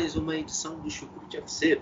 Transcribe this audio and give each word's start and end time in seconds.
Mais 0.00 0.16
uma 0.16 0.34
edição 0.34 0.80
do 0.80 0.90
Chucrute 0.90 1.36
FC. 1.36 1.78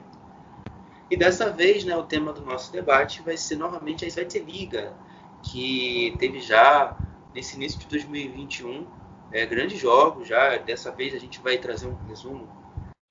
E 1.09 1.17
dessa 1.17 1.53
vez, 1.53 1.85
né, 1.85 1.97
o 1.97 2.03
tema 2.03 2.33
do 2.33 2.45
nosso 2.45 2.73
debate 2.73 3.23
vai 3.23 3.37
ser 3.37 3.55
novamente 3.55 4.05
a 4.05 4.41
Liga, 4.41 4.93
que 5.41 6.17
teve 6.19 6.41
já 6.41 6.99
nesse 7.33 7.55
início 7.55 7.79
de 7.79 7.87
2021 7.87 8.85
é, 9.31 9.47
grandes 9.47 9.79
jogos. 9.79 10.27
Já 10.27 10.57
dessa 10.57 10.91
vez 10.91 11.15
a 11.15 11.19
gente 11.19 11.39
vai 11.39 11.59
trazer 11.59 11.87
um 11.87 11.95
resumo 12.09 12.49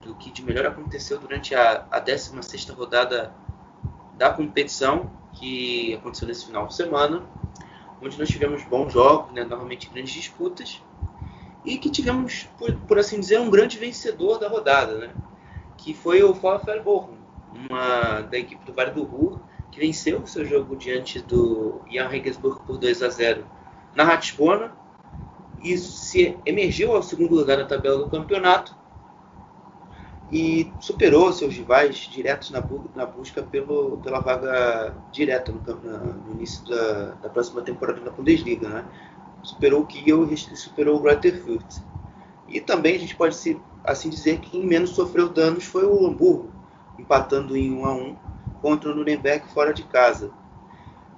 do 0.04 0.14
que 0.14 0.30
de 0.30 0.44
melhor 0.44 0.66
aconteceu 0.66 1.18
durante 1.18 1.55
a, 1.55 1.88
a 1.90 2.02
16ª 2.02 2.76
rodada 2.76 3.34
da 4.18 4.30
competição 4.30 5.10
que 5.40 5.96
aconteceu 5.96 6.27
nesse 6.27 6.48
final 6.48 6.68
de 6.68 6.76
semana, 6.76 7.26
onde 8.02 8.20
nós 8.20 8.27
tivemos 8.27 8.62
bons 8.66 8.92
jogos, 8.92 9.32
né, 9.32 9.46
novamente 9.46 9.90
grandes 9.90 10.12
disputas 10.12 10.82
e 11.68 11.77
que 11.77 11.90
tivemos, 11.90 12.48
por, 12.57 12.73
por, 12.87 12.98
assim 12.98 13.20
dizer, 13.20 13.41
um 13.41 13.49
grande 13.49 13.77
vencedor 13.77 14.40
da 14.40 14.48
rodada, 14.48 14.98
né? 14.98 15.13
que 15.76 15.93
foi 15.93 16.24
o 16.24 16.34
Bochum, 16.34 17.18
uma 17.70 18.21
da 18.21 18.37
equipe 18.37 18.65
do 18.65 18.74
Vale 18.74 18.91
do 18.91 19.04
Ruhr, 19.04 19.40
que 19.70 19.79
venceu 19.79 20.20
o 20.20 20.27
seu 20.27 20.46
jogo 20.46 20.77
diante 20.77 21.20
do 21.20 21.82
Jan 21.91 22.07
Regensburg 22.07 22.62
por 22.65 22.77
2 22.77 23.04
a 23.04 23.09
0 23.09 23.46
na 23.93 24.05
Ratisbona 24.05 24.71
e 25.62 25.77
se 25.77 26.37
emergiu 26.46 26.96
ao 26.96 27.04
segundo 27.04 27.35
lugar 27.35 27.57
na 27.57 27.65
tabela 27.65 27.98
do 27.98 28.09
campeonato 28.09 28.74
e 30.31 30.71
superou 30.79 31.31
seus 31.34 31.54
rivais 31.55 31.96
diretos 31.96 32.49
na, 32.49 32.62
bu 32.62 32.90
na 32.96 33.05
busca 33.05 33.41
pelo, 33.43 33.98
pela 33.98 34.20
vaga 34.20 34.93
direta 35.12 35.52
no, 35.52 35.62
no 35.62 36.34
início 36.34 36.65
da, 36.65 37.12
da, 37.21 37.29
próxima 37.29 37.62
temporada 37.62 38.02
da 38.02 38.12
Bundesliga, 38.12 38.68
né? 38.68 38.85
Superou 39.43 39.82
o 39.82 39.85
Kiel 39.85 40.32
e 40.32 40.38
superou 40.38 40.98
o 40.98 40.99
Greuther 40.99 41.43
Fürth. 41.43 41.82
E 42.48 42.62
também 42.62 42.96
a 42.96 42.99
gente 42.99 43.16
pode 43.16 43.35
assim 43.84 44.10
dizer 44.10 44.40
que 44.40 44.52
quem 44.52 44.66
menos 44.66 44.91
sofreu 44.91 45.30
danos 45.30 45.66
foi 45.66 45.85
o 45.85 46.05
Hamburgo, 46.05 46.52
empatando 46.98 47.55
em 47.55 47.71
1 47.74 47.85
a 47.85 47.93
1 47.93 48.15
contra 48.62 48.91
o 48.91 48.96
Nuremberg 48.96 49.48
fora 49.54 49.74
de 49.74 49.84
casa. 49.84 50.32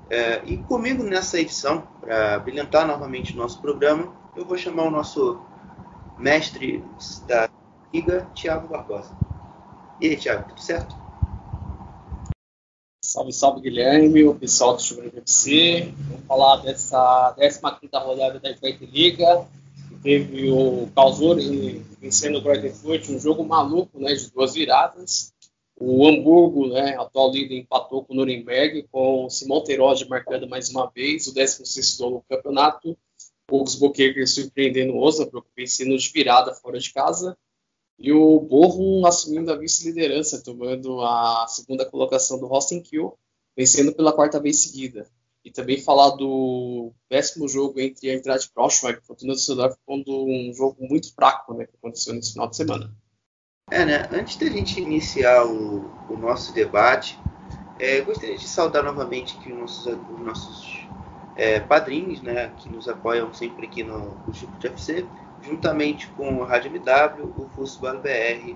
É, 0.09 0.41
e 0.45 0.57
comigo 0.57 1.03
nessa 1.03 1.39
edição, 1.39 1.83
para 2.01 2.39
brilhantar 2.39 2.87
novamente 2.87 3.33
o 3.33 3.37
nosso 3.37 3.61
programa, 3.61 4.11
eu 4.35 4.43
vou 4.43 4.57
chamar 4.57 4.83
o 4.83 4.91
nosso 4.91 5.39
mestre 6.17 6.83
da 7.27 7.49
liga, 7.93 8.27
Thiago 8.33 8.67
Barbosa. 8.67 9.15
E 10.01 10.07
aí, 10.07 10.17
Thiago, 10.17 10.49
tudo 10.49 10.61
certo? 10.61 10.98
Salve, 13.09 13.33
salve 13.33 13.61
Guilherme, 13.61 14.23
o 14.23 14.35
pessoal 14.35 14.75
do 14.75 14.83
Chuveiro 14.83 15.17
FC. 15.17 15.91
Vamos 15.97 16.25
falar 16.27 16.57
dessa 16.57 17.35
15 17.39 17.59
rodada 18.05 18.39
da 18.39 18.51
Liga. 18.81 19.47
Teve 20.03 20.51
o 20.51 20.87
Calzuri 20.93 21.83
vencendo 21.99 22.37
o 22.37 22.41
Greuther 22.41 22.71
Fürth, 22.71 23.09
um 23.09 23.19
jogo 23.19 23.43
maluco, 23.43 23.99
né, 23.99 24.13
de 24.13 24.29
duas 24.29 24.53
viradas. 24.53 25.33
O 25.75 26.07
Hamburgo, 26.07 26.67
né, 26.67 26.97
atual 26.99 27.31
líder, 27.31 27.57
empatou 27.57 28.05
com 28.05 28.13
o 28.13 28.15
Nuremberg, 28.15 28.87
com 28.91 29.25
o 29.25 29.29
Simão 29.31 29.63
Terode 29.63 30.07
marcando 30.07 30.47
mais 30.47 30.69
uma 30.69 30.87
vez, 30.91 31.25
o 31.25 31.33
16º 31.33 32.11
no 32.11 32.23
campeonato. 32.29 32.95
O 33.49 33.57
Augsburg 33.57 34.27
surpreendendo 34.27 34.93
o 34.93 35.01
Osnabrück, 35.01 35.47
vencendo 35.57 35.97
de 35.97 36.11
virada 36.11 36.53
fora 36.53 36.77
de 36.77 36.93
casa. 36.93 37.35
E 37.99 38.13
o 38.13 38.39
Bochum 38.39 39.05
assumindo 39.05 39.51
a 39.51 39.57
vice-liderança, 39.57 40.41
tomando 40.41 41.01
a 41.01 41.45
segunda 41.49 41.85
colocação 41.85 42.39
do 42.39 42.47
Rostenkiel, 42.47 43.17
vencendo 43.55 43.93
pela 43.93 44.13
quarta 44.13 44.39
vez 44.39 44.61
seguida. 44.63 45.05
E 45.43 45.51
também 45.51 45.81
falar 45.81 46.11
do 46.11 46.93
péssimo 47.09 47.47
jogo 47.47 47.79
entre 47.79 48.09
a 48.09 48.13
Eintracht 48.13 48.51
Braunschweig 48.53 48.99
e 48.99 49.11
o 49.11 49.33
Düsseldorf, 49.33 49.77
quando 49.85 50.25
um 50.25 50.53
jogo 50.53 50.77
muito 50.79 51.13
fraco 51.13 51.53
né, 51.53 51.65
que 51.65 51.75
aconteceu 51.75 52.13
nesse 52.13 52.33
final 52.33 52.47
de 52.47 52.55
semana. 52.55 52.93
É, 53.69 53.85
né? 53.85 54.09
Antes 54.11 54.37
da 54.37 54.47
gente 54.47 54.79
iniciar 54.79 55.45
o, 55.45 55.85
o 56.09 56.17
nosso 56.17 56.53
debate, 56.53 57.19
é, 57.79 58.01
gostaria 58.01 58.37
de 58.37 58.47
saudar 58.47 58.83
novamente 58.83 59.37
aqui 59.37 59.51
os 59.51 59.59
nossos, 59.59 59.85
os 59.85 60.19
nossos 60.19 60.87
é, 61.35 61.59
padrinhos, 61.59 62.21
né, 62.21 62.53
que 62.57 62.69
nos 62.69 62.87
apoiam 62.89 63.33
sempre 63.33 63.65
aqui 63.65 63.83
no, 63.83 64.15
no 64.25 64.33
Chico 64.33 64.57
de 64.59 64.67
FC, 64.67 65.05
juntamente 65.41 66.07
com 66.09 66.43
a 66.43 66.45
Rádio 66.45 66.71
MW, 66.75 67.33
o 67.37 67.49
Fußball 67.55 67.99
BR, 67.99 68.55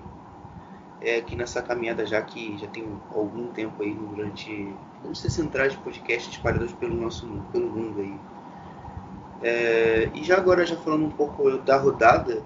é, 1.00 1.16
aqui 1.16 1.36
nessa 1.36 1.62
caminhada 1.62 2.06
já 2.06 2.20
que 2.22 2.56
já 2.58 2.66
tem 2.68 2.86
algum 3.14 3.48
tempo 3.48 3.82
aí 3.82 3.92
durante 3.92 4.74
essas 5.10 5.32
centrais 5.32 5.72
de 5.72 5.78
podcast 5.78 6.30
espalhadas 6.30 6.72
pelo 6.72 6.94
nosso 6.94 7.26
pelo 7.52 7.68
mundo 7.70 8.00
aí. 8.00 8.18
É, 9.42 10.10
e 10.14 10.24
já 10.24 10.36
agora 10.36 10.64
já 10.64 10.76
falando 10.76 11.04
um 11.04 11.10
pouco 11.10 11.58
da 11.58 11.76
rodada, 11.76 12.42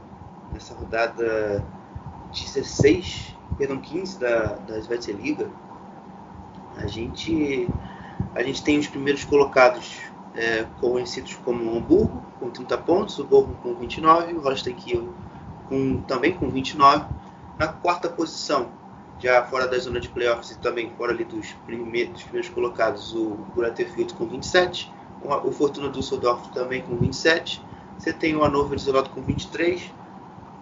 nessa 0.53 0.75
rodada 0.75 1.65
16, 2.33 3.37
perdão, 3.57 3.79
15 3.79 4.19
da, 4.19 4.55
da 4.67 4.79
Liga, 5.13 5.49
a 6.77 6.87
gente 6.87 7.69
a 8.35 8.43
gente 8.43 8.63
tem 8.63 8.79
os 8.79 8.89
primeiros 8.89 9.25
colocados 9.25 10.01
é, 10.39 10.65
conhecidos 10.81 11.35
como 11.45 11.77
Hamburgo, 11.77 12.23
com 12.39 12.49
30 12.49 12.79
pontos, 12.79 13.19
o 13.19 13.25
Bochum 13.25 13.55
com 13.55 13.75
29, 13.75 14.35
o 14.35 14.41
Holstein 14.41 14.77
Kiel 14.77 15.09
com, 15.69 16.01
também 16.03 16.33
com 16.33 16.49
29. 16.49 17.07
Na 17.59 17.67
quarta 17.67 18.09
posição, 18.09 18.69
já 19.19 19.45
fora 19.45 19.67
da 19.67 19.77
zona 19.79 19.99
de 19.99 20.09
playoffs 20.09 20.53
e 20.53 20.59
também 20.59 20.93
fora 20.97 21.13
ali 21.13 21.25
dos 21.25 21.51
primeiros, 21.67 22.13
dos 22.13 22.23
primeiros 22.23 22.49
colocados, 22.51 23.13
o 23.17 23.37
Fürth 23.97 24.13
com 24.17 24.27
27, 24.27 24.93
o 25.45 25.51
Fortuna 25.51 25.89
Düsseldorf 25.89 26.49
também 26.53 26.83
com 26.83 26.97
27. 26.97 27.61
Você 27.99 28.13
tem 28.13 28.37
o 28.37 28.45
Hannover 28.45 28.79
isolado 28.79 29.11
com 29.11 29.21
23, 29.21 29.93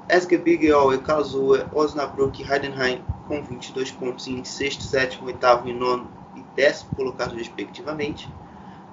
SG 0.09 0.39
Bigel 0.39 0.99
Karlsruhe, 1.03 1.67
Osnabrück 1.75 2.43
e 2.43 2.51
Heidenheim 2.51 3.05
com 3.29 3.43
22 3.43 3.91
pontos 3.91 4.27
em 4.27 4.43
sexto, 4.43 4.83
sétimo, 4.83 5.27
oitavo 5.27 5.69
e 5.69 5.75
nono 5.75 6.09
e 6.35 6.41
décimo 6.55 6.95
colocados 6.97 7.37
respectivamente. 7.37 8.27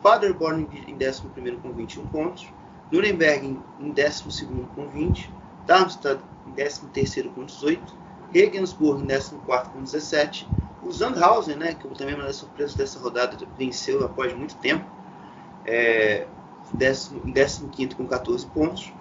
Paderborn 0.04 0.68
em 0.88 0.96
11 0.96 1.22
com 1.62 1.72
21 1.72 2.06
pontos, 2.08 2.48
Nuremberg 2.92 3.58
em 3.80 3.90
12 3.90 4.46
com 4.76 4.88
20, 4.88 5.32
Darmstadt 5.66 6.22
em 6.46 6.52
13 6.52 7.30
com 7.30 7.46
18, 7.46 7.96
Regensburg 8.34 9.02
em 9.02 9.08
14 9.08 9.70
com 9.72 9.82
17, 9.82 10.48
o 10.84 10.92
Sandhausen, 10.92 11.56
né, 11.56 11.74
que 11.74 11.88
também 11.96 12.14
é 12.14 12.18
uma 12.18 12.26
das 12.26 12.36
surpresas 12.36 12.76
dessa 12.76 13.00
rodada, 13.00 13.38
venceu 13.58 14.04
após 14.04 14.34
muito 14.34 14.56
tempo, 14.58 14.86
é, 15.66 16.28
em 16.74 17.32
15 17.70 17.96
com 17.96 18.06
14 18.06 18.46
pontos, 18.48 18.92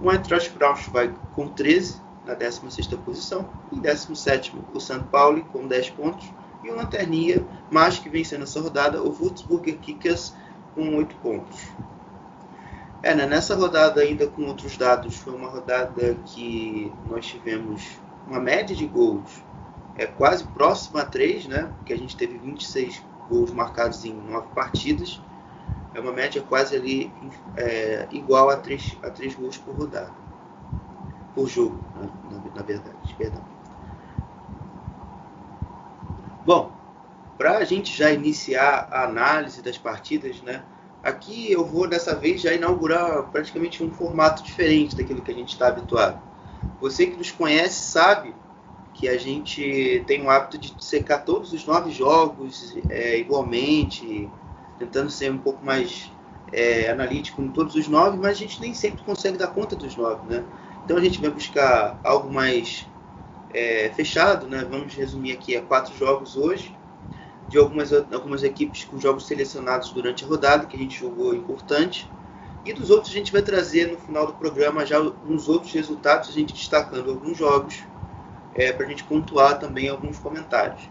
o 0.00 0.10
Eintracht 0.10 0.50
Braunschweig 0.50 1.12
com 1.34 1.48
13, 1.48 2.00
na 2.24 2.34
16 2.34 2.86
posição, 3.04 3.48
em 3.72 3.80
17 3.80 4.54
o 4.72 4.80
St. 4.80 5.00
Pauli 5.10 5.42
com 5.52 5.66
10 5.66 5.90
pontos, 5.90 6.30
e 6.62 6.70
o 6.70 6.76
Lanterninha, 6.76 7.44
mais 7.70 7.98
que 7.98 8.08
vencendo 8.08 8.44
essa 8.44 8.60
rodada, 8.60 9.02
o 9.02 9.10
Würzburger 9.10 9.76
Kickers 9.78 10.34
com 10.74 10.96
8 10.96 11.14
pontos. 11.16 11.68
É, 13.02 13.14
né, 13.14 13.26
nessa 13.26 13.54
rodada 13.54 14.00
ainda 14.00 14.26
com 14.26 14.46
outros 14.46 14.76
dados, 14.76 15.16
foi 15.16 15.34
uma 15.34 15.48
rodada 15.48 16.16
que 16.26 16.90
nós 17.08 17.26
tivemos 17.26 18.00
uma 18.26 18.40
média 18.40 18.74
de 18.74 18.86
gols 18.86 19.44
é 19.96 20.06
quase 20.06 20.44
próxima 20.44 21.02
a 21.02 21.04
3, 21.04 21.46
né? 21.46 21.70
Porque 21.76 21.92
a 21.92 21.98
gente 21.98 22.16
teve 22.16 22.36
26 22.38 23.02
gols 23.28 23.52
marcados 23.52 24.04
em 24.04 24.12
9 24.12 24.48
partidas. 24.54 25.20
É 25.94 26.00
uma 26.00 26.12
média 26.12 26.42
quase 26.42 26.74
ali 26.74 27.12
é, 27.56 28.08
igual 28.10 28.50
a 28.50 28.56
3, 28.56 28.98
a 29.02 29.10
3 29.10 29.34
gols 29.36 29.56
por 29.58 29.76
rodada. 29.76 30.12
Por 31.34 31.48
jogo, 31.48 31.78
né, 31.96 32.08
na, 32.30 32.56
na 32.56 32.62
verdade, 32.62 33.14
perdão. 33.16 33.42
Bom, 36.44 36.72
para 37.36 37.58
a 37.58 37.64
gente 37.64 37.96
já 37.96 38.10
iniciar 38.10 38.88
a 38.90 39.04
análise 39.04 39.62
das 39.62 39.78
partidas, 39.78 40.40
né? 40.42 40.62
Aqui 41.02 41.52
eu 41.52 41.64
vou 41.64 41.86
dessa 41.86 42.14
vez 42.14 42.40
já 42.40 42.52
inaugurar 42.54 43.24
praticamente 43.24 43.82
um 43.82 43.90
formato 43.90 44.42
diferente 44.42 44.96
daquilo 44.96 45.20
que 45.20 45.30
a 45.30 45.34
gente 45.34 45.50
está 45.50 45.68
habituado. 45.68 46.18
Você 46.80 47.06
que 47.06 47.16
nos 47.16 47.30
conhece 47.30 47.82
sabe 47.90 48.34
que 48.94 49.08
a 49.08 49.18
gente 49.18 50.02
tem 50.06 50.22
o 50.24 50.30
hábito 50.30 50.56
de 50.56 50.74
secar 50.82 51.18
todos 51.18 51.52
os 51.52 51.66
nove 51.66 51.90
jogos 51.90 52.74
é, 52.88 53.18
igualmente, 53.18 54.30
tentando 54.78 55.10
ser 55.10 55.30
um 55.30 55.38
pouco 55.38 55.64
mais 55.64 56.10
é, 56.52 56.88
analítico 56.88 57.42
em 57.42 57.48
todos 57.48 57.74
os 57.74 57.88
nove, 57.88 58.16
mas 58.16 58.30
a 58.30 58.34
gente 58.34 58.60
nem 58.60 58.72
sempre 58.72 59.02
consegue 59.04 59.36
dar 59.36 59.48
conta 59.48 59.74
dos 59.74 59.96
nove, 59.96 60.32
né? 60.32 60.44
Então 60.84 60.96
a 60.96 61.00
gente 61.00 61.20
vai 61.20 61.30
buscar 61.30 61.98
algo 62.04 62.32
mais 62.32 62.86
é, 63.52 63.90
fechado, 63.94 64.46
né? 64.46 64.66
Vamos 64.68 64.94
resumir 64.94 65.32
aqui 65.32 65.56
a 65.56 65.62
quatro 65.62 65.96
jogos 65.96 66.36
hoje, 66.36 66.74
de 67.54 67.58
algumas, 67.60 67.92
algumas 67.92 68.42
equipes 68.42 68.82
com 68.82 68.98
jogos 68.98 69.28
selecionados 69.28 69.92
durante 69.92 70.24
a 70.24 70.26
rodada, 70.26 70.66
que 70.66 70.74
a 70.74 70.78
gente 70.78 70.98
jogou 70.98 71.32
importante. 71.32 72.10
E 72.64 72.72
dos 72.72 72.90
outros 72.90 73.12
a 73.12 73.14
gente 73.14 73.30
vai 73.30 73.42
trazer 73.42 73.92
no 73.92 73.96
final 73.96 74.26
do 74.26 74.32
programa 74.32 74.84
já 74.84 75.00
uns 75.00 75.48
outros 75.48 75.72
resultados, 75.72 76.30
a 76.30 76.32
gente 76.32 76.52
destacando 76.52 77.12
alguns 77.12 77.38
jogos, 77.38 77.84
é, 78.56 78.72
para 78.72 78.84
a 78.84 78.88
gente 78.88 79.04
pontuar 79.04 79.60
também 79.60 79.88
alguns 79.88 80.18
comentários. 80.18 80.82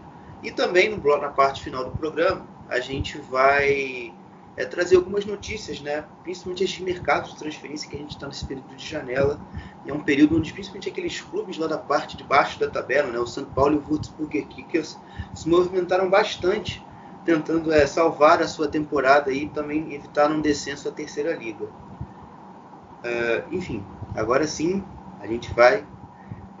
E 0.42 0.50
também 0.50 0.88
no 0.88 0.96
bloco, 0.96 1.20
na 1.20 1.28
parte 1.28 1.62
final 1.62 1.84
do 1.84 1.90
programa, 1.90 2.48
a 2.66 2.80
gente 2.80 3.18
vai 3.18 4.14
é, 4.56 4.64
trazer 4.64 4.96
algumas 4.96 5.24
notícias, 5.24 5.80
né? 5.80 6.04
principalmente 6.22 6.64
esses 6.64 6.78
mercados 6.78 7.32
de 7.32 7.38
transferência 7.38 7.88
que 7.88 7.96
a 7.96 7.98
gente 7.98 8.10
está 8.10 8.26
nesse 8.26 8.46
período 8.46 8.74
de 8.74 8.86
janela. 8.86 9.40
É 9.86 9.92
um 9.92 10.00
período 10.00 10.36
onde 10.36 10.52
principalmente 10.52 10.88
aqueles 10.88 11.20
clubes 11.20 11.58
lá 11.58 11.66
da 11.66 11.78
parte 11.78 12.16
de 12.16 12.24
baixo 12.24 12.58
da 12.58 12.68
tabela, 12.68 13.10
né? 13.10 13.18
o 13.18 13.26
São 13.26 13.44
Paulo 13.44 13.74
e 13.74 13.78
o 13.78 13.82
Würzburger 13.82 14.46
Kickers, 14.46 14.98
se 15.34 15.48
movimentaram 15.48 16.08
bastante 16.08 16.84
tentando 17.24 17.72
é, 17.72 17.86
salvar 17.86 18.42
a 18.42 18.48
sua 18.48 18.68
temporada 18.68 19.32
e 19.32 19.48
também 19.48 19.94
evitar 19.94 20.30
um 20.30 20.40
descenso 20.40 20.88
à 20.88 20.92
terceira 20.92 21.34
liga. 21.34 21.64
Uh, 21.64 23.54
enfim, 23.54 23.84
agora 24.14 24.46
sim 24.46 24.84
a 25.20 25.26
gente 25.26 25.52
vai 25.52 25.84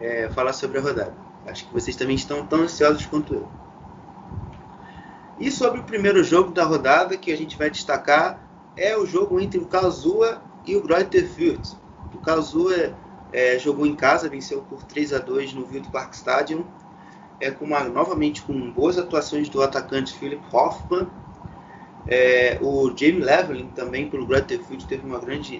é, 0.00 0.28
falar 0.30 0.52
sobre 0.52 0.78
a 0.78 0.80
rodada. 0.80 1.14
Acho 1.46 1.66
que 1.66 1.72
vocês 1.72 1.96
também 1.96 2.16
estão 2.16 2.46
tão 2.46 2.62
ansiosos 2.62 3.04
quanto 3.06 3.34
eu. 3.34 3.48
E 5.38 5.50
sobre 5.50 5.80
o 5.80 5.84
primeiro 5.84 6.22
jogo 6.22 6.52
da 6.52 6.64
rodada 6.64 7.16
que 7.16 7.32
a 7.32 7.36
gente 7.36 7.58
vai 7.58 7.70
destacar 7.70 8.40
é 8.76 8.96
o 8.96 9.04
jogo 9.04 9.40
entre 9.40 9.58
o 9.58 9.66
Karlsruhe 9.66 10.38
e 10.64 10.76
o 10.76 10.82
Greuther. 10.82 11.28
O 12.14 12.18
Karlsruhe 12.18 12.94
é, 13.32 13.58
jogou 13.58 13.86
em 13.86 13.96
casa, 13.96 14.28
venceu 14.28 14.62
por 14.62 14.82
3 14.82 15.12
a 15.12 15.18
2 15.18 15.54
no 15.54 15.66
Wildpark 15.66 16.14
Stadium 16.14 16.64
é, 17.40 17.50
com 17.50 17.64
uma, 17.64 17.84
novamente 17.84 18.42
com 18.42 18.70
boas 18.70 18.98
atuações 18.98 19.48
do 19.48 19.62
atacante 19.62 20.14
Philip 20.14 20.42
Hoffman. 20.52 21.06
É, 22.06 22.58
o 22.60 22.88
Jamie 22.96 23.20
Leveling 23.20 23.68
também 23.68 24.08
pelo 24.08 24.26
Grutterfield 24.26 24.86
teve, 24.86 25.02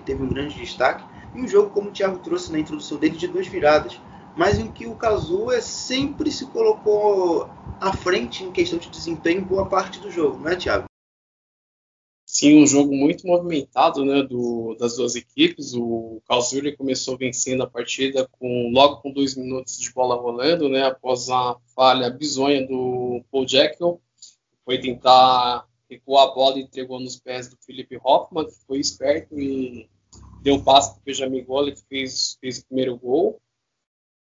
teve 0.01 0.23
um 0.23 0.29
grande 0.29 0.57
destaque. 0.57 1.05
E 1.35 1.41
um 1.41 1.49
jogo, 1.49 1.71
como 1.71 1.89
o 1.89 1.93
Thiago 1.93 2.19
trouxe 2.19 2.53
na 2.53 2.59
introdução 2.59 2.99
dele, 2.99 3.17
de 3.17 3.27
duas 3.27 3.47
viradas. 3.47 4.01
Mas 4.37 4.59
em 4.59 4.71
que 4.71 4.87
o 4.87 4.97
Kazuya 4.97 5.63
sempre 5.63 6.31
se 6.31 6.47
colocou 6.47 7.49
à 7.81 7.97
frente 7.97 8.43
em 8.43 8.51
questão 8.53 8.79
de 8.79 8.91
desempenho 8.91 9.45
boa 9.45 9.69
parte 9.69 10.01
do 10.01 10.11
jogo, 10.11 10.39
não 10.39 10.51
é, 10.51 10.57
Thiago? 10.57 10.87
Sim, 12.27 12.63
um 12.63 12.67
jogo 12.67 12.93
muito 12.93 13.27
movimentado 13.29 14.05
né, 14.05 14.23
do, 14.25 14.75
das 14.77 14.97
duas 14.97 15.15
equipes. 15.15 15.73
O 15.75 16.21
Karlsruhe 16.27 16.77
começou 16.77 17.17
vencendo 17.17 17.63
a 17.63 17.71
partida 17.71 18.29
com 18.41 18.73
logo 18.73 19.03
com 19.03 19.13
dois 19.13 19.37
minutos 19.37 19.79
de 19.79 19.93
bola 19.93 20.17
rolando, 20.17 20.69
né, 20.69 20.85
após 20.85 21.29
a 21.29 21.57
falha 21.77 22.11
bizonha 22.11 22.67
do 22.67 23.23
Paul 23.31 23.47
Jekyll. 23.47 24.01
Foi 24.65 24.81
tentar 24.81 25.69
recuar 25.89 26.29
a 26.29 26.35
bola 26.35 26.59
e 26.59 26.63
entregou 26.63 26.99
nos 26.99 27.17
pés 27.17 27.49
do 27.49 27.57
Felipe 27.65 28.01
Hoffmann, 28.03 28.47
que 28.47 28.67
foi 28.67 28.81
esperto 28.81 29.39
e 29.39 29.89
deu 30.43 30.57
um 30.57 30.65
passe 30.65 30.91
para 30.93 31.01
o 31.01 31.05
Benjamin 31.05 31.45
Goller, 31.45 31.75
que 31.75 31.85
fez, 31.89 32.37
fez 32.41 32.59
o 32.59 32.67
primeiro 32.67 32.99
gol. 32.99 33.41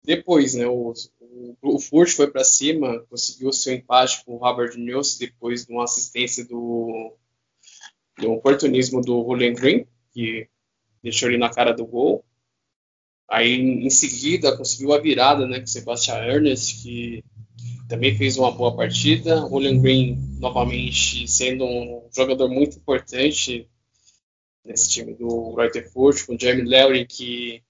Depois, 0.07 0.54
né, 0.54 0.65
o, 0.65 0.94
o, 1.19 1.57
o 1.62 1.80
Furt 1.80 2.12
foi 2.12 2.31
para 2.31 2.42
cima, 2.42 3.06
conseguiu 3.09 3.51
seu 3.51 3.74
empate 3.74 4.24
com 4.24 4.36
o 4.36 4.38
Robert 4.38 4.77
News 4.77 5.18
depois 5.18 5.65
de 5.65 5.74
uma 5.74 5.83
assistência 5.83 6.45
do 6.45 7.13
do 8.18 8.31
oportunismo 8.31 9.01
do 9.01 9.21
Julian 9.24 9.54
Green, 9.54 9.86
que 10.13 10.48
deixou 11.04 11.27
ele 11.27 11.38
na 11.38 11.50
cara 11.50 11.74
do 11.74 11.86
gol. 11.86 12.24
Aí, 13.30 13.54
em 13.54 13.89
seguida, 13.89 14.56
conseguiu 14.56 14.94
a 14.94 15.00
virada 15.00 15.45
né, 15.45 15.59
com 15.59 15.68
Sebastian 15.68 16.15
Ernest, 16.24 16.81
que 16.81 17.21
também 17.89 18.18
fez 18.18 18.38
uma 18.38 18.50
boa 18.50 18.75
partida. 18.75 19.45
O 19.45 19.50
Julian 19.50 19.80
Green, 19.80 20.18
novamente, 20.39 21.27
sendo 21.27 21.65
um 21.65 22.10
jogador 22.15 22.50
muito 22.50 22.77
importante 22.77 23.69
nesse 24.65 24.89
time 24.89 25.13
do 25.13 25.53
Reuterfurt, 25.53 26.25
com 26.25 26.33
o 26.33 26.39
Jeremy 26.39 26.68
Lowry, 26.68 27.06
que 27.06 27.62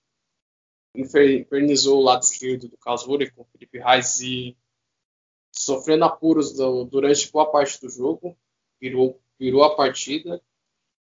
infernizou 1.02 2.00
o 2.00 2.04
lado 2.04 2.24
esquerdo 2.24 2.68
do 2.68 2.78
Karlsruhe 2.78 3.32
com 3.32 3.46
Felipe 3.46 3.80
Reis 3.80 4.20
e 4.20 4.58
sofrendo 5.52 6.06
apuros 6.06 6.54
do, 6.54 6.84
durante 6.84 7.32
boa 7.32 7.52
parte 7.52 7.80
do 7.82 7.90
jogo. 7.90 8.38
Virou 8.80 9.20
virou 9.40 9.64
a 9.64 9.76
partida. 9.76 10.42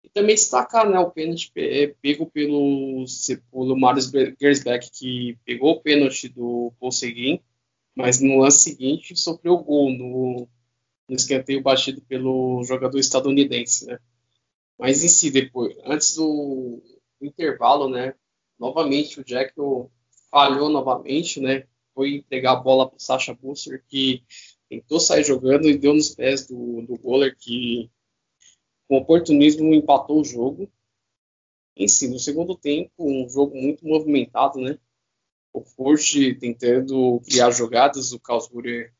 E 0.03 0.09
também 0.09 0.35
destacar 0.35 0.89
né, 0.89 0.99
o 0.99 1.09
pênalti 1.09 1.51
pego 1.51 2.27
pelo, 2.27 3.05
pelo 3.51 3.75
Marius 3.75 4.11
Gersbeck, 4.39 4.89
que 4.91 5.37
pegou 5.43 5.73
o 5.73 5.81
pênalti 5.81 6.29
do 6.29 6.71
Polseguin, 6.79 7.41
mas 7.95 8.19
no 8.19 8.39
lance 8.39 8.69
seguinte 8.69 9.15
sofreu 9.15 9.53
o 9.53 9.63
gol 9.63 9.91
no, 9.91 10.47
no 11.09 11.15
escanteio 11.15 11.61
batido 11.61 12.01
pelo 12.01 12.63
jogador 12.63 12.99
estadunidense. 12.99 13.87
Né? 13.87 13.99
Mas 14.77 15.03
em 15.03 15.07
si, 15.07 15.31
depois, 15.31 15.75
antes 15.83 16.15
do 16.15 16.83
intervalo, 17.19 17.89
né, 17.89 18.13
novamente 18.59 19.19
o 19.19 19.23
Jack 19.23 19.53
falhou 20.29 20.69
novamente, 20.69 21.39
né, 21.39 21.67
foi 21.93 22.15
entregar 22.15 22.53
a 22.53 22.55
bola 22.57 22.87
para 22.87 22.97
o 22.97 23.01
Sacha 23.01 23.33
Busser, 23.33 23.83
que 23.87 24.23
tentou 24.69 24.99
sair 24.99 25.23
jogando 25.23 25.69
e 25.69 25.77
deu 25.77 25.93
nos 25.93 26.13
pés 26.13 26.47
do, 26.47 26.81
do 26.81 26.97
goaler, 26.97 27.35
que 27.37 27.89
com 28.87 28.97
oportunismo 28.97 29.73
empatou 29.73 30.21
o 30.21 30.25
jogo. 30.25 30.71
Em 31.75 31.87
si, 31.87 32.07
no 32.07 32.19
segundo 32.19 32.55
tempo, 32.55 32.91
um 32.99 33.27
jogo 33.29 33.55
muito 33.55 33.85
movimentado, 33.85 34.59
né? 34.59 34.77
O 35.53 35.61
Forte 35.61 36.35
tentando 36.35 37.21
criar 37.21 37.51
jogadas, 37.51 38.11
o 38.11 38.19
Karlsruhe 38.19 38.91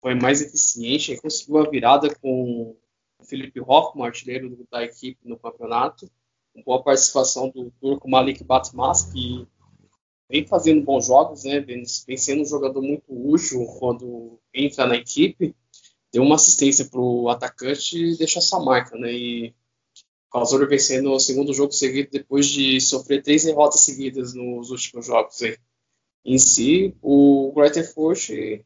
foi 0.00 0.14
mais 0.14 0.40
eficiente 0.40 1.12
e 1.12 1.20
conseguiu 1.20 1.58
a 1.58 1.68
virada 1.68 2.14
com 2.16 2.76
o 3.18 3.24
Felipe 3.24 3.60
Hoffmann, 3.60 4.06
artilheiro 4.06 4.66
da 4.70 4.84
equipe 4.84 5.18
no 5.24 5.38
campeonato, 5.38 6.10
com 6.56 6.62
boa 6.62 6.82
participação 6.82 7.50
do 7.50 7.70
turco 7.80 8.08
Malik 8.08 8.42
Batmas, 8.42 9.04
que 9.04 9.46
vem 10.28 10.46
fazendo 10.46 10.82
bons 10.82 11.06
jogos, 11.06 11.44
né? 11.44 11.60
Vem, 11.60 11.84
vem 12.06 12.16
sendo 12.16 12.42
um 12.42 12.46
jogador 12.46 12.82
muito 12.82 13.04
útil 13.08 13.64
quando 13.78 14.40
entra 14.52 14.86
na 14.86 14.96
equipe 14.96 15.54
deu 16.16 16.22
uma 16.22 16.36
assistência 16.36 16.86
para 16.86 16.98
o 16.98 17.28
atacante 17.28 17.98
e 17.98 18.16
deixou 18.16 18.40
sua 18.40 18.64
marca, 18.64 18.96
né? 18.96 19.12
E 19.12 19.54
Calzoro 20.32 20.66
vencendo 20.66 21.12
o 21.12 21.20
segundo 21.20 21.52
jogo 21.52 21.72
seguido 21.72 22.08
depois 22.10 22.46
de 22.46 22.80
sofrer 22.80 23.22
três 23.22 23.44
derrotas 23.44 23.82
seguidas 23.82 24.32
nos 24.32 24.70
últimos 24.70 25.04
jogos. 25.04 25.38
Em 26.24 26.38
si, 26.38 26.96
o 27.02 27.52
Greater 27.54 27.92
Force 27.92 28.64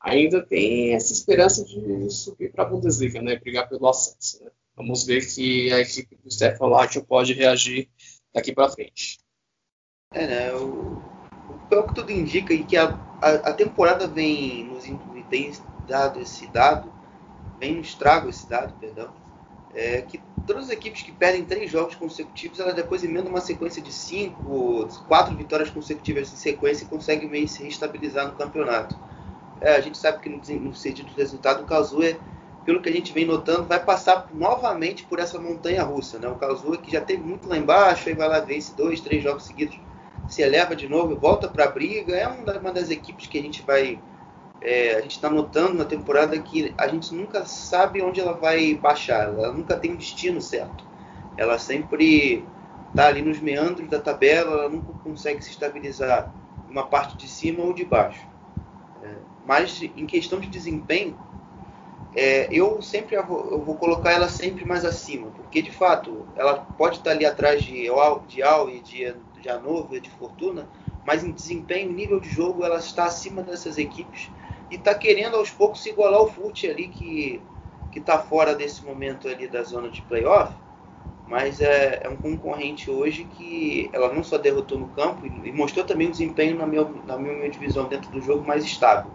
ainda 0.00 0.44
tem 0.44 0.92
essa 0.92 1.12
esperança 1.12 1.64
de 1.64 2.10
subir 2.10 2.50
para 2.50 2.64
a 2.64 2.66
Bundesliga, 2.66 3.22
né? 3.22 3.36
Brigar 3.36 3.68
pelo 3.68 3.86
acesso. 3.88 4.42
Né? 4.44 4.50
Vamos 4.80 5.04
ver 5.04 5.26
que 5.26 5.70
a 5.74 5.78
equipe 5.78 6.16
do 6.16 6.32
Stefan 6.32 6.68
Latio 6.68 7.04
pode 7.04 7.34
reagir 7.34 7.90
daqui 8.32 8.50
para 8.50 8.70
frente. 8.70 9.18
É, 10.10 10.26
né? 10.26 10.52
O, 10.54 11.02
pelo 11.68 11.86
que 11.86 11.94
tudo 11.94 12.10
indica 12.10 12.54
e 12.54 12.64
que 12.64 12.78
a, 12.78 12.98
a, 13.20 13.28
a 13.50 13.52
temporada 13.52 14.06
vem 14.06 14.64
nos 14.64 14.84
tem 15.28 15.52
dado 15.86 16.18
esse 16.18 16.46
dado, 16.46 16.90
vem 17.58 17.76
nos 17.76 17.94
trago 17.94 18.30
esse 18.30 18.48
dado, 18.48 18.72
perdão, 18.80 19.12
é 19.74 20.00
que 20.00 20.18
todas 20.46 20.64
as 20.64 20.70
equipes 20.70 21.02
que 21.02 21.12
perdem 21.12 21.44
três 21.44 21.70
jogos 21.70 21.94
consecutivos, 21.94 22.58
elas 22.58 22.74
depois 22.74 23.04
emendam 23.04 23.30
uma 23.30 23.42
sequência 23.42 23.82
de 23.82 23.92
cinco, 23.92 24.88
quatro 25.06 25.36
vitórias 25.36 25.68
consecutivas 25.68 26.32
em 26.32 26.36
sequência 26.36 26.84
e 26.84 26.88
conseguem 26.88 27.28
meio 27.28 27.46
se 27.46 27.62
reestabilizar 27.62 28.26
no 28.28 28.32
campeonato. 28.32 28.98
É, 29.60 29.76
a 29.76 29.80
gente 29.82 29.98
sabe 29.98 30.20
que 30.20 30.28
no, 30.30 30.38
no 30.38 30.74
sentido 30.74 31.10
do 31.10 31.16
resultado, 31.16 31.64
o 31.64 31.66
Kazuya, 31.66 32.18
pelo 32.64 32.80
que 32.80 32.88
a 32.88 32.92
gente 32.92 33.12
vem 33.12 33.24
notando, 33.24 33.64
vai 33.64 33.82
passar 33.82 34.28
novamente 34.32 35.04
por 35.04 35.18
essa 35.18 35.38
montanha 35.38 35.82
russa. 35.82 36.18
Né? 36.18 36.28
O 36.28 36.34
Kazuya 36.34 36.78
que 36.78 36.92
já 36.92 37.00
teve 37.00 37.22
muito 37.22 37.48
lá 37.48 37.56
embaixo, 37.56 38.08
aí 38.08 38.14
vai 38.14 38.28
lá 38.28 38.40
vence 38.40 38.76
dois, 38.76 39.00
três 39.00 39.22
jogos 39.22 39.44
seguidos, 39.44 39.78
se 40.28 40.42
eleva 40.42 40.76
de 40.76 40.88
novo, 40.88 41.16
volta 41.16 41.48
para 41.48 41.64
a 41.64 41.68
briga. 41.68 42.14
É 42.14 42.26
uma 42.26 42.72
das 42.72 42.90
equipes 42.90 43.26
que 43.26 43.38
a 43.38 43.42
gente 43.42 43.62
vai 43.62 43.98
é, 44.60 44.96
a 44.96 45.00
gente 45.00 45.12
está 45.12 45.30
notando 45.30 45.74
na 45.74 45.84
temporada 45.84 46.38
que 46.38 46.74
a 46.76 46.86
gente 46.86 47.14
nunca 47.14 47.46
sabe 47.46 48.02
onde 48.02 48.20
ela 48.20 48.34
vai 48.34 48.74
baixar, 48.74 49.28
ela 49.28 49.52
nunca 49.52 49.76
tem 49.76 49.92
um 49.92 49.96
destino 49.96 50.40
certo. 50.40 50.84
Ela 51.36 51.58
sempre 51.58 52.44
está 52.90 53.06
ali 53.06 53.22
nos 53.22 53.40
meandros 53.40 53.88
da 53.88 53.98
tabela, 53.98 54.52
ela 54.52 54.68
nunca 54.68 54.92
consegue 55.02 55.42
se 55.42 55.50
estabilizar 55.50 56.32
uma 56.68 56.86
parte 56.86 57.16
de 57.16 57.26
cima 57.26 57.64
ou 57.64 57.72
de 57.72 57.84
baixo. 57.84 58.26
É, 59.02 59.14
mas 59.46 59.80
em 59.82 60.06
questão 60.06 60.38
de 60.38 60.48
desempenho, 60.48 61.18
é, 62.14 62.48
eu 62.50 62.82
sempre 62.82 63.16
eu 63.16 63.24
vou, 63.24 63.76
colocar 63.76 64.12
ela 64.12 64.28
sempre 64.28 64.64
mais 64.64 64.84
acima, 64.84 65.30
porque 65.30 65.62
de 65.62 65.70
fato 65.70 66.26
ela 66.36 66.54
pode 66.76 66.96
estar 66.96 67.12
ali 67.12 67.24
atrás 67.24 67.62
de 67.62 67.88
Al, 67.88 68.24
de 68.26 68.42
Al 68.42 68.68
e 68.68 68.80
de, 68.80 69.14
de 69.40 69.48
Hannover, 69.48 70.00
de 70.00 70.10
Fortuna, 70.10 70.68
mas 71.06 71.22
em 71.22 71.30
desempenho, 71.30 71.92
nível 71.92 72.20
de 72.20 72.28
jogo, 72.28 72.64
ela 72.64 72.78
está 72.78 73.04
acima 73.04 73.42
dessas 73.42 73.78
equipes 73.78 74.30
e 74.70 74.74
está 74.74 74.94
querendo 74.94 75.36
aos 75.36 75.50
poucos 75.50 75.84
igualar 75.86 76.20
ao 76.20 76.28
Furt 76.28 76.64
ali 76.64 76.88
que 76.88 77.40
que 77.90 77.98
está 77.98 78.18
fora 78.18 78.54
desse 78.54 78.84
momento 78.84 79.28
ali 79.28 79.48
da 79.48 79.62
zona 79.62 79.90
de 79.90 80.00
playoff, 80.02 80.54
mas 81.26 81.60
é, 81.60 82.02
é, 82.04 82.08
um 82.08 82.16
concorrente 82.16 82.90
hoje 82.90 83.24
que 83.24 83.90
ela 83.92 84.12
não 84.12 84.22
só 84.22 84.38
derrotou 84.38 84.78
no 84.78 84.88
campo 84.88 85.26
e, 85.26 85.48
e 85.48 85.52
mostrou 85.52 85.84
também 85.84 86.08
um 86.08 86.10
desempenho 86.10 86.56
na 86.56 86.66
minha, 86.66 86.84
na 87.06 87.16
minha 87.16 87.48
divisão 87.48 87.88
dentro 87.88 88.10
do 88.10 88.20
jogo 88.20 88.46
mais 88.46 88.64
estável. 88.64 89.10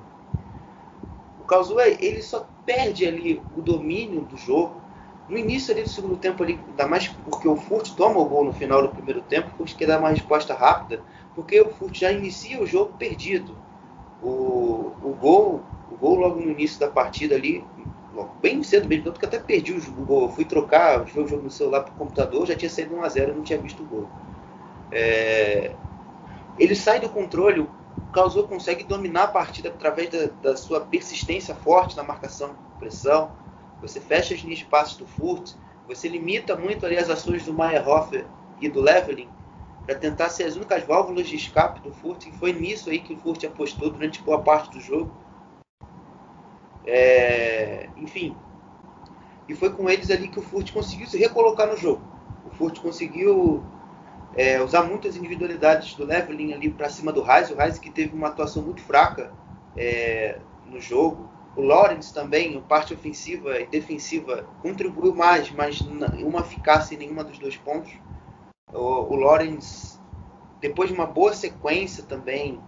O 1.42 1.46
Kazuya, 1.46 1.88
ele 2.04 2.22
só 2.22 2.48
perde 2.66 3.06
ali 3.06 3.42
o 3.56 3.62
domínio 3.62 4.22
do 4.22 4.38
jogo 4.38 4.82
no 5.30 5.38
início 5.38 5.74
ali 5.74 5.84
do 5.84 5.90
segundo 5.90 6.18
tempo 6.18 6.44
ali, 6.44 6.60
ainda 6.68 6.88
mais 6.88 7.08
porque 7.08 7.48
o 7.48 7.56
Furt 7.56 7.96
toma 7.96 8.20
o 8.20 8.26
gol 8.26 8.46
no 8.46 8.54
final 8.54 8.82
do 8.82 8.90
primeiro 8.90 9.22
tempo, 9.22 9.50
porque 9.58 9.74
quer 9.74 9.88
dar 9.88 10.00
uma 10.00 10.10
resposta 10.10 10.54
rápida, 10.54 11.02
porque 11.34 11.60
o 11.60 11.70
Furt 11.70 11.96
já 11.96 12.12
inicia 12.12 12.62
o 12.62 12.66
jogo 12.66 12.94
perdido. 12.98 13.56
O, 14.22 14.92
o 15.04 15.16
gol, 15.20 15.62
o 15.92 15.96
gol 15.98 16.16
logo 16.16 16.40
no 16.40 16.52
início 16.52 16.80
da 16.80 16.88
partida 16.88 17.36
ali, 17.36 17.64
bem 18.42 18.62
cedo 18.64 18.88
mesmo, 18.88 19.06
tanto 19.06 19.20
que 19.20 19.26
até 19.26 19.40
perdi 19.40 19.74
o 19.74 20.06
gol. 20.06 20.24
Eu 20.24 20.30
fui 20.30 20.46
trocar 20.46 21.02
o 21.02 21.08
jogo 21.08 21.44
no 21.44 21.50
celular 21.50 21.82
para 21.82 21.94
o 21.94 21.98
computador, 21.98 22.46
já 22.46 22.56
tinha 22.56 22.70
saído 22.70 22.96
1x0 22.96 23.30
e 23.30 23.34
não 23.34 23.44
tinha 23.44 23.60
visto 23.60 23.82
o 23.82 23.86
gol. 23.86 24.08
É... 24.92 25.72
Ele 26.58 26.76
sai 26.76 27.00
do 27.00 27.10
controle, 27.10 27.68
Causou 28.12 28.48
consegue 28.48 28.84
dominar 28.84 29.24
a 29.24 29.28
partida 29.28 29.70
através 29.70 30.10
da, 30.10 30.28
da, 30.42 30.58
sua 30.58 30.82
persistência 30.82 31.54
forte 31.54 31.98
na 31.98 32.04
marcação, 32.04 32.56
pressão. 32.80 33.32
Você 33.82 34.00
fecha 34.00 34.34
as 34.34 34.40
linhas 34.42 34.60
de 34.60 34.98
do 34.98 35.06
Furt, 35.06 35.54
você 35.88 36.08
limita 36.08 36.56
muito 36.56 36.86
ali 36.86 36.98
as 36.98 37.10
ações 37.10 37.44
do 37.46 37.54
Meyerhofer 37.54 38.26
e 38.62 38.70
do 38.70 38.82
Leveling 38.82 39.30
para 39.86 39.96
tentar 39.96 40.30
ser 40.30 40.46
as 40.46 40.56
únicas 40.56 40.84
válvulas 40.84 41.28
de 41.28 41.36
escape 41.36 41.82
do 41.82 41.94
Furt, 41.94 42.26
e 42.26 42.32
foi 42.32 42.54
nisso 42.54 42.90
aí 42.90 43.00
que 43.00 43.14
o 43.14 43.18
Furt 43.18 43.44
apostou 43.44 43.90
durante 43.90 44.22
boa 44.22 44.42
parte 44.42 44.72
do 44.72 44.80
jogo. 44.80 45.12
É, 46.86 47.90
enfim, 47.98 48.36
e 49.48 49.54
foi 49.54 49.72
com 49.72 49.90
eles 49.90 50.10
ali 50.10 50.28
que 50.28 50.40
o 50.40 50.42
Furt 50.42 50.72
conseguiu 50.74 51.08
se 51.08 51.18
recolocar 51.18 51.68
no 51.68 51.78
jogo. 51.78 52.02
O 52.46 52.56
Furt 52.56 52.80
conseguiu 52.80 53.64
é, 54.36 54.62
usar 54.62 54.84
muitas 54.84 55.16
individualidades 55.16 55.96
do 55.96 56.06
Leveling 56.06 56.54
ali 56.54 56.70
para 56.70 56.90
cima 56.90 57.12
do 57.12 57.22
Reis. 57.22 57.50
O 57.50 57.56
Reis 57.56 57.80
que 57.80 57.90
teve 57.90 58.16
uma 58.16 58.28
atuação 58.28 58.62
muito 58.64 58.82
fraca 58.82 59.32
é, 59.76 60.40
no 60.66 60.80
jogo. 60.80 61.30
O 61.56 61.62
Lawrence 61.62 62.14
também, 62.14 62.60
parte 62.62 62.94
ofensiva 62.94 63.60
e 63.60 63.66
defensiva, 63.66 64.46
contribuiu 64.62 65.16
mais, 65.16 65.50
mas 65.52 65.80
uma 65.82 66.42
eficácia 66.42 66.96
em 66.96 66.98
nenhuma 66.98 67.24
dos 67.24 67.40
dois 67.40 67.56
pontos. 67.56 67.94
O, 68.74 69.14
o 69.14 69.16
Lawrence, 69.16 69.98
depois 70.60 70.90
de 70.90 70.96
uma 70.96 71.06
boa 71.06 71.34
sequência 71.34 72.04
também, 72.04 72.60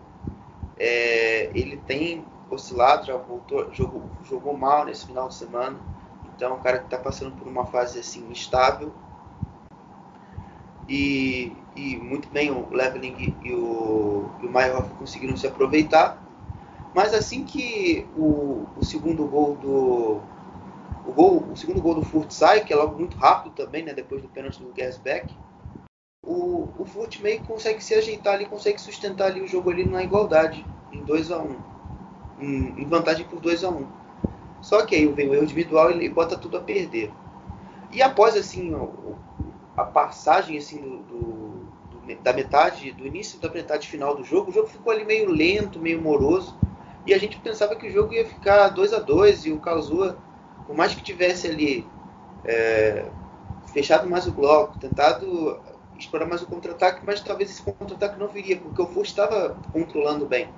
é, 0.80 1.52
ele 1.54 1.76
tem 1.78 2.24
oscilado, 2.50 3.08
já 3.08 3.18
voltou, 3.18 3.74
jogou, 3.74 4.10
jogou 4.24 4.56
mal 4.58 4.86
nesse 4.86 5.06
final 5.06 5.28
de 5.28 5.36
semana. 5.36 5.78
Então, 6.24 6.56
um 6.56 6.62
cara 6.62 6.80
que 6.80 6.86
está 6.86 6.98
passando 6.98 7.36
por 7.36 7.48
uma 7.48 7.66
fase 7.66 8.00
assim 8.00 8.30
instável. 8.32 8.94
E, 10.88 11.52
e 11.76 11.98
muito 11.98 12.30
bem 12.30 12.50
o 12.50 12.68
Leveling 12.72 13.36
e 13.44 13.54
o, 13.54 14.30
e 14.42 14.46
o 14.46 14.84
conseguiram 14.98 15.36
se 15.36 15.46
aproveitar. 15.46 16.18
Mas 16.96 17.14
assim 17.14 17.44
que 17.44 18.06
o, 18.18 18.66
o 18.78 18.84
segundo 18.84 19.26
gol 19.26 19.56
do 19.56 20.22
o, 21.06 21.14
gol, 21.14 21.44
o 21.52 21.56
segundo 21.56 21.82
gol 21.82 21.96
do 21.96 22.02
Furt 22.02 22.32
sai, 22.32 22.64
que 22.64 22.74
é 22.74 22.76
logo 22.76 22.98
muito 22.98 23.18
rápido 23.18 23.54
também, 23.54 23.84
né, 23.84 23.94
depois 23.94 24.22
do 24.22 24.28
pênalti 24.28 24.62
do 24.62 24.74
Gersbeck, 24.76 25.34
o, 26.24 26.68
o 26.80 26.86
Furt 26.86 27.20
meio 27.22 27.40
consegue 27.42 27.84
se 27.84 27.94
ajeitar 27.94 28.34
ali, 28.34 28.46
consegue 28.46 28.80
sustentar 28.80 29.28
ali 29.28 29.42
o 29.42 29.48
jogo 29.48 29.70
ali 29.70 29.86
na 29.86 30.04
igualdade, 30.04 30.66
em 30.92 31.04
2 31.04 31.32
a 31.32 31.38
1 31.38 31.44
um 31.44 31.78
em, 32.40 32.86
vantagem 32.86 33.26
por 33.26 33.40
2 33.40 33.64
a 33.64 33.70
1 33.70 33.78
um. 33.78 33.88
Só 34.62 34.86
que 34.86 34.96
aí 34.96 35.08
vem 35.08 35.30
o 35.30 35.34
erro 35.34 35.44
individual 35.44 35.92
e 35.92 36.10
bota 36.10 36.38
tudo 36.38 36.58
a 36.58 36.62
perder. 36.62 37.12
E 37.92 38.02
após 38.02 38.36
assim 38.36 38.74
a 39.78 39.84
passagem 39.84 40.58
assim 40.58 40.82
do, 40.82 40.98
do, 41.04 41.22
do, 41.92 42.16
da 42.24 42.34
metade, 42.34 42.92
do 42.92 43.06
início 43.06 43.40
da 43.40 43.48
metade 43.48 43.88
final 43.88 44.16
do 44.16 44.24
jogo, 44.24 44.50
o 44.50 44.54
jogo 44.54 44.68
ficou 44.68 44.92
ali 44.92 45.06
meio 45.06 45.30
lento, 45.30 45.80
meio 45.80 46.02
moroso. 46.02 46.58
E 47.06 47.14
a 47.14 47.18
gente 47.20 47.40
pensava 47.40 47.76
que 47.76 47.88
o 47.88 47.92
jogo 47.92 48.12
ia 48.14 48.26
ficar 48.26 48.70
2 48.70 48.94
a 48.94 49.00
2 49.00 49.46
e 49.46 49.52
o 49.52 49.60
Kazuya, 49.60 50.18
por 50.66 50.76
mais 50.76 50.94
que 50.94 51.02
tivesse 51.02 51.48
ali 51.48 51.88
é, 52.44 53.06
fechado 53.72 54.10
mais 54.10 54.28
o 54.28 54.32
bloco, 54.32 54.78
tentado 54.80 55.60
explorar 55.98 56.26
mais 56.26 56.42
o 56.42 56.48
contra-ataque, 56.48 57.02
mas 57.06 57.22
talvez 57.22 57.50
esse 57.50 57.62
contra-ataque 57.62 58.20
não 58.20 58.28
viria, 58.28 58.58
porque 58.58 58.82
o 58.82 58.88
Furt 58.88 59.08
estava 59.08 59.58
controlando 59.72 60.26
bem. 60.26 60.50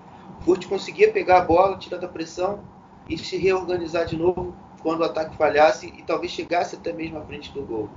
Furt 0.42 0.66
conseguia 0.68 1.12
pegar 1.12 1.40
a 1.40 1.42
bola, 1.42 1.78
tirar 1.78 1.98
da 1.98 2.08
pressão 2.08 2.62
e 3.08 3.18
se 3.18 3.38
reorganizar 3.38 4.06
de 4.06 4.18
novo 4.18 4.56
quando 4.82 5.02
o 5.02 5.04
ataque 5.04 5.36
falhasse 5.36 5.88
e 5.88 6.04
talvez 6.04 6.32
chegasse 6.32 6.76
até 6.76 6.94
mesmo 6.94 7.18
à 7.18 7.22
frente 7.22 7.52
do 7.52 7.62
gol. 7.64 7.90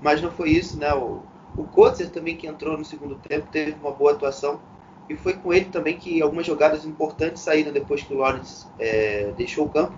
Mas 0.00 0.20
não 0.22 0.30
foi 0.30 0.50
isso, 0.50 0.78
né? 0.78 0.92
O, 0.94 1.22
o 1.56 1.64
Kotzer 1.64 2.10
também 2.10 2.36
que 2.36 2.46
entrou 2.46 2.76
no 2.76 2.84
segundo 2.84 3.16
tempo 3.16 3.46
teve 3.50 3.72
uma 3.80 3.92
boa 3.92 4.12
atuação 4.12 4.60
e 5.08 5.16
foi 5.16 5.34
com 5.34 5.52
ele 5.52 5.66
também 5.66 5.96
que 5.96 6.22
algumas 6.22 6.46
jogadas 6.46 6.84
importantes 6.84 7.42
saíram 7.42 7.72
depois 7.72 8.02
que 8.02 8.12
o 8.14 8.18
Lawrence 8.18 8.66
é, 8.78 9.32
deixou 9.32 9.66
o 9.66 9.70
campo. 9.70 9.94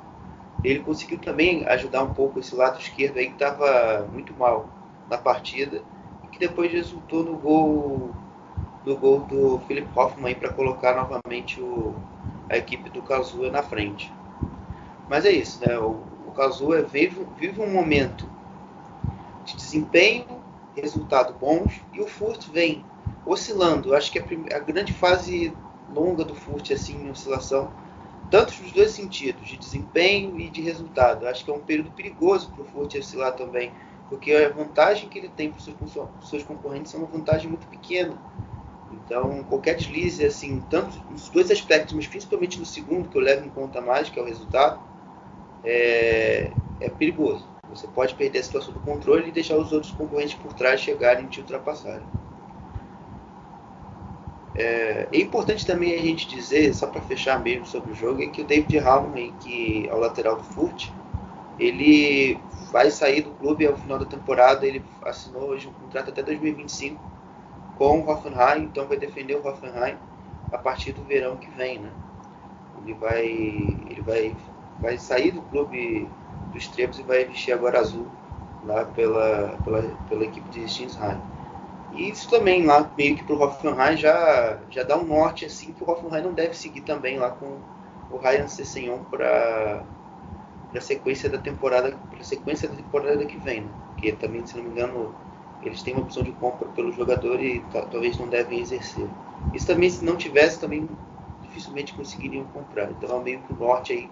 Ele 0.64 0.80
conseguiu 0.80 1.18
também 1.18 1.66
ajudar 1.66 2.02
um 2.02 2.14
pouco 2.14 2.38
esse 2.40 2.54
lado 2.54 2.80
esquerdo 2.80 3.18
aí 3.18 3.26
que 3.26 3.32
estava 3.32 4.06
muito 4.12 4.32
mal 4.34 4.68
na 5.08 5.18
partida 5.18 5.82
e 6.22 6.28
que 6.28 6.38
depois 6.38 6.72
resultou 6.72 7.24
no 7.24 7.36
gol 7.36 8.14
do 8.84 8.96
gol 8.96 9.20
do 9.20 9.60
Philip 9.60 9.88
Hoffman 9.94 10.34
para 10.34 10.50
colocar 10.50 10.94
novamente 10.96 11.60
o, 11.60 11.94
a 12.48 12.56
equipe 12.56 12.90
do 12.90 13.02
Kazuya 13.02 13.50
na 13.50 13.62
frente. 13.62 14.12
Mas 15.08 15.24
é 15.24 15.30
isso, 15.30 15.60
né? 15.64 15.78
O, 15.78 15.90
o 16.28 16.32
Kazuya 16.36 16.82
vive, 16.82 17.24
vive 17.36 17.60
um 17.60 17.70
momento 17.70 18.26
de 19.44 19.56
desempenho, 19.56 20.26
resultado 20.74 21.34
bons, 21.34 21.80
e 21.92 22.00
o 22.00 22.06
Furt 22.06 22.48
vem 22.48 22.84
oscilando. 23.26 23.94
Acho 23.94 24.10
que 24.10 24.18
a, 24.18 24.56
a 24.56 24.58
grande 24.60 24.92
fase 24.92 25.52
longa 25.94 26.24
do 26.24 26.34
Furt 26.34 26.70
assim, 26.70 27.06
em 27.06 27.10
oscilação, 27.10 27.72
tanto 28.30 28.54
nos 28.62 28.72
dois 28.72 28.92
sentidos, 28.92 29.46
de 29.46 29.56
desempenho 29.56 30.38
e 30.40 30.48
de 30.48 30.62
resultado. 30.62 31.26
Acho 31.26 31.44
que 31.44 31.50
é 31.50 31.54
um 31.54 31.60
período 31.60 31.90
perigoso 31.90 32.50
para 32.50 32.62
o 32.62 32.64
Furt 32.66 32.94
oscilar 32.94 33.32
também, 33.32 33.72
porque 34.08 34.32
a 34.32 34.48
vantagem 34.50 35.08
que 35.08 35.18
ele 35.18 35.28
tem 35.28 35.50
para 35.50 35.58
os 35.58 35.64
seus, 35.64 36.08
seus 36.28 36.42
concorrentes 36.42 36.94
é 36.94 36.98
uma 36.98 37.06
vantagem 37.06 37.48
muito 37.48 37.66
pequena 37.66 38.16
então, 38.92 39.42
qualquer 39.44 39.76
deslize, 39.76 40.24
assim, 40.24 40.62
tanto 40.70 40.98
nos 41.10 41.28
dois 41.28 41.50
aspectos, 41.50 41.94
mas 41.94 42.06
principalmente 42.06 42.58
no 42.58 42.66
segundo, 42.66 43.08
que 43.08 43.16
eu 43.16 43.22
levo 43.22 43.46
em 43.46 43.50
conta 43.50 43.80
mais, 43.80 44.08
que 44.08 44.18
é 44.18 44.22
o 44.22 44.24
resultado, 44.24 44.80
é, 45.64 46.50
é 46.80 46.88
perigoso. 46.88 47.46
Você 47.74 47.86
pode 47.86 48.14
perder 48.14 48.40
a 48.40 48.42
situação 48.42 48.72
do 48.72 48.80
controle 48.80 49.28
e 49.28 49.32
deixar 49.32 49.56
os 49.56 49.72
outros 49.72 49.92
concorrentes 49.92 50.34
por 50.34 50.52
trás 50.52 50.80
chegarem 50.80 51.24
e 51.24 51.28
te 51.28 51.40
ultrapassarem. 51.40 52.06
É, 54.54 55.08
é, 55.10 55.18
importante 55.18 55.66
também 55.66 55.94
a 55.94 55.98
gente 55.98 56.28
dizer, 56.28 56.74
só 56.74 56.86
para 56.86 57.00
fechar 57.00 57.42
mesmo 57.42 57.64
sobre 57.64 57.92
o 57.92 57.94
jogo, 57.94 58.22
é 58.22 58.26
que 58.26 58.42
o 58.42 58.44
David 58.44 58.76
Hallman, 58.78 59.32
que 59.40 59.88
é 59.88 59.94
o 59.94 59.98
lateral 59.98 60.36
do 60.36 60.42
Furt, 60.42 60.88
ele 61.58 62.38
vai 62.70 62.90
sair 62.90 63.22
do 63.22 63.30
clube 63.32 63.66
ao 63.66 63.76
final 63.76 63.98
da 63.98 64.04
temporada, 64.04 64.66
ele 64.66 64.82
assinou 65.02 65.48
hoje 65.48 65.68
um 65.68 65.72
contrato 65.72 66.10
até 66.10 66.22
2025 66.22 67.00
com 67.78 68.00
o 68.00 68.10
Hoffenheim, 68.10 68.64
então 68.64 68.86
vai 68.86 68.96
defender 68.96 69.36
o 69.36 69.46
Hoffenheim 69.46 69.96
a 70.52 70.58
partir 70.58 70.92
do 70.92 71.02
verão 71.02 71.36
que 71.36 71.50
vem, 71.50 71.78
né? 71.78 71.90
Ele 72.82 72.94
vai, 72.94 73.24
ele 73.24 74.02
vai, 74.04 74.36
vai 74.80 74.98
sair 74.98 75.30
do 75.30 75.40
clube 75.42 76.06
dos 76.52 76.66
Trebos 76.68 76.98
e 76.98 77.02
vai 77.02 77.24
vestir 77.24 77.52
agora 77.52 77.80
azul 77.80 78.06
lá 78.64 78.84
pela, 78.84 79.58
pela, 79.64 79.82
pela 80.08 80.24
equipe 80.24 80.48
de 80.50 80.68
Stinsheim. 80.68 81.18
E 81.92 82.08
isso 82.08 82.28
também 82.30 82.64
lá 82.64 82.90
meio 82.96 83.16
que 83.16 83.22
para 83.22 83.34
o 83.34 83.42
Hoffenheim 83.42 83.96
já, 83.96 84.58
já 84.70 84.82
dá 84.82 84.96
um 84.96 85.04
norte 85.04 85.44
assim 85.44 85.72
que 85.72 85.84
o 85.84 85.90
Hoffenheim 85.90 86.22
não 86.22 86.32
deve 86.32 86.54
seguir 86.54 86.80
também 86.82 87.18
lá 87.18 87.30
com 87.30 87.58
o 88.10 88.16
Ryan 88.16 88.48
Sessignon 88.48 88.98
para 89.10 89.82
a 90.74 90.80
sequência 90.80 91.28
da 91.28 91.38
temporada, 91.38 91.94
para 92.10 92.24
sequência 92.24 92.68
da 92.68 92.76
temporada 92.76 93.24
que 93.26 93.36
vem, 93.36 93.62
né? 93.62 93.68
Que 93.98 94.12
também, 94.12 94.46
se 94.46 94.56
não 94.56 94.64
me 94.64 94.70
engano, 94.70 95.14
eles 95.62 95.82
têm 95.82 95.94
uma 95.94 96.02
opção 96.02 96.22
de 96.22 96.32
compra 96.32 96.66
pelo 96.68 96.92
jogador 96.92 97.42
e 97.42 97.60
talvez 97.90 98.18
não 98.18 98.26
devem 98.26 98.60
exercer. 98.60 99.06
Isso 99.52 99.66
também, 99.66 99.90
se 99.90 100.04
não 100.04 100.16
tivesse, 100.16 100.58
também 100.58 100.88
dificilmente 101.42 101.92
conseguiriam 101.92 102.44
comprar. 102.54 102.90
Então 102.90 103.20
é 103.20 103.22
meio 103.22 103.40
que 103.40 103.52
o 103.52 103.56
norte 103.56 103.92
aí 103.92 104.08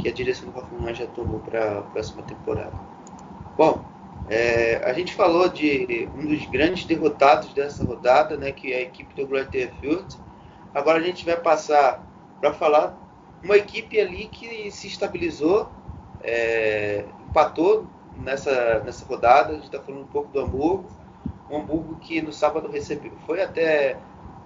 que 0.00 0.08
a 0.08 0.12
direção 0.12 0.50
do 0.50 0.58
Hoffenheim 0.58 0.94
já 0.94 1.06
tomou 1.06 1.40
para 1.40 1.78
a 1.78 1.82
próxima 1.82 2.22
temporada. 2.22 2.72
Bom, 3.56 3.84
é, 4.28 4.76
a 4.84 4.92
gente 4.92 5.14
falou 5.14 5.48
de 5.48 6.08
um 6.16 6.26
dos 6.26 6.46
grandes 6.46 6.84
derrotados 6.84 7.52
dessa 7.52 7.84
rodada, 7.84 8.36
né, 8.36 8.52
que 8.52 8.72
é 8.72 8.76
a 8.76 8.80
equipe 8.82 9.14
do 9.14 9.28
Fürth. 9.80 10.18
Agora 10.74 10.98
a 10.98 11.02
gente 11.02 11.24
vai 11.24 11.36
passar 11.36 12.04
para 12.40 12.52
falar 12.52 12.96
uma 13.42 13.56
equipe 13.56 13.98
ali 14.00 14.26
que 14.26 14.70
se 14.70 14.86
estabilizou, 14.86 15.68
é, 16.22 17.04
empatou 17.28 17.86
nessa, 18.16 18.80
nessa 18.80 19.04
rodada. 19.04 19.50
A 19.50 19.54
gente 19.54 19.64
está 19.64 19.80
falando 19.80 20.02
um 20.02 20.06
pouco 20.06 20.32
do 20.32 20.40
Hamburgo. 20.40 20.86
Um 21.50 21.56
Hamburgo 21.56 21.96
que 21.96 22.22
no 22.22 22.32
sábado 22.32 22.70
recebeu, 22.70 23.12
foi 23.26 23.42
até 23.42 23.96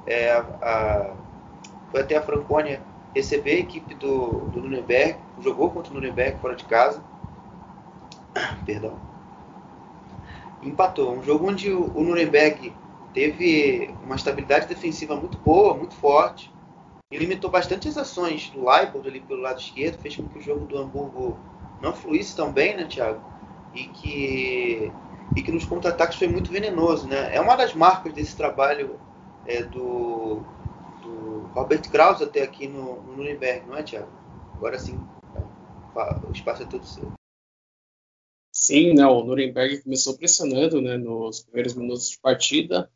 é, 0.07 0.33
a, 0.33 1.15
foi 1.91 2.01
até 2.01 2.17
a 2.17 2.23
Franconia 2.23 2.81
receber 3.15 3.53
a 3.53 3.61
equipe 3.61 3.95
do, 3.95 4.47
do 4.51 4.61
Nuremberg, 4.61 5.19
jogou 5.41 5.71
contra 5.71 5.91
o 5.91 5.95
Nuremberg 5.95 6.39
fora 6.41 6.57
de 6.57 6.65
casa. 6.65 7.03
Perdão. 8.67 8.99
Empatou. 10.63 11.13
Um 11.15 11.23
jogo 11.23 11.49
onde 11.49 11.71
o, 11.71 11.93
o 11.95 12.03
Nuremberg 12.03 12.73
teve 13.13 13.95
uma 14.03 14.17
estabilidade 14.17 14.67
defensiva 14.67 15.15
muito 15.15 15.39
boa, 15.39 15.75
muito 15.75 15.95
forte. 15.95 16.53
E 17.11 17.17
limitou 17.17 17.49
bastante 17.49 17.87
as 17.87 17.97
ações 17.97 18.51
do 18.51 18.69
Leibold 18.69 19.07
ali 19.07 19.21
pelo 19.21 19.41
lado 19.41 19.61
esquerdo, 19.61 20.01
fez 20.01 20.17
com 20.17 20.25
que 20.25 20.39
o 20.39 20.43
jogo 20.43 20.67
do 20.67 20.77
Hamburgo 20.77 21.39
não 21.81 21.93
fluísse 21.93 22.35
tão 22.35 22.51
bem, 22.51 22.77
né, 22.77 22.87
Thiago? 22.87 23.21
E 23.73 23.85
que, 23.85 24.93
e 25.37 25.43
que 25.43 25.53
nos 25.53 25.65
contra-ataques 25.65 26.19
foi 26.19 26.27
muito 26.27 26.51
venenoso, 26.51 27.07
né? 27.07 27.35
É 27.35 27.41
uma 27.41 27.55
das 27.55 27.75
marcas 27.75 28.13
desse 28.13 28.37
trabalho 28.37 28.99
é, 29.47 29.63
do, 29.63 30.41
do 30.41 30.64
Robert 31.55 31.89
Krause 31.89 32.25
até 32.25 32.43
aqui 32.43 32.67
no, 32.67 33.01
Nuremberg, 33.03 33.67
não 33.67 33.77
é, 33.77 33.83
Thiago? 33.85 34.11
Agora 34.57 34.77
sim, 34.77 34.99
o 36.29 36.33
espaço 36.33 36.65
é 36.65 36.67
todo 36.67 36.85
seu. 36.85 37.13
Sim, 38.53 38.95
né, 38.95 39.07
o 39.07 39.23
Nuremberg 39.23 39.83
começou 39.83 40.17
pressionando 40.17 40.81
né, 40.81 40.97
nos 40.97 41.45
primeiros 41.45 41.75
minutos 41.75 42.11
de 42.11 42.19
partida, 42.19 42.91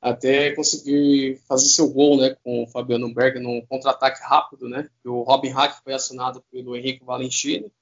até 0.00 0.54
conseguir 0.54 1.40
fazer 1.48 1.66
seu 1.66 1.90
gol 1.90 2.16
né, 2.16 2.36
com 2.44 2.62
o 2.62 2.66
Fabiano 2.68 3.12
Berg 3.12 3.40
num 3.40 3.64
contra-ataque 3.66 4.22
rápido. 4.22 4.68
Né, 4.68 4.88
o 5.04 5.22
Robin 5.22 5.48
Hack 5.48 5.82
foi 5.82 5.94
acionado 5.94 6.44
pelo 6.52 6.76
Henrique 6.76 7.04
Valentini, 7.04 7.72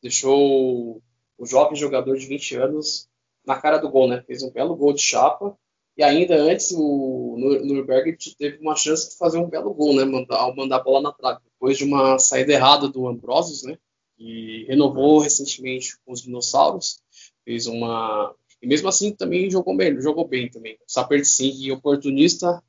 deixou 0.00 1.02
o 1.36 1.46
jovem 1.46 1.76
jogador 1.76 2.16
de 2.16 2.26
20 2.26 2.56
anos 2.56 3.08
na 3.44 3.60
cara 3.60 3.78
do 3.78 3.90
gol, 3.90 4.08
né, 4.08 4.22
fez 4.22 4.44
um 4.44 4.50
belo 4.50 4.76
gol 4.76 4.92
de 4.92 5.02
chapa. 5.02 5.56
E 5.96 6.02
ainda 6.02 6.34
antes, 6.34 6.72
o 6.72 7.36
Nuremberg 7.38 8.16
teve 8.38 8.58
uma 8.58 8.74
chance 8.74 9.10
de 9.10 9.16
fazer 9.18 9.38
um 9.38 9.48
belo 9.48 9.74
gol, 9.74 9.94
né, 9.94 10.02
ao 10.30 10.56
mandar 10.56 10.76
a 10.76 10.82
bola 10.82 11.02
na 11.02 11.12
trave. 11.12 11.40
Depois 11.44 11.76
de 11.76 11.84
uma 11.84 12.18
saída 12.18 12.52
errada 12.52 12.88
do 12.88 13.06
Ambrosius, 13.06 13.62
né, 13.62 13.76
que 14.16 14.64
renovou 14.68 15.18
recentemente 15.18 15.96
com 16.04 16.12
os 16.12 16.22
dinossauros, 16.22 17.02
fez 17.44 17.66
uma 17.66 18.34
e 18.62 18.66
mesmo 18.66 18.88
assim 18.88 19.12
também 19.12 19.50
jogou 19.50 19.76
bem, 19.76 20.00
jogou 20.00 20.26
bem 20.26 20.48
também. 20.48 20.78
Saper 20.86 21.26
Singh, 21.26 21.72
oportunista, 21.72 22.62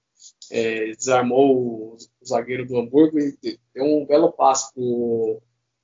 é, 0.52 0.92
desarmou 0.96 1.56
o, 1.56 1.98
zagueiro 2.26 2.66
do 2.66 2.78
Hamburgo 2.78 3.20
e 3.20 3.60
deu 3.74 3.86
um 3.86 4.06
belo 4.06 4.32
passe 4.32 4.74
para 4.74 4.82
o 4.82 5.40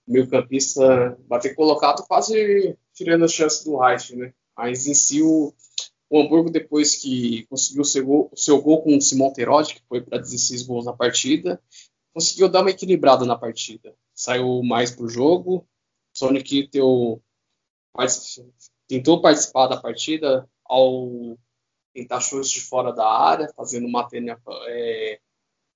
meio 0.08 0.28
campista 0.28 1.16
bater 1.28 1.54
colocado, 1.54 2.04
quase 2.08 2.76
tirando 2.94 3.26
a 3.26 3.28
chance 3.28 3.64
do 3.64 3.78
Reich, 3.78 4.16
né? 4.16 4.34
Mas 4.58 4.88
em 4.88 4.96
si 4.96 5.22
o, 5.22 5.54
o 6.10 6.20
Hamburgo, 6.20 6.50
depois 6.50 6.96
que 6.96 7.46
conseguiu 7.46 7.84
seu 7.84 8.06
gol, 8.06 8.32
seu 8.36 8.62
gol 8.62 8.82
com 8.82 8.98
o 8.98 9.02
Simon 9.02 9.32
Terodi, 9.32 9.76
que 9.76 9.84
foi 9.88 10.02
para 10.02 10.18
16 10.18 10.64
gols 10.64 10.86
na 10.86 10.94
partida, 10.94 11.62
conseguiu 12.14 12.50
dar 12.50 12.62
uma 12.62 12.72
equilibrada 12.72 13.26
na 13.26 13.38
partida. 13.38 13.96
Saiu 14.14 14.64
mais 14.64 14.92
para 14.92 15.06
o 15.06 15.10
jogo. 15.10 15.68
Sonic 16.12 16.68
teu, 16.70 17.22
tentou 18.88 19.22
participar 19.22 19.68
da 19.68 19.80
partida 19.80 20.50
ao 20.66 21.38
tentar 21.94 22.20
chutes 22.22 22.50
de 22.50 22.62
fora 22.62 22.92
da 22.92 23.08
área, 23.08 23.52
fazendo 23.56 23.88
uma 23.88 24.08
tênia, 24.08 24.40
é, 24.68 25.20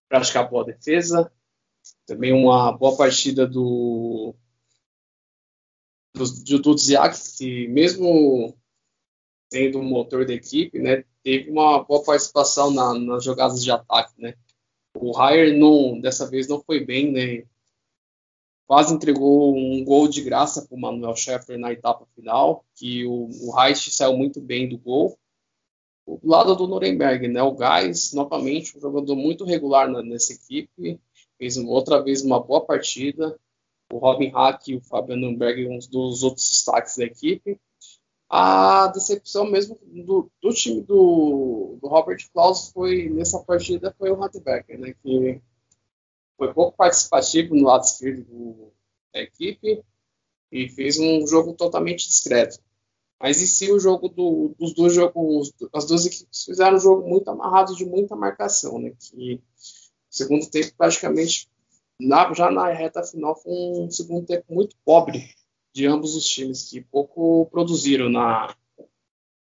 praticar 0.10 0.50
boa 0.50 0.66
defesa. 0.66 1.32
Também 2.06 2.34
uma 2.34 2.72
boa 2.72 2.98
partida 2.98 3.46
do 3.46 4.34
do, 6.14 6.24
do, 6.44 6.60
do 6.60 6.78
Ziak, 6.78 7.18
que 7.38 7.68
mesmo 7.68 8.56
sendo 9.54 9.80
o 9.80 9.84
motor 9.84 10.26
da 10.26 10.34
equipe, 10.34 10.80
né, 10.80 11.04
teve 11.22 11.52
uma 11.52 11.84
boa 11.84 12.04
participação 12.04 12.72
na, 12.72 12.96
nas 12.96 13.24
jogadas 13.24 13.64
de 13.64 13.70
ataque, 13.70 14.20
né. 14.20 14.34
O 14.96 15.16
Ryer 15.16 15.56
não, 15.56 16.00
dessa 16.02 16.28
vez 16.28 16.48
não 16.48 16.60
foi 16.60 16.84
bem, 16.84 17.12
né, 17.12 17.44
quase 18.66 18.96
entregou 18.96 19.56
um 19.56 19.84
gol 19.86 20.08
de 20.08 20.24
graça 20.24 20.66
para 20.66 20.76
o 20.76 20.80
Manuel 20.80 21.16
Scheffer 21.16 21.60
na 21.60 21.72
etapa 21.72 22.08
final, 22.16 22.66
que 22.76 23.06
o, 23.06 23.30
o 23.30 23.76
saiu 23.76 24.18
muito 24.18 24.42
bem 24.42 24.68
do 24.68 24.80
gol. 24.80 25.16
Do 26.08 26.20
lado 26.28 26.56
do 26.56 26.68
Nuremberg, 26.68 27.28
né, 27.28 27.44
o 27.44 27.54
Gás, 27.54 28.12
novamente, 28.12 28.76
um 28.76 28.82
jogador 28.82 29.16
muito 29.16 29.46
regular 29.46 29.88
na, 29.88 30.02
nessa 30.02 30.34
equipe, 30.34 31.00
fez 31.38 31.58
outra 31.58 32.02
vez 32.02 32.24
uma 32.24 32.40
boa 32.40 32.66
partida. 32.66 33.40
O 33.92 34.00
Robin 34.00 34.30
Hack 34.30 34.68
e 34.70 34.76
o 34.76 34.82
Fabian 34.82 35.18
Nürnberg, 35.18 35.68
um 35.68 35.78
dos 35.78 36.24
outros 36.24 36.50
destaques 36.50 36.98
da 36.98 37.06
equipe. 37.06 37.60
A 38.36 38.88
decepção 38.88 39.46
mesmo 39.46 39.78
do, 39.84 40.28
do 40.42 40.50
time 40.52 40.82
do, 40.82 41.78
do, 41.80 41.88
Robert 41.88 42.18
Klaus 42.34 42.70
foi 42.70 43.08
nessa 43.08 43.38
partida 43.38 43.94
foi 43.96 44.10
o 44.10 44.16
Hartbecker, 44.16 44.80
né, 44.80 44.96
que 45.04 45.40
foi 46.36 46.52
pouco 46.52 46.76
participativo 46.76 47.54
no 47.54 47.68
lado 47.68 47.84
esquerdo 47.84 48.24
do, 48.24 48.74
da 49.14 49.22
equipe 49.22 49.84
e 50.52 50.68
fez 50.68 50.98
um 50.98 51.28
jogo 51.28 51.54
totalmente 51.54 52.08
discreto. 52.08 52.60
Mas 53.22 53.40
em 53.40 53.46
si 53.46 53.72
o 53.72 53.80
jogo 53.80 54.10
do, 54.10 54.56
dos 54.58 54.74
dois 54.74 54.96
jogos, 54.96 55.54
as 55.72 55.86
duas 55.86 56.04
equipes 56.08 56.44
fizeram 56.44 56.78
um 56.78 56.80
jogo 56.80 57.08
muito 57.08 57.30
amarrado 57.30 57.76
de 57.76 57.86
muita 57.86 58.16
marcação, 58.16 58.80
né? 58.80 58.94
Que 59.00 59.40
segundo 60.10 60.50
tempo 60.50 60.74
praticamente 60.76 61.48
na, 62.00 62.34
já 62.34 62.50
na 62.50 62.68
reta 62.70 63.04
final 63.04 63.36
foi 63.36 63.54
um 63.54 63.92
segundo 63.92 64.26
tempo 64.26 64.52
muito 64.52 64.76
pobre 64.84 65.30
de 65.74 65.88
ambos 65.88 66.16
os 66.16 66.26
times 66.26 66.70
que 66.70 66.82
pouco 66.82 67.48
produziram 67.52 68.10
na, 68.10 68.56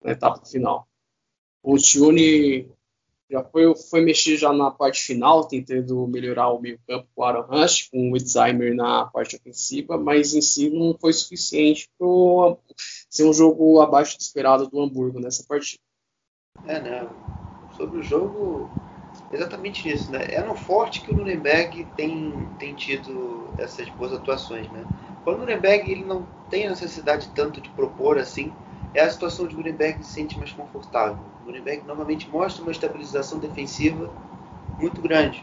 na 0.03 0.13
etapa 0.13 0.45
final. 0.45 0.89
O 1.63 1.77
Tione 1.77 2.69
já 3.31 3.43
foi, 3.45 3.75
foi 3.75 4.01
mexer 4.03 4.37
já 4.37 4.53
na 4.53 4.71
parte 4.71 5.01
final, 5.01 5.47
tentando 5.47 6.07
melhorar 6.07 6.51
o 6.51 6.61
meio 6.61 6.79
campo 6.87 7.09
com 7.15 7.23
o 7.23 7.25
Aaron 7.25 7.47
Rush, 7.47 7.89
com 7.89 8.11
o 8.11 8.15
Alzheimer 8.15 8.75
na 8.75 9.07
parte 9.07 9.37
ofensiva, 9.37 9.97
mas 9.97 10.35
em 10.35 10.43
si 10.43 10.69
não 10.69 10.97
foi 10.99 11.13
suficiente 11.15 11.89
para 11.99 12.57
ser 13.09 13.25
um 13.25 13.33
jogo 13.33 13.81
abaixo 13.81 14.19
do 14.19 14.21
esperado 14.21 14.69
do 14.69 14.81
Hamburgo 14.81 15.19
nessa 15.19 15.45
partida. 15.45 15.81
É, 16.67 16.81
né? 16.81 17.09
Sobre 17.77 18.01
o 18.01 18.03
jogo, 18.03 18.71
exatamente 19.33 19.89
isso, 19.89 20.11
né? 20.11 20.27
É 20.31 20.43
no 20.43 20.55
forte 20.55 21.01
que 21.01 21.11
o 21.11 21.17
Nuremberg 21.17 21.87
tem, 21.97 22.33
tem 22.59 22.75
tido 22.75 23.49
essas 23.59 23.89
boas 23.91 24.13
atuações, 24.13 24.71
né? 24.71 24.85
Quando 25.25 25.37
o 25.37 25.41
Nuremberg 25.41 25.91
ele 25.91 26.05
não 26.05 26.27
tem 26.51 26.67
a 26.67 26.71
necessidade 26.71 27.29
tanto 27.35 27.61
de 27.61 27.69
propor 27.71 28.19
assim, 28.19 28.53
é 28.95 29.01
a 29.01 29.11
situação 29.11 29.47
de 29.47 29.57
Nuremberg 29.57 30.05
se 30.05 30.13
sente 30.13 30.39
mais 30.39 30.53
confortável. 30.53 31.19
Nuremberg 31.47 31.87
novamente 31.87 32.29
mostra 32.29 32.63
uma 32.63 32.73
estabilização 32.73 33.39
defensiva 33.39 34.11
muito 34.79 35.01
grande. 35.01 35.43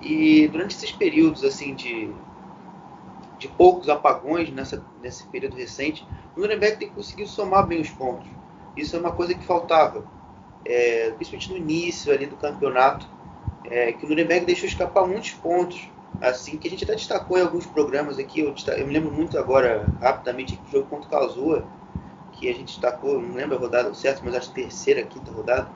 E 0.00 0.48
durante 0.48 0.76
esses 0.76 0.92
períodos 0.92 1.44
assim 1.44 1.74
de, 1.74 2.10
de 3.38 3.48
poucos 3.48 3.88
apagões 3.88 4.50
nessa, 4.50 4.82
nesse 5.02 5.26
período 5.26 5.56
recente, 5.56 6.06
o 6.36 6.40
Nuremberg 6.40 6.78
tem 6.78 6.88
conseguido 6.88 7.28
somar 7.28 7.66
bem 7.66 7.80
os 7.80 7.90
pontos. 7.90 8.28
Isso 8.76 8.94
é 8.94 8.98
uma 9.00 9.10
coisa 9.10 9.34
que 9.34 9.44
faltava, 9.44 10.04
é, 10.64 11.10
principalmente 11.10 11.50
no 11.50 11.56
início 11.56 12.12
ali 12.12 12.26
do 12.26 12.36
campeonato, 12.36 13.06
é, 13.64 13.92
que 13.92 14.06
o 14.06 14.08
Nuremberg 14.08 14.46
deixou 14.46 14.68
escapar 14.68 15.06
muitos 15.06 15.32
pontos, 15.32 15.90
assim 16.20 16.56
que 16.58 16.66
a 16.68 16.70
gente 16.70 16.84
até 16.84 16.94
destacou 16.94 17.38
em 17.38 17.42
alguns 17.42 17.66
programas 17.66 18.18
aqui. 18.18 18.40
Eu, 18.40 18.54
eu 18.76 18.86
me 18.86 18.92
lembro 18.92 19.10
muito 19.10 19.38
agora, 19.38 19.92
rapidamente, 20.00 20.56
do 20.56 20.70
jogo 20.70 20.86
contra 20.88 21.06
o 21.06 21.10
Calzua, 21.10 21.64
que 22.32 22.48
a 22.48 22.52
gente 22.52 22.66
destacou, 22.66 23.20
não 23.20 23.34
lembro 23.34 23.56
a 23.56 23.60
rodada 23.60 23.92
certo, 23.94 24.22
mas 24.24 24.34
acho 24.34 24.52
terceira, 24.52 25.02
quinta 25.02 25.30
rodada, 25.30 25.68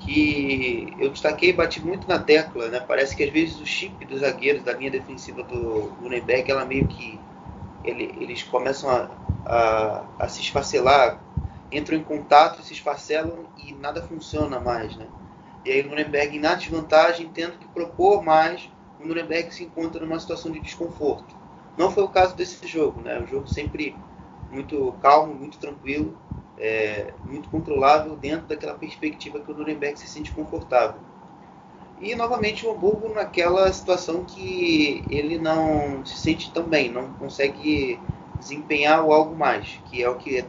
que 0.00 0.94
eu 0.98 1.10
destaquei 1.10 1.50
e 1.50 1.52
bati 1.52 1.84
muito 1.84 2.08
na 2.08 2.18
tecla, 2.18 2.68
né? 2.68 2.80
Parece 2.80 3.14
que 3.14 3.22
às 3.22 3.30
vezes 3.30 3.60
o 3.60 3.66
chip 3.66 4.04
dos 4.06 4.20
zagueiros 4.20 4.62
da 4.62 4.72
linha 4.72 4.90
defensiva 4.90 5.42
do 5.42 5.92
Nuremberg, 6.00 6.50
ela 6.50 6.64
meio 6.64 6.86
que 6.86 7.20
ele, 7.84 8.14
eles 8.18 8.42
começam 8.42 8.90
a, 8.90 9.10
a, 9.44 10.04
a, 10.18 10.28
se 10.28 10.40
esfacelar, 10.40 11.20
entram 11.70 11.96
em 11.98 12.02
contato, 12.02 12.62
se 12.62 12.72
esfacelam 12.72 13.46
e 13.58 13.72
nada 13.74 14.02
funciona 14.02 14.58
mais, 14.58 14.96
né? 14.96 15.06
E 15.64 15.70
aí 15.70 15.82
o 15.82 15.88
Nuremberg 15.88 16.38
na 16.38 16.54
desvantagem, 16.54 17.28
tendo 17.28 17.58
que 17.58 17.68
propor 17.68 18.22
mais, 18.22 18.70
o 19.02 19.06
Nuremberg 19.06 19.52
se 19.52 19.64
encontra 19.64 20.04
numa 20.04 20.20
situação 20.20 20.50
de 20.50 20.60
desconforto. 20.60 21.34
Não 21.76 21.90
foi 21.90 22.02
o 22.02 22.08
caso 22.08 22.36
desse 22.36 22.66
jogo, 22.66 23.00
né? 23.00 23.20
O 23.20 23.26
jogo 23.26 23.48
sempre 23.48 23.96
muito 24.50 24.92
calmo, 25.00 25.34
muito 25.34 25.58
tranquilo, 25.58 26.16
é, 26.58 27.14
muito 27.24 27.48
controlável 27.48 28.16
dentro 28.16 28.48
daquela 28.48 28.74
perspectiva 28.74 29.40
que 29.40 29.50
o 29.50 29.54
Nuremberg 29.54 29.98
se 29.98 30.06
sente 30.06 30.32
confortável. 30.32 31.00
E 32.00 32.14
novamente 32.14 32.66
o 32.66 32.70
Hamburgo 32.70 33.12
naquela 33.14 33.70
situação 33.72 34.24
que 34.24 35.04
ele 35.08 35.38
não 35.38 36.04
se 36.04 36.16
sente 36.16 36.50
tão 36.50 36.64
bem, 36.64 36.90
não 36.90 37.12
consegue 37.14 37.98
desempenhar 38.38 39.04
o 39.04 39.12
algo 39.12 39.36
mais, 39.36 39.78
que 39.90 40.02
é 40.02 40.08
o 40.08 40.16
que 40.16 40.44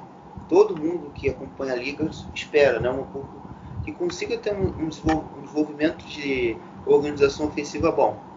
todo 0.48 0.78
mundo 0.78 1.12
que 1.14 1.30
acompanha 1.30 1.74
a 1.74 1.76
liga 1.78 2.10
espera, 2.34 2.80
né? 2.80 2.90
um 2.90 3.02
Hamburgo 3.02 3.42
que 3.84 3.92
consiga 3.92 4.38
ter 4.38 4.56
um, 4.56 4.88
desenvolvimento 4.88 6.06
de 6.06 6.56
organização 6.86 7.48
ofensiva 7.48 7.92
bom. 7.92 8.31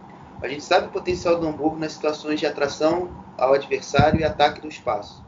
A 0.44 0.48
gente 0.48 0.62
sabe 0.62 0.88
o 0.88 0.90
potencial 0.90 1.40
do 1.40 1.48
Hamburgo 1.48 1.78
nas 1.78 1.92
situações 1.92 2.38
de 2.38 2.44
atração 2.44 3.08
ao 3.38 3.54
adversário 3.54 4.20
e 4.20 4.24
ataque 4.24 4.60
do 4.60 4.68
espaço. 4.68 5.24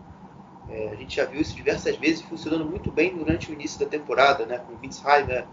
É, 0.68 0.90
a 0.92 0.94
gente 0.94 1.16
já 1.16 1.24
viu 1.24 1.40
isso 1.40 1.57
diversas 1.57 1.96
vezes 1.96 2.20
funcionando 2.20 2.66
muito 2.66 2.92
bem 2.92 3.16
durante 3.16 3.50
o 3.50 3.55
início 3.55 3.81
da 3.81 3.87
temporada, 3.87 4.44
né? 4.44 4.59
com 4.59 4.76
Vince 4.76 5.02
Heimer, 5.09 5.46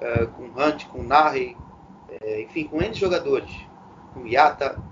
uh, 0.00 0.26
com 0.32 0.46
Hunt, 0.60 0.86
com 0.86 1.00
Narrey, 1.04 1.56
é, 2.20 2.42
enfim, 2.42 2.64
com 2.64 2.82
N 2.82 2.92
jogadores, 2.92 3.52
com 4.12 4.26
Yata, 4.26 4.82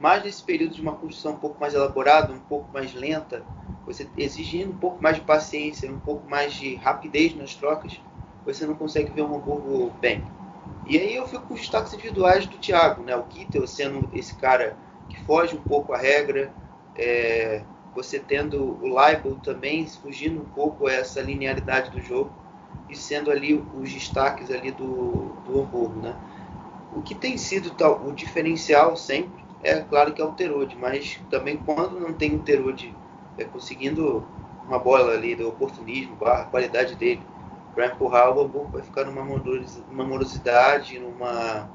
mas 0.00 0.24
nesse 0.24 0.42
período 0.42 0.74
de 0.74 0.82
uma 0.82 0.96
construção 0.96 1.34
um 1.34 1.38
pouco 1.38 1.60
mais 1.60 1.74
elaborada, 1.74 2.32
um 2.32 2.40
pouco 2.40 2.68
mais 2.72 2.92
lenta, 2.94 3.44
você 3.86 4.08
exigindo 4.16 4.72
um 4.72 4.78
pouco 4.78 5.00
mais 5.00 5.14
de 5.14 5.22
paciência, 5.22 5.88
um 5.88 6.00
pouco 6.00 6.28
mais 6.28 6.52
de 6.52 6.74
rapidez 6.74 7.32
nas 7.36 7.54
trocas, 7.54 8.00
você 8.44 8.66
não 8.66 8.74
consegue 8.74 9.12
ver 9.12 9.22
o 9.22 9.36
Hamburgo 9.36 9.92
bem. 10.00 10.24
E 10.88 10.96
aí 10.96 11.16
eu 11.16 11.28
fico 11.28 11.42
com 11.42 11.52
os 11.54 11.60
destaques 11.60 11.92
individuais 11.92 12.46
do 12.46 12.56
Thiago, 12.56 13.02
né? 13.02 13.14
O 13.14 13.24
Kittel 13.24 13.66
sendo 13.66 14.08
esse 14.10 14.32
cara 14.34 14.74
que 15.06 15.20
foge 15.20 15.54
um 15.54 15.60
pouco 15.60 15.92
a 15.92 15.98
regra, 15.98 16.50
é, 16.96 17.60
você 17.94 18.18
tendo 18.18 18.82
o 18.82 18.98
Leibel 18.98 19.36
também 19.36 19.86
fugindo 19.86 20.40
um 20.40 20.46
pouco 20.46 20.88
essa 20.88 21.20
linearidade 21.20 21.90
do 21.90 22.00
jogo 22.00 22.32
e 22.88 22.96
sendo 22.96 23.30
ali 23.30 23.52
os 23.74 23.92
destaques 23.92 24.50
ali 24.50 24.70
do, 24.70 25.34
do 25.44 25.60
Hamburgo, 25.60 26.00
né? 26.00 26.16
O 26.96 27.02
que 27.02 27.14
tem 27.14 27.36
sido 27.36 27.70
tal, 27.72 28.02
o 28.06 28.12
diferencial 28.12 28.96
sempre 28.96 29.44
é 29.62 29.78
claro 29.80 30.14
que 30.14 30.22
é 30.22 30.24
o 30.24 30.32
Terode, 30.32 30.74
mas 30.74 31.20
também 31.28 31.58
quando 31.58 32.00
não 32.00 32.14
tem 32.14 32.34
o 32.34 32.38
Terode 32.38 32.94
é, 33.36 33.44
conseguindo 33.44 34.24
uma 34.66 34.78
bola 34.78 35.12
ali 35.12 35.34
do 35.34 35.48
oportunismo, 35.48 36.16
a 36.24 36.44
qualidade 36.44 36.94
dele 36.94 37.20
para 37.78 37.86
empurrar 37.86 38.36
o 38.36 38.40
Hamburgo 38.40 38.70
vai 38.72 38.82
ficar 38.82 39.04
numa 39.04 39.24
morosidade, 40.04 40.98
numa 40.98 41.70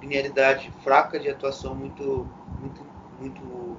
linearidade 0.00 0.72
fraca 0.84 1.18
de 1.18 1.28
atuação 1.28 1.74
muito 1.74 2.24
muito 2.60 2.86
muito 3.18 3.76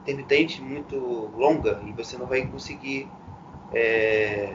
intermitente, 0.00 0.62
muito 0.62 0.96
longa 1.36 1.78
e 1.84 1.92
você 1.92 2.16
não 2.16 2.24
vai 2.24 2.46
conseguir 2.46 3.06
é, 3.74 4.54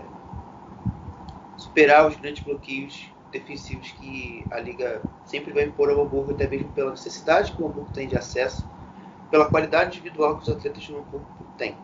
superar 1.56 2.08
os 2.08 2.16
grandes 2.16 2.44
bloqueios 2.44 3.12
defensivos 3.32 3.92
que 3.92 4.44
a 4.50 4.60
liga 4.60 5.04
sempre 5.24 5.54
vai 5.54 5.66
impor 5.66 5.92
ao 5.92 6.02
Hamburgo, 6.02 6.32
até 6.32 6.48
mesmo 6.48 6.70
pela 6.70 6.90
necessidade 6.90 7.52
que 7.52 7.62
o 7.62 7.68
Hamburgo 7.68 7.92
tem 7.94 8.08
de 8.08 8.18
acesso, 8.18 8.68
pela 9.30 9.46
qualidade 9.46 10.00
individual 10.00 10.38
que 10.38 10.42
os 10.42 10.50
atletas 10.50 10.88
do 10.88 10.98
Hamburgo 10.98 11.28
têm. 11.60 11.78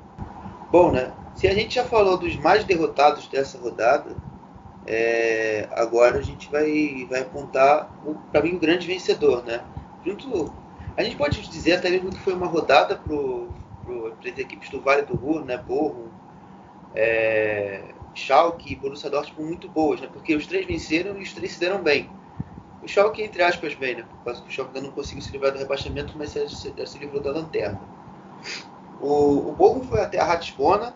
Bom, 0.71 0.91
né? 0.91 1.13
Se 1.35 1.47
a 1.47 1.53
gente 1.53 1.75
já 1.75 1.83
falou 1.85 2.17
dos 2.17 2.35
mais 2.37 2.63
derrotados 2.63 3.27
dessa 3.27 3.59
rodada, 3.59 4.15
é, 4.85 5.67
agora 5.71 6.17
a 6.17 6.21
gente 6.21 6.49
vai, 6.49 7.05
vai 7.09 7.21
apontar, 7.21 7.89
para 8.31 8.41
mim, 8.41 8.55
o 8.55 8.59
grande 8.59 8.87
vencedor, 8.87 9.43
né? 9.43 9.61
Junto, 10.03 10.51
a 10.97 11.03
gente 11.03 11.15
pode 11.15 11.41
dizer 11.49 11.73
até 11.73 11.89
mesmo 11.89 12.09
que 12.09 12.19
foi 12.19 12.33
uma 12.33 12.47
rodada 12.47 12.95
para 12.95 14.31
as 14.31 14.37
equipes 14.37 14.69
do 14.69 14.81
Vale 14.81 15.03
do 15.03 15.15
Ruhr, 15.15 15.45
né? 15.45 15.57
Borro, 15.57 16.11
é, 16.95 17.93
Schalke 18.13 18.73
e 18.73 18.75
Borussia 18.75 19.09
Dortmund 19.09 19.47
muito 19.47 19.69
boas, 19.69 20.01
né? 20.01 20.07
Porque 20.11 20.35
os 20.35 20.47
três 20.47 20.65
venceram 20.65 21.17
e 21.17 21.23
os 21.23 21.33
três 21.33 21.53
se 21.53 21.59
deram 21.59 21.81
bem. 21.81 22.09
O 22.81 22.87
Schalke, 22.87 23.21
entre 23.21 23.43
aspas, 23.43 23.75
bem, 23.75 23.95
né? 23.95 24.03
Por 24.03 24.25
causa 24.25 24.41
o 24.43 24.49
Schalke 24.51 24.75
ainda 24.75 24.87
não 24.87 24.95
conseguiu 24.95 25.21
se 25.21 25.31
livrar 25.31 25.51
do 25.51 25.59
rebaixamento, 25.59 26.13
mas 26.17 26.31
se, 26.31 26.49
se, 26.49 26.73
se 26.87 26.97
livrou 26.97 27.21
da 27.21 27.31
lanterna. 27.31 27.79
O, 28.99 29.49
o 29.49 29.51
Bochum 29.53 29.83
foi 29.83 30.01
até 30.01 30.19
a 30.19 30.25
Ratisbona 30.25 30.93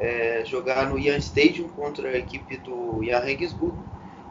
é, 0.00 0.42
jogar 0.46 0.88
no 0.88 0.98
Ian 0.98 1.18
Stadium 1.18 1.68
contra 1.68 2.08
a 2.08 2.16
equipe 2.16 2.56
do 2.56 3.04
Ian 3.04 3.20
Regensburg 3.20 3.76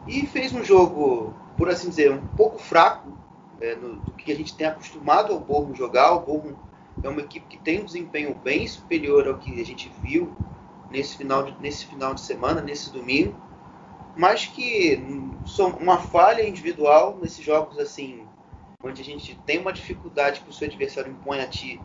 e 0.06 0.26
fez 0.26 0.52
um 0.52 0.64
jogo, 0.64 1.32
por 1.56 1.68
assim 1.68 1.88
dizer, 1.88 2.10
um 2.10 2.26
pouco 2.36 2.58
fraco 2.58 3.16
é, 3.60 3.76
no, 3.76 3.96
do 3.96 4.12
que 4.12 4.32
a 4.32 4.36
gente 4.36 4.56
tem 4.56 4.66
acostumado 4.66 5.32
ao 5.32 5.38
Bochum 5.38 5.72
jogar. 5.72 6.12
O 6.12 6.20
Bochum 6.20 6.56
é 7.02 7.08
uma 7.08 7.20
equipe 7.20 7.46
que 7.46 7.56
tem 7.56 7.80
um 7.80 7.84
desempenho 7.84 8.34
bem 8.34 8.66
superior 8.66 9.28
ao 9.28 9.38
que 9.38 9.60
a 9.60 9.64
gente 9.64 9.90
viu 10.02 10.34
nesse 10.90 11.16
final 11.16 11.44
de, 11.44 11.56
nesse 11.60 11.86
final 11.86 12.14
de 12.14 12.20
semana, 12.20 12.60
nesse 12.60 12.92
domingo, 12.92 13.34
mas 14.16 14.46
que 14.46 15.00
são 15.46 15.70
uma 15.70 15.98
falha 15.98 16.46
individual 16.46 17.16
nesses 17.22 17.44
jogos 17.44 17.78
assim, 17.78 18.26
onde 18.82 19.00
a 19.00 19.04
gente 19.04 19.38
tem 19.46 19.60
uma 19.60 19.72
dificuldade 19.72 20.40
que 20.40 20.50
o 20.50 20.52
seu 20.52 20.66
adversário 20.66 21.12
impõe 21.12 21.40
a 21.40 21.46
ti, 21.46 21.80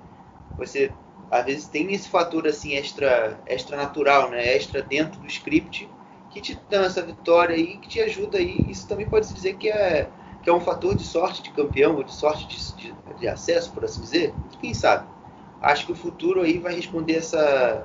você 0.57 0.91
às 1.29 1.45
vezes 1.45 1.67
tem 1.67 1.91
esse 1.93 2.07
fator 2.09 2.47
assim 2.47 2.73
extra 2.73 3.39
extra 3.45 3.77
natural, 3.77 4.29
né, 4.29 4.55
extra 4.55 4.81
dentro 4.81 5.19
do 5.19 5.27
script 5.27 5.89
que 6.29 6.41
te 6.41 6.59
dá 6.69 6.83
essa 6.83 7.01
vitória 7.01 7.55
aí, 7.55 7.77
que 7.77 7.88
te 7.88 8.01
ajuda 8.01 8.38
aí. 8.38 8.65
Isso 8.69 8.88
também 8.88 9.07
pode 9.07 9.25
se 9.27 9.33
dizer 9.33 9.55
que 9.55 9.69
é 9.69 10.09
que 10.43 10.49
é 10.49 10.53
um 10.53 10.59
fator 10.59 10.93
de 10.93 11.03
sorte 11.03 11.41
de 11.41 11.49
campeão 11.51 11.95
ou 11.95 12.03
de 12.03 12.13
sorte 12.13 12.45
de, 12.47 12.75
de, 12.75 12.93
de 13.19 13.27
acesso, 13.27 13.71
por 13.71 13.83
assim 13.83 14.01
dizer. 14.01 14.33
Quem 14.59 14.73
sabe? 14.73 15.07
Acho 15.61 15.88
que 15.88 15.91
o 15.91 15.95
futuro 15.95 16.41
aí 16.41 16.59
vai 16.59 16.75
responder 16.75 17.15
essa 17.15 17.83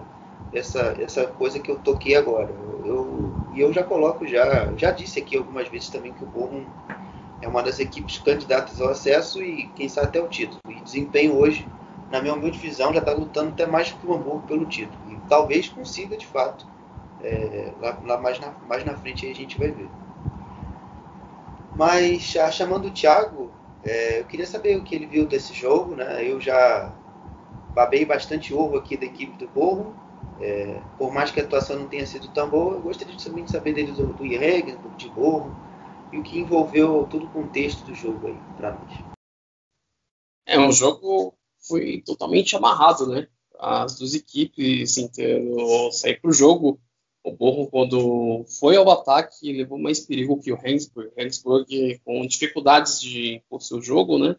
essa, 0.52 0.96
essa 1.00 1.26
coisa 1.26 1.58
que 1.58 1.70
eu 1.70 1.76
toquei 1.76 2.16
agora. 2.16 2.50
Eu, 2.84 3.32
e 3.54 3.60
eu 3.60 3.72
já 3.72 3.82
coloco, 3.82 4.26
já, 4.26 4.68
já 4.76 4.90
disse 4.90 5.20
aqui 5.20 5.36
algumas 5.36 5.68
vezes 5.68 5.88
também 5.88 6.12
que 6.12 6.24
o 6.24 6.26
Bochum 6.26 6.64
é 7.40 7.48
uma 7.48 7.62
das 7.62 7.78
equipes 7.78 8.18
candidatas 8.18 8.80
ao 8.80 8.88
acesso 8.88 9.42
e 9.42 9.68
quem 9.76 9.88
sabe 9.88 10.08
até 10.08 10.20
o 10.20 10.28
título. 10.28 10.60
E 10.68 10.74
desempenho 10.80 11.36
hoje, 11.36 11.66
na 12.10 12.20
minha 12.20 12.34
humilde 12.34 12.58
visão, 12.58 12.92
já 12.92 13.00
está 13.00 13.12
lutando 13.12 13.50
até 13.50 13.66
mais 13.66 13.92
que 13.92 14.06
o 14.06 14.14
Hamburgo 14.14 14.46
pelo 14.46 14.66
título. 14.66 14.98
E 15.08 15.16
talvez 15.28 15.68
consiga 15.68 16.16
de 16.16 16.26
fato. 16.26 16.66
É, 17.22 17.72
lá, 17.80 17.98
lá, 18.04 18.20
mais, 18.20 18.40
na, 18.40 18.52
mais 18.66 18.84
na 18.84 18.94
frente 18.96 19.30
a 19.30 19.34
gente 19.34 19.58
vai 19.58 19.70
ver. 19.70 19.88
Mas 21.76 22.22
chamando 22.52 22.88
o 22.88 22.90
Thiago, 22.90 23.50
é, 23.84 24.20
eu 24.20 24.24
queria 24.24 24.46
saber 24.46 24.76
o 24.76 24.82
que 24.82 24.94
ele 24.94 25.06
viu 25.06 25.26
desse 25.26 25.54
jogo. 25.54 25.94
Né? 25.94 26.24
Eu 26.24 26.40
já 26.40 26.92
babei 27.74 28.04
bastante 28.04 28.52
ovo 28.52 28.76
aqui 28.76 28.96
da 28.96 29.06
equipe 29.06 29.36
do 29.36 29.48
Borro 29.48 29.94
é, 30.40 30.80
por 30.96 31.12
mais 31.12 31.30
que 31.30 31.38
a 31.38 31.44
atuação 31.44 31.78
não 31.78 31.88
tenha 31.88 32.06
sido 32.06 32.28
tão 32.28 32.48
boa, 32.48 32.74
eu 32.74 32.80
gostaria 32.80 33.14
também 33.18 33.44
de 33.44 33.50
saber 33.50 33.74
dele 33.74 33.92
do, 33.92 34.06
do 34.14 34.24
Irreg, 34.24 34.72
do 34.72 34.88
de 34.96 35.08
Borro, 35.10 35.54
e 36.10 36.18
o 36.18 36.22
que 36.22 36.38
envolveu 36.38 37.06
todo 37.10 37.26
o 37.26 37.30
contexto 37.30 37.84
do 37.84 37.94
jogo 37.94 38.28
aí 38.28 38.38
para 38.56 38.72
nós. 38.72 38.92
É, 40.46 40.58
um 40.58 40.72
jogo 40.72 41.34
foi 41.60 42.02
totalmente 42.02 42.56
amarrado, 42.56 43.06
né? 43.06 43.28
As 43.58 43.98
duas 43.98 44.14
equipes 44.14 44.94
tentando 44.94 45.92
sair 45.92 46.20
para 46.20 46.30
o 46.30 46.32
jogo. 46.32 46.80
O 47.22 47.32
Borro, 47.32 47.66
quando 47.70 48.44
foi 48.58 48.76
ao 48.76 48.90
ataque, 48.90 49.52
levou 49.52 49.78
mais 49.78 50.00
perigo 50.00 50.40
que 50.40 50.52
o 50.52 50.58
Hensburg. 50.64 51.12
Hensburg 51.18 52.00
com 52.04 52.26
dificuldades 52.26 53.00
de 53.00 53.34
impor 53.34 53.60
seu 53.60 53.82
jogo, 53.82 54.18
né? 54.18 54.36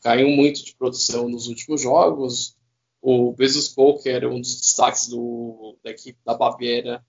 Caiu 0.00 0.28
muito 0.28 0.64
de 0.64 0.74
produção 0.76 1.28
nos 1.28 1.48
últimos 1.48 1.80
jogos. 1.80 2.56
O 3.00 3.32
Bezos 3.32 3.74
que 4.02 4.08
era 4.08 4.28
um 4.28 4.40
dos 4.40 4.60
destaques 4.60 5.08
do, 5.08 5.76
da 5.82 5.90
equipe 5.90 6.18
da 6.24 6.34
Baviera, 6.34 7.04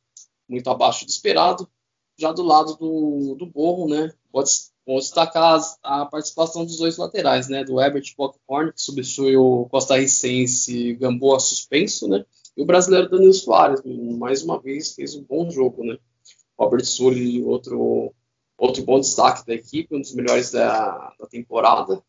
muito 0.47 0.69
abaixo 0.69 1.05
do 1.05 1.09
esperado. 1.09 1.69
Já 2.17 2.31
do 2.31 2.43
lado 2.43 2.75
do, 2.75 3.35
do 3.37 3.45
Borro, 3.45 3.87
né, 3.87 4.13
pode, 4.31 4.51
pode 4.85 4.99
destacar 4.99 5.59
a 5.81 6.05
participação 6.05 6.63
dos 6.63 6.77
dois 6.77 6.97
laterais, 6.97 7.47
né, 7.47 7.63
do 7.63 7.81
Herbert 7.81 8.13
Bockhorn, 8.15 8.71
que 8.71 8.81
substitui 8.81 9.35
o 9.35 9.65
costarricense 9.65 10.93
Gamboa 10.93 11.39
suspenso, 11.39 12.07
né, 12.07 12.25
e 12.55 12.61
o 12.61 12.65
brasileiro 12.65 13.09
Danilo 13.09 13.33
Soares, 13.33 13.81
mais 14.17 14.43
uma 14.43 14.59
vez 14.59 14.93
fez 14.93 15.15
um 15.15 15.23
bom 15.23 15.49
jogo, 15.49 15.83
né. 15.83 15.97
Robert 16.57 16.85
Sully, 16.85 17.43
outro, 17.43 18.13
outro 18.57 18.83
bom 18.83 18.99
destaque 18.99 19.45
da 19.45 19.53
equipe, 19.53 19.95
um 19.95 20.01
dos 20.01 20.13
melhores 20.13 20.51
da, 20.51 21.13
da 21.19 21.27
temporada. 21.27 22.03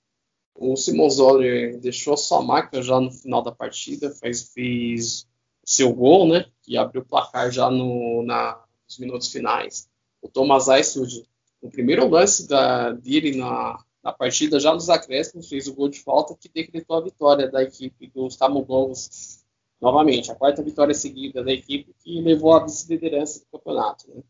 O 0.55 0.77
Simon 0.77 1.11
Zoller 1.11 1.81
deixou 1.81 2.17
sua 2.17 2.41
marca 2.41 2.81
já 2.83 3.01
no 3.01 3.11
final 3.11 3.43
da 3.43 3.51
partida, 3.51 4.11
fez, 4.11 4.53
fez 4.53 5.27
seu 5.65 5.93
gol, 5.93 6.29
né? 6.29 6.47
Que 6.63 6.77
abriu 6.77 7.03
o 7.03 7.05
placar 7.05 7.51
já 7.51 7.69
no, 7.71 8.23
na, 8.25 8.63
nos 8.87 8.99
minutos 8.99 9.33
finais. 9.33 9.89
O 10.25 10.29
Thomas 10.29 10.69
Eisfield, 10.69 11.27
no 11.63 11.71
primeiro 11.71 12.09
lance 12.09 12.49
da, 12.49 12.93
dele 12.93 13.37
na, 13.37 13.79
na 14.03 14.11
partida, 14.11 14.59
já 14.59 14.73
nos 14.73 14.89
acréscimos, 14.89 15.51
fez 15.51 15.69
o 15.69 15.75
gol 15.75 15.91
de 15.91 16.01
falta 16.01 16.35
que 16.35 16.49
decretou 16.49 16.97
a 16.97 17.03
vitória 17.03 17.47
da 17.47 17.63
equipe 17.63 18.07
dos 18.09 18.35
Camundongos 18.35 19.45
novamente. 19.79 20.33
A 20.33 20.35
quarta 20.35 20.63
vitória 20.63 20.95
seguida 20.95 21.45
da 21.45 21.53
equipe 21.53 21.95
que 22.03 22.23
levou 22.23 22.55
à 22.55 22.65
vice-liderança 22.65 23.41
do 23.41 23.59
campeonato. 23.59 24.09
Né? 24.09 24.23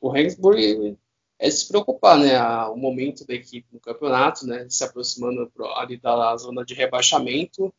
O 0.00 0.08
Regensburg 0.08 0.96
é 1.40 1.50
se 1.50 1.66
preocupar, 1.66 2.20
né? 2.20 2.40
O 2.68 2.76
momento 2.76 3.26
da 3.26 3.34
equipe 3.34 3.66
no 3.72 3.80
campeonato, 3.80 4.46
né? 4.46 4.64
Se 4.68 4.84
aproximando 4.84 5.50
ali 5.74 5.96
da 5.96 6.36
zona 6.36 6.64
de 6.64 6.72
rebaixamento, 6.72 7.74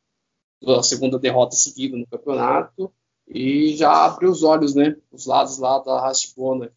a 0.68 0.84
segunda 0.84 1.18
derrota 1.18 1.56
seguida 1.56 1.96
no 1.96 2.06
campeonato, 2.06 2.94
e 3.26 3.74
já 3.78 4.06
abre 4.06 4.28
os 4.28 4.44
olhos, 4.44 4.76
né? 4.76 4.98
Os 5.10 5.26
lados 5.26 5.58
lá 5.60 5.80
da 5.80 6.02
Rastbona. 6.02 6.74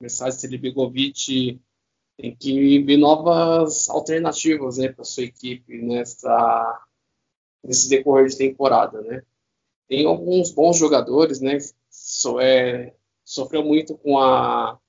Começar 0.00 0.30
esse 0.30 0.48
Begovic 0.56 1.60
tem 2.16 2.34
que 2.34 2.78
ver 2.82 2.96
novas 2.96 3.90
alternativas, 3.90 4.78
né? 4.78 4.90
Para 4.90 5.04
sua 5.04 5.24
equipe 5.24 5.82
nessa 5.82 6.86
nesse 7.62 7.86
decorrer 7.86 8.26
de 8.28 8.38
temporada, 8.38 9.02
né? 9.02 9.22
Tem 9.86 10.06
alguns 10.06 10.52
bons 10.52 10.78
jogadores, 10.78 11.42
né? 11.42 11.58
So, 11.90 12.40
é, 12.40 12.94
sofreu 13.22 13.62
muito 13.62 13.94
com 13.98 14.18
a 14.18 14.80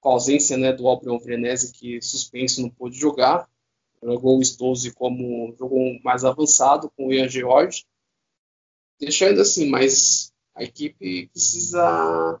com 0.00 0.08
a 0.08 0.12
ausência 0.12 0.56
né, 0.56 0.72
do 0.72 0.88
Albion 0.88 1.18
Venese, 1.18 1.70
que 1.74 2.00
suspenso 2.00 2.62
não 2.62 2.70
pôde 2.70 2.96
jogar. 2.96 3.46
Jogou 4.02 4.38
o 4.38 4.42
Stose 4.42 4.94
como 4.94 5.54
jogou 5.58 6.00
mais 6.02 6.24
avançado 6.24 6.90
com 6.96 7.08
o 7.08 7.12
Ian 7.12 7.28
George. 7.28 7.84
Deixando 8.98 9.42
assim, 9.42 9.68
mas 9.68 10.32
a 10.54 10.62
equipe 10.62 11.26
precisa 11.26 12.40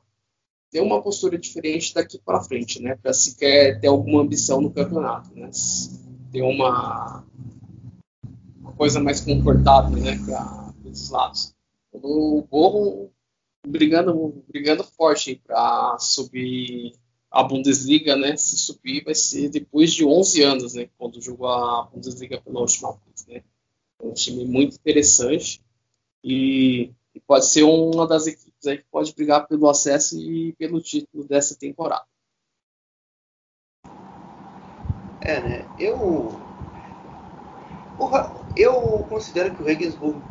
ter 0.70 0.80
uma 0.80 1.02
postura 1.02 1.36
diferente 1.36 1.92
daqui 1.92 2.18
para 2.18 2.42
frente, 2.42 2.80
né? 2.80 2.96
Para 2.96 3.12
se 3.12 3.36
quer 3.36 3.80
ter 3.80 3.88
alguma 3.88 4.22
ambição 4.22 4.60
no 4.60 4.70
campeonato, 4.70 5.34
né? 5.34 5.50
Ter 6.32 6.42
uma, 6.42 7.24
uma 8.60 8.72
coisa 8.72 9.00
mais 9.00 9.20
confortável, 9.20 9.98
né? 9.98 10.18
Para 10.24 10.72
os 10.84 11.10
lados. 11.10 11.54
O 11.92 12.46
Borro 12.48 13.10
brigando, 13.66 14.44
brigando 14.48 14.84
forte 14.84 15.40
para 15.44 15.98
subir 15.98 16.92
a 17.30 17.42
Bundesliga, 17.42 18.16
né? 18.16 18.36
Se 18.36 18.56
subir 18.56 19.04
vai 19.04 19.14
ser 19.14 19.48
depois 19.50 19.92
de 19.92 20.04
11 20.04 20.42
anos, 20.42 20.74
né? 20.74 20.88
Quando 20.96 21.20
jogou 21.20 21.48
a 21.48 21.82
Bundesliga 21.92 22.40
pela 22.40 22.60
última 22.60 22.92
vez, 22.92 23.26
né? 23.26 23.42
É 24.00 24.06
um 24.06 24.14
time 24.14 24.44
muito 24.44 24.76
interessante 24.76 25.60
e, 26.22 26.92
e 27.14 27.20
pode 27.20 27.46
ser 27.46 27.64
uma 27.64 28.06
das 28.06 28.26
equipes 28.26 28.49
aí 28.68 28.78
que 28.78 28.86
pode 28.90 29.14
brigar 29.14 29.46
pelo 29.46 29.68
acesso 29.68 30.18
e 30.18 30.52
pelo 30.54 30.80
título 30.80 31.24
dessa 31.24 31.56
temporada. 31.56 32.04
É, 35.20 35.40
né? 35.40 35.68
Eu. 35.78 36.40
Eu 38.56 39.06
considero 39.08 39.54
que 39.54 39.62
o 39.62 39.66
Regensburg 39.66 40.22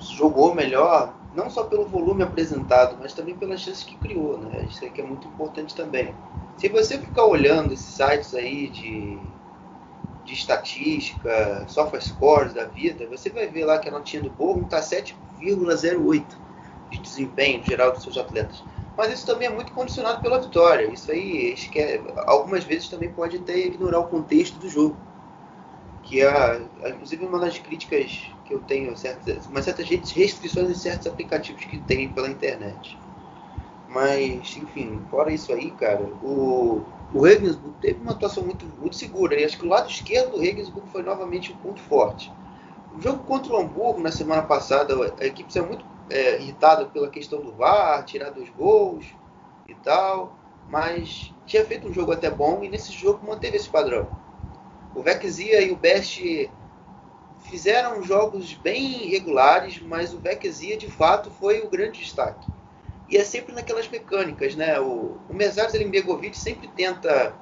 jogou 0.00 0.54
melhor, 0.54 1.14
não 1.34 1.48
só 1.48 1.62
pelo 1.64 1.86
volume 1.86 2.24
apresentado, 2.24 2.96
mas 3.00 3.12
também 3.12 3.36
pelas 3.36 3.60
chances 3.60 3.84
que 3.84 3.96
criou, 3.96 4.38
né? 4.38 4.66
Isso 4.68 4.84
aqui 4.84 5.00
é 5.00 5.04
muito 5.04 5.28
importante 5.28 5.74
também. 5.74 6.12
Se 6.58 6.68
você 6.68 6.98
ficar 6.98 7.24
olhando 7.24 7.72
esses 7.72 7.94
sites 7.94 8.34
aí 8.34 8.68
de, 8.68 9.18
de 10.24 10.34
estatística, 10.34 11.64
software 11.68 12.02
scores 12.02 12.52
da 12.52 12.64
vida, 12.64 13.06
você 13.06 13.30
vai 13.30 13.46
ver 13.46 13.64
lá 13.64 13.78
que 13.78 13.88
a 13.88 13.92
notinha 13.92 14.22
do 14.22 14.30
Borrom 14.30 14.62
está 14.62 14.80
7,08 14.80 16.24
de 16.92 16.98
desempenho 17.00 17.64
geral 17.64 17.92
dos 17.92 18.02
seus 18.02 18.16
atletas. 18.16 18.62
Mas 18.96 19.12
isso 19.12 19.26
também 19.26 19.48
é 19.48 19.50
muito 19.50 19.72
condicionado 19.72 20.20
pela 20.20 20.38
vitória. 20.38 20.86
Isso 20.92 21.10
aí, 21.10 21.54
algumas 22.26 22.64
vezes 22.64 22.88
também 22.88 23.10
pode 23.10 23.38
até 23.38 23.56
ignorar 23.56 24.00
o 24.00 24.08
contexto 24.08 24.58
do 24.58 24.68
jogo. 24.68 24.96
Que 26.02 26.22
é, 26.22 26.60
inclusive, 26.88 27.24
uma 27.24 27.38
das 27.38 27.58
críticas 27.58 28.30
que 28.44 28.52
eu 28.52 28.60
tenho, 28.60 28.94
certas, 28.96 29.46
uma 29.46 29.62
certas 29.62 29.88
restrições 29.88 30.68
em 30.68 30.74
certos 30.74 31.06
aplicativos 31.06 31.64
que 31.64 31.78
tem 31.78 32.08
pela 32.08 32.28
internet. 32.28 32.98
Mas, 33.88 34.56
enfim, 34.56 35.00
fora 35.10 35.32
isso 35.32 35.52
aí, 35.52 35.70
cara, 35.70 36.02
o, 36.22 36.82
o 37.14 37.20
Regensburg 37.20 37.74
teve 37.80 38.00
uma 38.00 38.12
atuação 38.12 38.42
muito, 38.42 38.66
muito 38.78 38.96
segura. 38.96 39.38
E 39.38 39.44
acho 39.44 39.58
que 39.58 39.64
o 39.64 39.68
lado 39.68 39.88
esquerdo 39.88 40.32
do 40.32 40.40
Regensburg 40.40 40.88
foi 40.90 41.02
novamente 41.02 41.52
um 41.52 41.56
ponto 41.56 41.80
forte. 41.80 42.30
O 42.96 43.00
jogo 43.00 43.24
contra 43.24 43.54
o 43.54 43.58
Hamburgo 43.58 44.00
na 44.00 44.12
semana 44.12 44.42
passada, 44.42 44.94
a 45.18 45.24
equipe 45.24 45.50
saiu 45.50 45.66
muito 45.66 45.84
é, 46.12 46.40
irritada 46.40 46.86
pela 46.86 47.08
questão 47.08 47.40
do 47.40 47.52
VAR, 47.52 48.04
tirar 48.04 48.30
dois 48.30 48.50
gols 48.50 49.06
e 49.68 49.74
tal. 49.74 50.36
Mas 50.68 51.32
tinha 51.46 51.64
feito 51.64 51.88
um 51.88 51.92
jogo 51.92 52.12
até 52.12 52.30
bom 52.30 52.62
e 52.62 52.68
nesse 52.68 52.92
jogo 52.92 53.26
manteve 53.26 53.56
esse 53.56 53.68
padrão. 53.68 54.08
O 54.94 55.02
Vexia 55.02 55.60
e 55.60 55.72
o 55.72 55.76
Best 55.76 56.50
fizeram 57.40 58.02
jogos 58.02 58.54
bem 58.54 59.08
regulares, 59.08 59.80
mas 59.80 60.14
o 60.14 60.18
Vexia 60.18 60.76
de 60.76 60.90
fato 60.90 61.30
foi 61.30 61.60
o 61.60 61.68
grande 61.68 62.00
destaque 62.00 62.46
e 63.12 63.18
é 63.18 63.24
sempre 63.24 63.54
naquelas 63.54 63.86
mecânicas, 63.88 64.56
né? 64.56 64.80
O, 64.80 65.18
o 65.28 65.34
Mesar 65.34 65.70
Zelimbegovic 65.70 66.34
sempre 66.36 66.66
tenta 66.68 67.34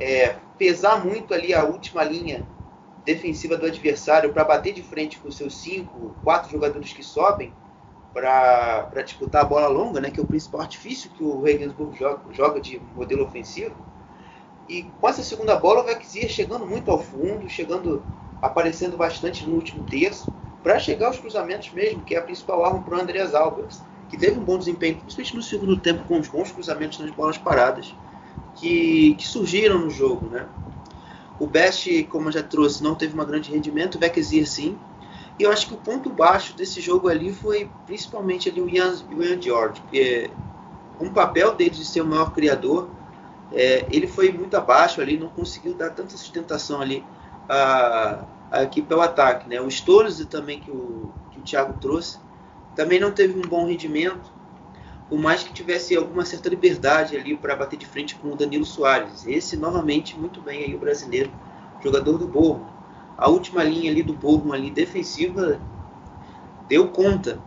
é, 0.00 0.34
pesar 0.58 1.04
muito 1.04 1.32
ali 1.32 1.54
a 1.54 1.62
última 1.62 2.02
linha 2.02 2.44
defensiva 3.04 3.56
do 3.56 3.64
adversário 3.64 4.32
para 4.32 4.42
bater 4.42 4.72
de 4.72 4.82
frente 4.82 5.16
com 5.20 5.30
seus 5.30 5.56
cinco, 5.56 6.16
quatro 6.24 6.50
jogadores 6.50 6.92
que 6.92 7.04
sobem 7.04 7.54
para 8.12 9.02
disputar 9.04 9.42
a 9.42 9.44
bola 9.44 9.68
longa, 9.68 10.00
né? 10.00 10.10
Que 10.10 10.20
é 10.20 10.22
o 10.22 10.26
principal 10.26 10.62
artifício 10.62 11.10
que 11.10 11.22
o 11.22 11.40
Regensburg 11.42 11.96
joga, 11.96 12.20
joga 12.32 12.60
de 12.60 12.80
modelo 12.94 13.24
ofensivo. 13.24 13.74
E 14.68 14.82
com 15.00 15.08
essa 15.08 15.22
segunda 15.22 15.56
bola, 15.56 15.82
o 15.82 15.84
Vexia 15.84 16.28
chegando 16.28 16.66
muito 16.66 16.90
ao 16.90 16.98
fundo, 16.98 17.48
chegando, 17.48 18.02
aparecendo 18.42 18.96
bastante 18.96 19.46
no 19.46 19.54
último 19.54 19.82
terço, 19.84 20.30
para 20.62 20.78
chegar 20.78 21.06
aos 21.06 21.18
cruzamentos 21.18 21.70
mesmo, 21.72 22.02
que 22.02 22.14
é 22.14 22.18
a 22.18 22.22
principal 22.22 22.64
arma 22.64 22.82
para 22.82 22.98
o 22.98 23.00
Andreas 23.00 23.34
Albers 23.34 23.80
que 24.08 24.16
teve 24.16 24.38
um 24.38 24.44
bom 24.44 24.58
desempenho, 24.58 24.96
principalmente 24.96 25.36
no 25.36 25.42
segundo 25.42 25.76
tempo, 25.76 26.04
com 26.04 26.18
os 26.18 26.28
bons 26.28 26.50
cruzamentos 26.50 26.98
nas 26.98 27.10
bolas 27.10 27.36
paradas 27.36 27.94
que, 28.56 29.14
que 29.16 29.26
surgiram 29.26 29.78
no 29.78 29.90
jogo. 29.90 30.26
Né? 30.28 30.46
O 31.38 31.46
Best, 31.46 32.04
como 32.04 32.28
eu 32.28 32.32
já 32.32 32.42
trouxe, 32.42 32.82
não 32.82 32.94
teve 32.94 33.18
um 33.18 33.24
grande 33.24 33.52
rendimento, 33.52 33.96
o 33.96 33.98
Beckzir 33.98 34.48
sim. 34.48 34.78
Eu 35.38 35.52
acho 35.52 35.68
que 35.68 35.74
o 35.74 35.76
ponto 35.76 36.10
baixo 36.10 36.56
desse 36.56 36.80
jogo 36.80 37.08
ali 37.08 37.32
foi 37.32 37.70
principalmente 37.86 38.48
ali 38.48 38.60
o 38.60 38.68
Ian, 38.68 38.94
o 39.10 39.22
Ian 39.22 39.40
George, 39.40 39.80
porque 39.80 40.30
um 41.00 41.10
papel 41.10 41.54
dele 41.54 41.70
de 41.70 41.84
ser 41.84 42.00
o 42.00 42.06
maior 42.06 42.32
criador, 42.32 42.88
é, 43.52 43.86
ele 43.90 44.06
foi 44.06 44.32
muito 44.32 44.56
abaixo 44.56 45.00
ali, 45.00 45.16
não 45.16 45.28
conseguiu 45.28 45.74
dar 45.74 45.90
tanta 45.90 46.10
sustentação 46.10 46.80
ali 46.80 47.04
à, 47.48 48.24
equipe 48.62 48.92
ao 48.92 49.00
ataque. 49.00 49.48
Né? 49.48 49.60
O 49.60 49.70
Stones 49.70 50.24
também 50.26 50.60
que 50.60 50.70
o, 50.70 51.12
que 51.30 51.38
o 51.38 51.42
Thiago 51.42 51.78
trouxe, 51.80 52.18
também 52.74 53.00
não 53.00 53.12
teve 53.12 53.38
um 53.38 53.42
bom 53.42 53.66
rendimento, 53.66 54.32
por 55.08 55.18
mais 55.18 55.42
que 55.42 55.52
tivesse 55.52 55.96
alguma 55.96 56.24
certa 56.24 56.48
liberdade 56.48 57.16
ali 57.16 57.36
para 57.36 57.56
bater 57.56 57.78
de 57.78 57.86
frente 57.86 58.14
com 58.16 58.28
o 58.28 58.36
Danilo 58.36 58.64
Soares. 58.64 59.26
Esse, 59.26 59.56
novamente, 59.56 60.18
muito 60.18 60.40
bem 60.40 60.64
aí 60.64 60.74
o 60.74 60.78
brasileiro, 60.78 61.30
jogador 61.82 62.18
do 62.18 62.26
Borro. 62.26 62.77
A 63.18 63.28
última 63.28 63.64
linha 63.64 63.90
ali 63.90 64.02
do 64.02 64.14
Borro, 64.14 64.52
ali 64.52 64.70
defensiva, 64.70 65.60
deu 66.68 66.88
conta. 66.88 67.40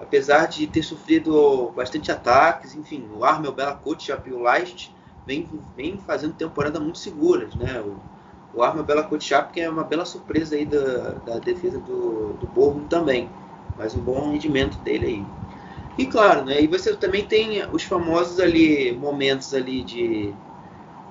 Apesar 0.00 0.46
de 0.46 0.66
ter 0.66 0.82
sofrido 0.82 1.70
bastante 1.76 2.10
ataques, 2.10 2.74
enfim, 2.74 3.08
o 3.14 3.24
Armel 3.24 3.52
Bela 3.52 3.74
Coach 3.74 4.10
e 4.10 4.32
o 4.32 4.42
Leist 4.42 4.90
vem, 5.24 5.48
vem 5.76 5.96
fazendo 5.96 6.34
temporada 6.34 6.80
muito 6.80 6.98
seguras, 6.98 7.54
né? 7.54 7.80
O, 7.80 7.96
o 8.52 8.62
Armel 8.62 8.84
Bela 8.84 9.04
Coach 9.04 9.30
que 9.52 9.60
é 9.60 9.70
uma 9.70 9.84
bela 9.84 10.04
surpresa 10.04 10.56
aí 10.56 10.66
da, 10.66 11.12
da 11.12 11.38
defesa 11.38 11.78
do, 11.78 12.34
do 12.34 12.46
Borro 12.46 12.82
também 12.88 13.30
mas 13.76 13.94
um 13.94 14.00
bom 14.02 14.30
rendimento 14.32 14.76
dele 14.78 15.06
aí. 15.06 15.26
E 15.96 16.06
claro, 16.06 16.44
né, 16.44 16.60
e 16.60 16.66
você 16.66 16.94
também 16.96 17.24
tem 17.26 17.64
os 17.72 17.82
famosos 17.84 18.40
ali 18.40 18.92
momentos 18.96 19.52
ali 19.54 19.82
de, 19.82 20.34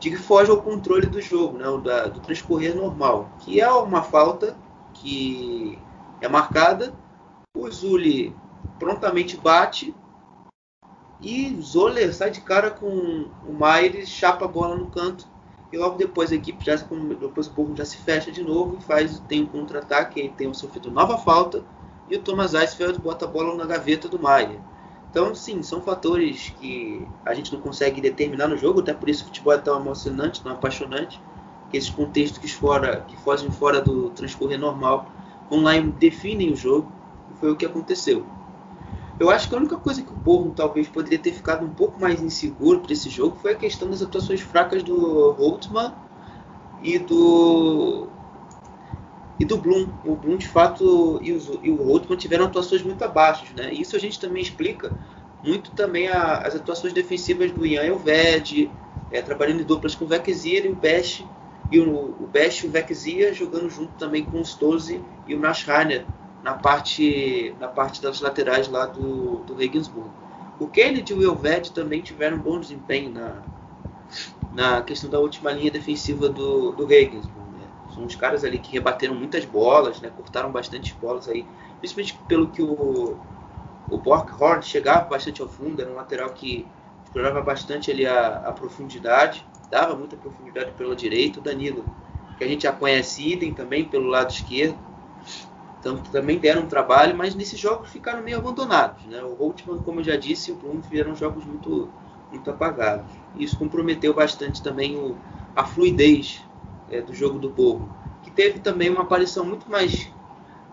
de 0.01 0.09
que 0.09 0.17
foge 0.17 0.49
ao 0.49 0.59
controle 0.59 1.05
do 1.05 1.21
jogo, 1.21 1.59
né, 1.59 1.65
da, 1.83 2.07
do 2.07 2.19
transcorrer 2.19 2.75
normal, 2.75 3.29
que 3.39 3.61
é 3.61 3.71
uma 3.71 4.01
falta 4.01 4.57
que 4.95 5.77
é 6.19 6.27
marcada, 6.27 6.91
o 7.55 7.69
Zuli 7.69 8.35
prontamente 8.79 9.37
bate 9.37 9.95
e 11.21 11.55
Zoller 11.61 12.11
sai 12.15 12.31
de 12.31 12.41
cara 12.41 12.71
com 12.71 13.29
o 13.47 13.53
Maier 13.53 14.03
chapa 14.07 14.45
a 14.45 14.47
bola 14.47 14.75
no 14.75 14.87
canto 14.87 15.27
e 15.71 15.77
logo 15.77 15.97
depois 15.97 16.31
a 16.31 16.35
equipe 16.35 16.65
já 16.65 16.75
depois 16.75 17.45
o 17.45 17.51
povo 17.51 17.75
já 17.75 17.85
se 17.85 17.97
fecha 17.97 18.31
de 18.31 18.43
novo 18.43 18.77
e 18.79 18.83
faz 18.83 19.19
tem 19.27 19.43
um 19.43 19.45
contra-ataque, 19.45 20.33
tem 20.35 20.47
um 20.47 20.53
sofrido 20.53 20.89
nova 20.89 21.19
falta 21.19 21.63
e 22.09 22.15
o 22.15 22.21
Thomas 22.21 22.55
Eisfeld 22.55 22.99
bota 22.99 23.25
a 23.25 23.27
bola 23.27 23.55
na 23.55 23.65
gaveta 23.65 24.09
do 24.09 24.19
Maier. 24.19 24.59
Então, 25.11 25.35
sim, 25.35 25.61
são 25.61 25.81
fatores 25.81 26.53
que 26.57 27.05
a 27.25 27.33
gente 27.33 27.51
não 27.53 27.59
consegue 27.59 27.99
determinar 27.99 28.47
no 28.47 28.57
jogo, 28.57 28.79
até 28.79 28.93
por 28.93 29.09
isso 29.09 29.23
o 29.23 29.25
futebol 29.27 29.51
é 29.51 29.57
tão 29.57 29.77
emocionante, 29.77 30.41
tão 30.41 30.53
apaixonante, 30.53 31.19
que 31.69 31.75
esses 31.75 31.89
contextos 31.89 32.39
que, 32.39 32.47
fora, 32.47 33.01
que 33.01 33.17
fogem 33.17 33.51
fora 33.51 33.81
do 33.81 34.09
transcorrer 34.11 34.57
normal 34.57 35.11
vão 35.49 35.63
lá 35.63 35.75
e 35.75 35.81
definem 35.81 36.53
o 36.53 36.55
jogo, 36.55 36.89
e 37.29 37.37
foi 37.37 37.51
o 37.51 37.57
que 37.57 37.65
aconteceu. 37.65 38.25
Eu 39.19 39.29
acho 39.29 39.49
que 39.49 39.53
a 39.53 39.57
única 39.57 39.75
coisa 39.75 40.01
que 40.01 40.11
o 40.11 40.15
Borrom 40.15 40.51
talvez 40.51 40.87
poderia 40.87 41.19
ter 41.19 41.33
ficado 41.33 41.65
um 41.65 41.69
pouco 41.69 41.99
mais 41.99 42.21
inseguro 42.21 42.79
para 42.79 42.93
esse 42.93 43.09
jogo 43.09 43.37
foi 43.41 43.51
a 43.51 43.55
questão 43.55 43.89
das 43.89 44.01
atuações 44.01 44.39
fracas 44.39 44.81
do 44.81 45.31
Holtmann 45.33 45.91
e 46.81 46.97
do 46.97 48.07
e 49.41 49.45
do 49.45 49.57
Bloom. 49.57 49.87
O 50.05 50.15
Bloom, 50.15 50.37
de 50.37 50.47
fato, 50.47 51.19
e, 51.23 51.31
os, 51.31 51.49
e 51.63 51.71
o 51.71 51.75
Holtman 51.75 52.15
tiveram 52.15 52.45
atuações 52.45 52.83
muito 52.83 53.03
abaixo. 53.03 53.45
Né? 53.57 53.73
Isso 53.73 53.95
a 53.95 53.99
gente 53.99 54.19
também 54.19 54.43
explica 54.43 54.95
muito 55.43 55.71
também 55.71 56.07
a, 56.07 56.37
as 56.37 56.55
atuações 56.55 56.93
defensivas 56.93 57.51
do 57.51 57.65
Ian 57.65 57.81
Elved, 57.81 58.69
é, 59.11 59.19
trabalhando 59.19 59.61
em 59.61 59.63
duplas 59.63 59.95
com 59.95 60.05
o 60.05 60.07
Vexia 60.07 60.63
e 60.63 60.69
o 60.69 60.75
Best, 60.75 61.25
e 61.71 61.79
o, 61.79 61.89
o 61.89 62.29
Best 62.31 62.63
e 62.63 62.69
o 62.69 62.71
Vexia 62.71 63.33
jogando 63.33 63.67
junto 63.67 63.93
também 63.93 64.23
com 64.23 64.39
o 64.39 64.45
Stolze 64.45 65.01
e 65.25 65.33
o 65.33 65.39
Naschreiner 65.39 66.05
na 66.43 66.53
parte, 66.53 67.55
na 67.59 67.67
parte 67.67 67.99
das 67.99 68.21
laterais 68.21 68.67
lá 68.67 68.85
do, 68.85 69.37
do 69.37 69.55
Regensburg. 69.55 70.11
O 70.59 70.67
Kennedy 70.67 71.13
e 71.13 71.15
o 71.15 71.23
Elved 71.23 71.71
também 71.71 72.01
tiveram 72.01 72.37
um 72.37 72.41
bom 72.41 72.59
desempenho 72.59 73.09
na, 73.09 73.41
na 74.53 74.81
questão 74.83 75.09
da 75.09 75.19
última 75.19 75.51
linha 75.51 75.71
defensiva 75.71 76.29
do, 76.29 76.73
do 76.73 76.85
Regensburg. 76.85 77.40
São 77.93 78.05
uns 78.05 78.15
caras 78.15 78.43
ali 78.43 78.57
que 78.57 78.71
rebateram 78.71 79.13
muitas 79.13 79.43
bolas, 79.43 79.99
né? 79.99 80.09
Cortaram 80.09 80.51
bastante 80.51 80.95
bolas 80.99 81.27
aí. 81.27 81.45
Principalmente 81.79 82.17
pelo 82.27 82.47
que 82.47 82.61
o, 82.61 83.17
o 83.89 83.97
Borkhorn 83.97 84.63
chegava 84.63 85.05
bastante 85.05 85.41
ao 85.41 85.47
fundo, 85.49 85.81
era 85.81 85.91
um 85.91 85.95
lateral 85.95 86.29
que 86.29 86.65
explorava 87.03 87.41
bastante 87.41 87.91
ali 87.91 88.05
a, 88.05 88.37
a 88.37 88.51
profundidade, 88.53 89.45
dava 89.69 89.95
muita 89.95 90.15
profundidade 90.15 90.71
pela 90.71 90.95
direita. 90.95 91.39
O 91.39 91.43
Danilo, 91.43 91.83
que 92.37 92.43
a 92.43 92.47
gente 92.47 92.63
já 92.63 92.71
conhece, 92.71 93.27
idem 93.27 93.53
também 93.53 93.83
pelo 93.83 94.07
lado 94.07 94.31
esquerdo. 94.31 94.77
Então 95.79 95.97
também 95.97 96.37
deram 96.37 96.61
um 96.61 96.67
trabalho, 96.67 97.17
mas 97.17 97.35
nesses 97.35 97.59
jogos 97.59 97.89
ficaram 97.89 98.21
meio 98.21 98.37
abandonados. 98.37 99.03
Né? 99.05 99.21
O 99.21 99.33
Holtman, 99.33 99.79
como 99.79 99.99
eu 99.99 100.03
já 100.03 100.15
disse, 100.15 100.51
e 100.51 100.53
o 100.53 100.57
Bruno 100.57 100.81
fizeram 100.83 101.15
jogos 101.15 101.43
muito, 101.43 101.89
muito 102.31 102.49
apagados. 102.49 103.11
Isso 103.35 103.57
comprometeu 103.57 104.13
bastante 104.13 104.61
também 104.61 104.95
o, 104.95 105.17
a 105.55 105.65
fluidez 105.65 106.41
é, 106.91 107.01
do 107.01 107.13
jogo 107.13 107.39
do 107.39 107.49
povo, 107.51 107.89
que 108.21 108.29
teve 108.29 108.59
também 108.59 108.89
uma 108.89 109.01
aparição 109.01 109.45
muito 109.45 109.69
mais 109.69 110.11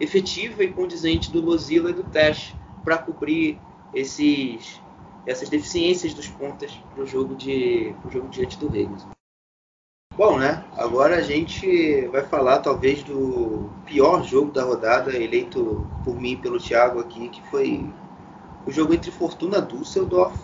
efetiva 0.01 0.63
e 0.63 0.73
condizente 0.73 1.31
do 1.31 1.43
Mozilla 1.43 1.91
e 1.91 1.95
do 1.95 2.05
Tash 2.05 2.55
para 2.85 2.99
cobrir 2.99 3.59
esses, 3.95 4.81
essas 5.27 5.49
deficiências 5.49 6.13
dos 6.15 6.29
pontas 6.29 6.73
para 6.95 7.03
o 7.03 7.07
jogo, 7.07 7.35
de, 7.35 7.95
jogo 8.11 8.29
diante 8.29 8.59
do 8.59 8.67
Ravens. 8.67 9.07
Bom, 10.17 10.37
né? 10.37 10.65
Agora 10.77 11.17
a 11.17 11.21
gente 11.21 12.07
vai 12.09 12.25
falar 12.25 12.59
talvez 12.59 13.05
do 13.05 13.71
pior 13.87 14.25
jogo 14.25 14.51
da 14.51 14.65
rodada, 14.65 15.17
eleito 15.17 15.87
por 16.05 16.21
mim 16.21 16.37
pelo 16.37 16.59
Thiago 16.59 16.99
aqui, 16.99 17.29
que 17.29 17.41
foi 17.51 17.89
o 18.67 18.73
jogo 18.73 18.95
entre 18.95 19.13
Fortuna 19.13 19.63
Düsseldorf 19.63 20.37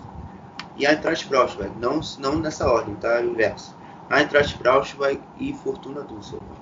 e 0.76 0.87
Eintracht 0.87 1.28
Braunschweig. 1.28 1.76
Não, 1.80 2.00
não 2.20 2.37
nessa 2.37 2.70
ordem, 2.70 2.94
tá? 2.94 3.20
Inverso. 3.20 3.76
Eintracht 4.08 4.58
Braunschweig 4.58 5.20
e 5.36 5.52
Fortuna 5.54 6.02
Düsseldorf. 6.02 6.58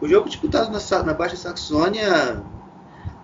O 0.00 0.08
jogo 0.08 0.28
disputado 0.28 0.70
na, 0.70 1.02
na 1.02 1.14
Baixa 1.14 1.36
Saxônia 1.36 2.42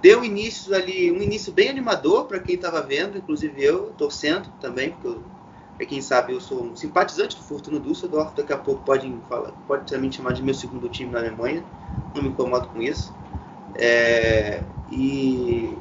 deu 0.03 0.23
início 0.23 0.75
ali, 0.75 1.11
um 1.11 1.23
início 1.23 1.53
bem 1.53 1.71
animador 1.71 2.27
para 2.27 2.39
quem 2.39 2.55
estava 2.55 2.83
vendo, 2.83 3.17
inclusive 3.17 3.63
eu, 3.63 3.93
torcendo 3.95 4.49
também, 4.61 4.91
porque 4.91 5.87
quem 5.87 6.03
sabe 6.03 6.35
eu 6.35 6.41
sou 6.41 6.65
um 6.65 6.77
simpatizante 6.77 7.37
do 7.37 7.43
Fortuna 7.43 7.81
Düsseldorf, 7.81 8.35
daqui 8.37 8.53
a 8.53 8.59
pouco 8.59 8.85
falar, 9.29 9.53
pode 9.67 9.91
também 9.91 10.13
chamar 10.13 10.33
de 10.33 10.43
meu 10.43 10.55
segundo 10.55 10.89
time 10.89 11.11
na 11.11 11.19
Alemanha, 11.19 11.65
não 12.15 12.23
me 12.23 12.29
incomodo 12.29 12.69
com 12.69 12.83
isso. 12.83 13.13
É, 13.75 14.63
e, 14.91 15.77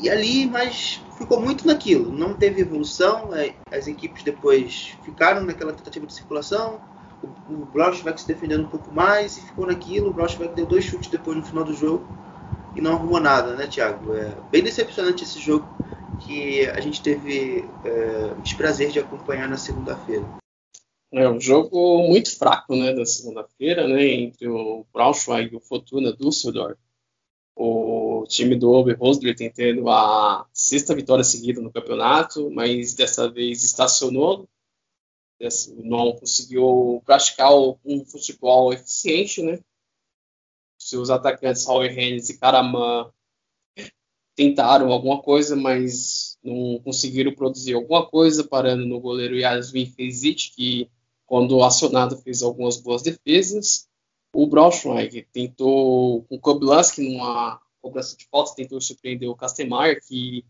e 0.00 0.08
ali, 0.08 0.46
mas 0.46 1.02
ficou 1.16 1.40
muito 1.40 1.66
naquilo, 1.66 2.12
não 2.12 2.34
teve 2.34 2.60
evolução, 2.60 3.30
as 3.70 3.86
equipes 3.86 4.22
depois 4.22 4.96
ficaram 5.02 5.44
naquela 5.44 5.72
tentativa 5.72 6.06
de 6.06 6.12
circulação, 6.12 6.80
o, 7.22 7.52
o 7.52 7.66
Braunschweig 7.66 8.20
se 8.20 8.26
defendendo 8.26 8.64
um 8.64 8.68
pouco 8.68 8.92
mais 8.92 9.36
e 9.36 9.40
ficou 9.42 9.66
naquilo, 9.66 10.10
o 10.10 10.12
Braunschweig 10.12 10.54
deu 10.54 10.66
dois 10.66 10.84
chutes 10.84 11.10
depois 11.10 11.36
no 11.36 11.44
final 11.44 11.64
do 11.64 11.74
jogo 11.74 12.06
e 12.76 12.80
não 12.80 12.92
arrumou 12.92 13.20
nada, 13.20 13.54
né, 13.54 13.66
Thiago? 13.66 14.14
É 14.14 14.32
bem 14.50 14.62
decepcionante 14.62 15.24
esse 15.24 15.40
jogo 15.40 15.66
que 16.20 16.66
a 16.66 16.80
gente 16.80 17.02
teve 17.02 17.64
é, 17.84 18.32
o 18.38 18.42
desprazer 18.42 18.90
de 18.90 19.00
acompanhar 19.00 19.48
na 19.48 19.56
segunda-feira. 19.56 20.24
É 21.10 21.28
um 21.28 21.40
jogo 21.40 22.06
muito 22.06 22.36
fraco, 22.36 22.76
né, 22.76 22.92
da 22.92 23.04
segunda-feira, 23.04 23.88
né, 23.88 24.06
entre 24.06 24.46
o 24.46 24.84
Braunschweig 24.92 25.52
e 25.52 25.56
o 25.56 25.60
Fortuna 25.60 26.12
Düsseldorf. 26.12 26.78
O 27.60 28.24
time 28.28 28.54
do 28.54 28.70
Oberhosler 28.70 29.34
tem 29.34 29.50
tendo 29.50 29.88
a 29.90 30.46
sexta 30.52 30.94
vitória 30.94 31.24
seguida 31.24 31.60
no 31.60 31.72
campeonato, 31.72 32.48
mas 32.52 32.94
dessa 32.94 33.28
vez 33.28 33.64
estacionou, 33.64 34.48
não 35.74 36.12
conseguiu 36.12 37.02
praticar 37.04 37.50
um 37.52 38.04
futebol 38.04 38.72
eficiente, 38.72 39.42
né? 39.42 39.58
Seus 40.78 41.10
atacantes 41.10 41.66
Hauer 41.66 41.98
Hennes 41.98 42.28
e 42.28 42.38
Karaman 42.38 43.10
tentaram 44.36 44.92
alguma 44.92 45.20
coisa, 45.20 45.56
mas 45.56 46.38
não 46.40 46.78
conseguiram 46.84 47.34
produzir 47.34 47.74
alguma 47.74 48.06
coisa, 48.06 48.46
parando 48.46 48.86
no 48.86 49.00
goleiro 49.00 49.34
Yasmin 49.34 49.86
Fezic, 49.86 50.52
que 50.54 50.88
quando 51.26 51.60
acionado 51.64 52.16
fez 52.18 52.40
algumas 52.40 52.76
boas 52.76 53.02
defesas. 53.02 53.87
O 54.40 54.46
Braunschweig 54.46 55.26
tentou, 55.32 56.22
com 56.22 56.36
o 56.36 56.40
Koblanski 56.40 57.02
numa 57.02 57.60
cobrança 57.82 58.16
de 58.16 58.24
falta, 58.30 58.54
tentou 58.54 58.80
surpreender 58.80 59.28
o 59.28 59.34
Castemeyer, 59.34 60.00
que 60.06 60.44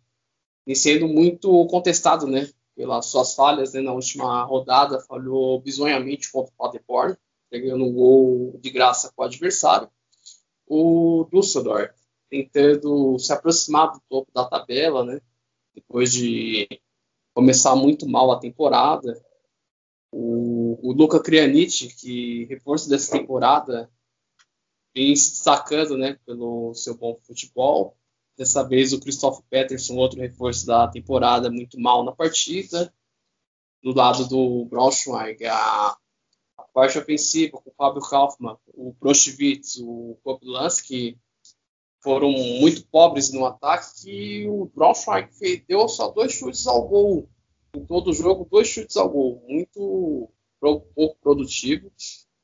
vem 0.66 0.74
sendo 0.74 1.08
muito 1.08 1.66
contestado, 1.68 2.26
né, 2.26 2.50
pelas 2.76 3.06
suas 3.06 3.34
falhas, 3.34 3.72
né, 3.72 3.80
na 3.80 3.94
última 3.94 4.42
rodada, 4.42 5.00
falhou 5.00 5.58
bizonhamente 5.62 6.30
contra 6.30 6.52
o 6.52 6.56
Paderborn, 6.58 7.16
pegando 7.48 7.82
um 7.82 7.94
gol 7.94 8.58
de 8.60 8.68
graça 8.68 9.10
com 9.16 9.22
o 9.22 9.24
adversário. 9.24 9.88
O 10.66 11.26
Düsseldorf 11.32 11.94
tentando 12.28 13.18
se 13.18 13.32
aproximar 13.32 13.92
do 13.92 14.02
topo 14.06 14.30
da 14.34 14.44
tabela, 14.44 15.02
né? 15.02 15.18
Depois 15.74 16.12
de 16.12 16.68
começar 17.32 17.74
muito 17.74 18.06
mal 18.06 18.30
a 18.30 18.38
temporada. 18.38 19.18
O, 20.10 20.78
o 20.82 20.92
Luca 20.92 21.20
Krianic, 21.20 21.88
que 21.94 22.44
reforço 22.46 22.88
dessa 22.88 23.12
temporada, 23.12 23.90
vem 24.94 25.14
se 25.14 25.30
destacando, 25.30 25.96
né, 25.96 26.18
pelo 26.24 26.74
seu 26.74 26.96
bom 26.96 27.18
futebol. 27.22 27.96
Dessa 28.36 28.62
vez 28.62 28.92
o 28.92 29.00
Christoph 29.00 29.40
Peterson, 29.50 29.96
outro 29.96 30.20
reforço 30.20 30.64
da 30.64 30.88
temporada, 30.88 31.50
muito 31.50 31.78
mal 31.78 32.04
na 32.04 32.12
partida. 32.12 32.92
Do 33.82 33.92
lado 33.92 34.26
do 34.28 34.64
Braunschweig, 34.66 35.44
a, 35.46 35.96
a 36.56 36.62
parte 36.72 36.98
ofensiva 36.98 37.58
com 37.58 37.70
o 37.70 37.74
Fábio 37.76 38.02
Kaufmann, 38.02 38.56
o 38.74 38.94
Prochwitz, 38.94 39.76
o 39.80 40.18
Koblanski, 40.22 41.18
foram 42.00 42.30
muito 42.32 42.86
pobres 42.86 43.32
no 43.32 43.44
ataque 43.44 44.02
que 44.02 44.46
o 44.48 44.66
Braunschweig 44.74 45.64
deu 45.68 45.88
só 45.88 46.08
dois 46.10 46.32
chutes 46.32 46.66
ao 46.66 46.88
gol 46.88 47.28
em 47.74 47.84
todo 47.84 48.12
jogo, 48.12 48.48
dois 48.50 48.68
chutes 48.68 48.96
ao 48.96 49.08
gol, 49.08 49.42
muito 49.48 50.30
pouco 50.60 51.16
produtivo. 51.20 51.90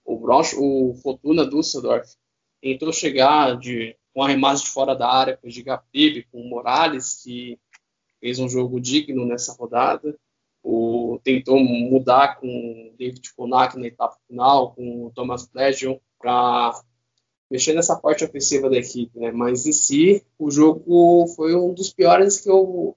O, 0.05 0.19
Braunsch, 0.19 0.55
o 0.57 0.95
Fortuna 1.03 1.47
Düsseldorf 1.47 2.15
tentou 2.61 2.93
chegar 2.93 3.59
de, 3.59 3.97
com 4.13 4.23
arremate 4.23 4.63
de 4.63 4.71
fora 4.71 4.95
da 4.95 5.09
área 5.09 5.37
com 5.37 5.49
o 5.49 5.51
Gigapibe, 5.51 6.27
com 6.31 6.41
o 6.41 6.49
Morales, 6.49 7.23
que 7.23 7.59
fez 8.21 8.39
um 8.39 8.49
jogo 8.49 8.81
digno 8.81 9.27
nessa 9.27 9.53
rodada. 9.53 10.17
O, 10.63 11.21
tentou 11.23 11.59
mudar 11.61 12.41
com 12.41 12.47
o 12.47 12.97
David 12.97 13.35
Konak 13.35 13.79
na 13.79 13.87
etapa 13.87 14.17
final, 14.27 14.75
com 14.75 15.07
o 15.07 15.11
Thomas 15.11 15.47
Pleasure, 15.47 16.01
para 16.19 16.81
mexer 17.51 17.75
nessa 17.75 17.97
parte 17.97 18.25
ofensiva 18.25 18.71
da 18.71 18.77
equipe, 18.77 19.19
né? 19.19 19.31
Mas 19.31 19.67
em 19.67 19.73
si, 19.73 20.25
o 20.39 20.51
jogo 20.51 21.27
foi 21.37 21.55
um 21.55 21.75
dos 21.75 21.93
piores 21.93 22.41
que 22.41 22.49
eu 22.49 22.97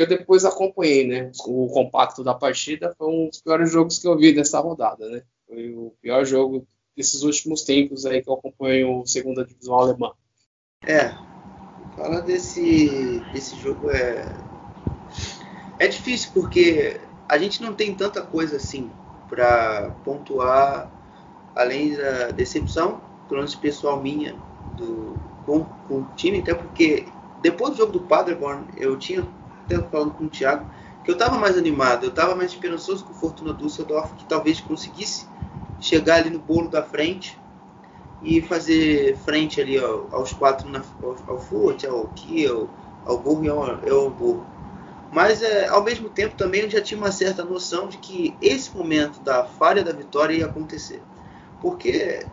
que 0.00 0.04
eu 0.04 0.18
depois 0.18 0.46
acompanhei, 0.46 1.06
né? 1.06 1.30
O 1.46 1.66
compacto 1.68 2.24
da 2.24 2.32
partida 2.32 2.94
foi 2.96 3.06
um 3.06 3.28
dos 3.28 3.42
piores 3.42 3.70
jogos 3.70 3.98
que 3.98 4.08
eu 4.08 4.16
vi 4.16 4.32
dessa 4.32 4.58
rodada, 4.58 5.06
né? 5.10 5.22
Foi 5.46 5.74
o 5.74 5.92
pior 6.00 6.24
jogo 6.24 6.66
desses 6.96 7.22
últimos 7.22 7.64
tempos 7.64 8.06
aí 8.06 8.22
que 8.22 8.30
eu 8.30 8.32
acompanho 8.32 9.02
a 9.02 9.06
segunda 9.06 9.44
divisão 9.44 9.74
alemã. 9.74 10.12
É, 10.86 11.10
fala 11.94 12.22
desse 12.22 13.20
desse 13.34 13.56
jogo 13.56 13.90
é 13.90 14.24
é 15.78 15.86
difícil 15.86 16.30
porque 16.32 16.98
a 17.28 17.36
gente 17.36 17.62
não 17.62 17.74
tem 17.74 17.94
tanta 17.94 18.22
coisa 18.22 18.56
assim 18.56 18.90
para 19.28 19.90
pontuar 20.02 20.90
além 21.54 21.94
da 21.94 22.30
decepção 22.30 23.02
pelo 23.28 23.40
menos 23.40 23.54
pessoal 23.54 24.00
minha, 24.00 24.34
do, 24.78 25.14
com, 25.44 25.62
com 25.86 25.98
o 26.00 26.06
time, 26.16 26.40
até 26.40 26.54
porque 26.54 27.04
depois 27.42 27.72
do 27.72 27.76
jogo 27.76 27.92
do 27.92 28.00
Paderborn, 28.00 28.66
eu 28.76 28.98
tinha 28.98 29.26
até 29.70 29.88
falando 29.88 30.12
com 30.14 30.24
o 30.24 30.28
Thiago, 30.28 30.68
que 31.04 31.10
eu 31.10 31.14
estava 31.14 31.38
mais 31.38 31.56
animado, 31.56 32.04
eu 32.04 32.10
estava 32.10 32.34
mais 32.34 32.50
esperançoso 32.50 33.04
com 33.04 33.12
o 33.12 33.16
Fortuna 33.16 33.54
Düsseldorf, 33.54 34.12
que 34.14 34.24
talvez 34.24 34.60
conseguisse 34.60 35.26
chegar 35.80 36.16
ali 36.16 36.30
no 36.30 36.40
bolo 36.40 36.68
da 36.68 36.82
frente 36.82 37.38
e 38.22 38.42
fazer 38.42 39.16
frente 39.18 39.60
ali 39.60 39.78
ao, 39.78 40.08
aos 40.12 40.32
quatro, 40.32 40.68
na, 40.68 40.82
ao, 41.02 41.16
ao 41.26 41.96
ao 41.96 42.08
Kiel, 42.08 42.68
ao 43.06 43.18
Burro 43.18 43.44
e 43.44 43.48
ao, 43.48 43.62
ao 43.62 44.10
Burro. 44.10 44.44
Mas 45.12 45.42
é, 45.42 45.68
ao 45.68 45.82
mesmo 45.82 46.08
tempo 46.08 46.36
também 46.36 46.62
eu 46.62 46.70
já 46.70 46.80
tinha 46.80 46.98
uma 46.98 47.10
certa 47.10 47.44
noção 47.44 47.88
de 47.88 47.98
que 47.98 48.36
esse 48.40 48.76
momento 48.76 49.20
da 49.20 49.44
falha 49.44 49.82
da 49.82 49.92
vitória 49.92 50.34
ia 50.34 50.46
acontecer. 50.46 51.02
Porque 51.60 52.24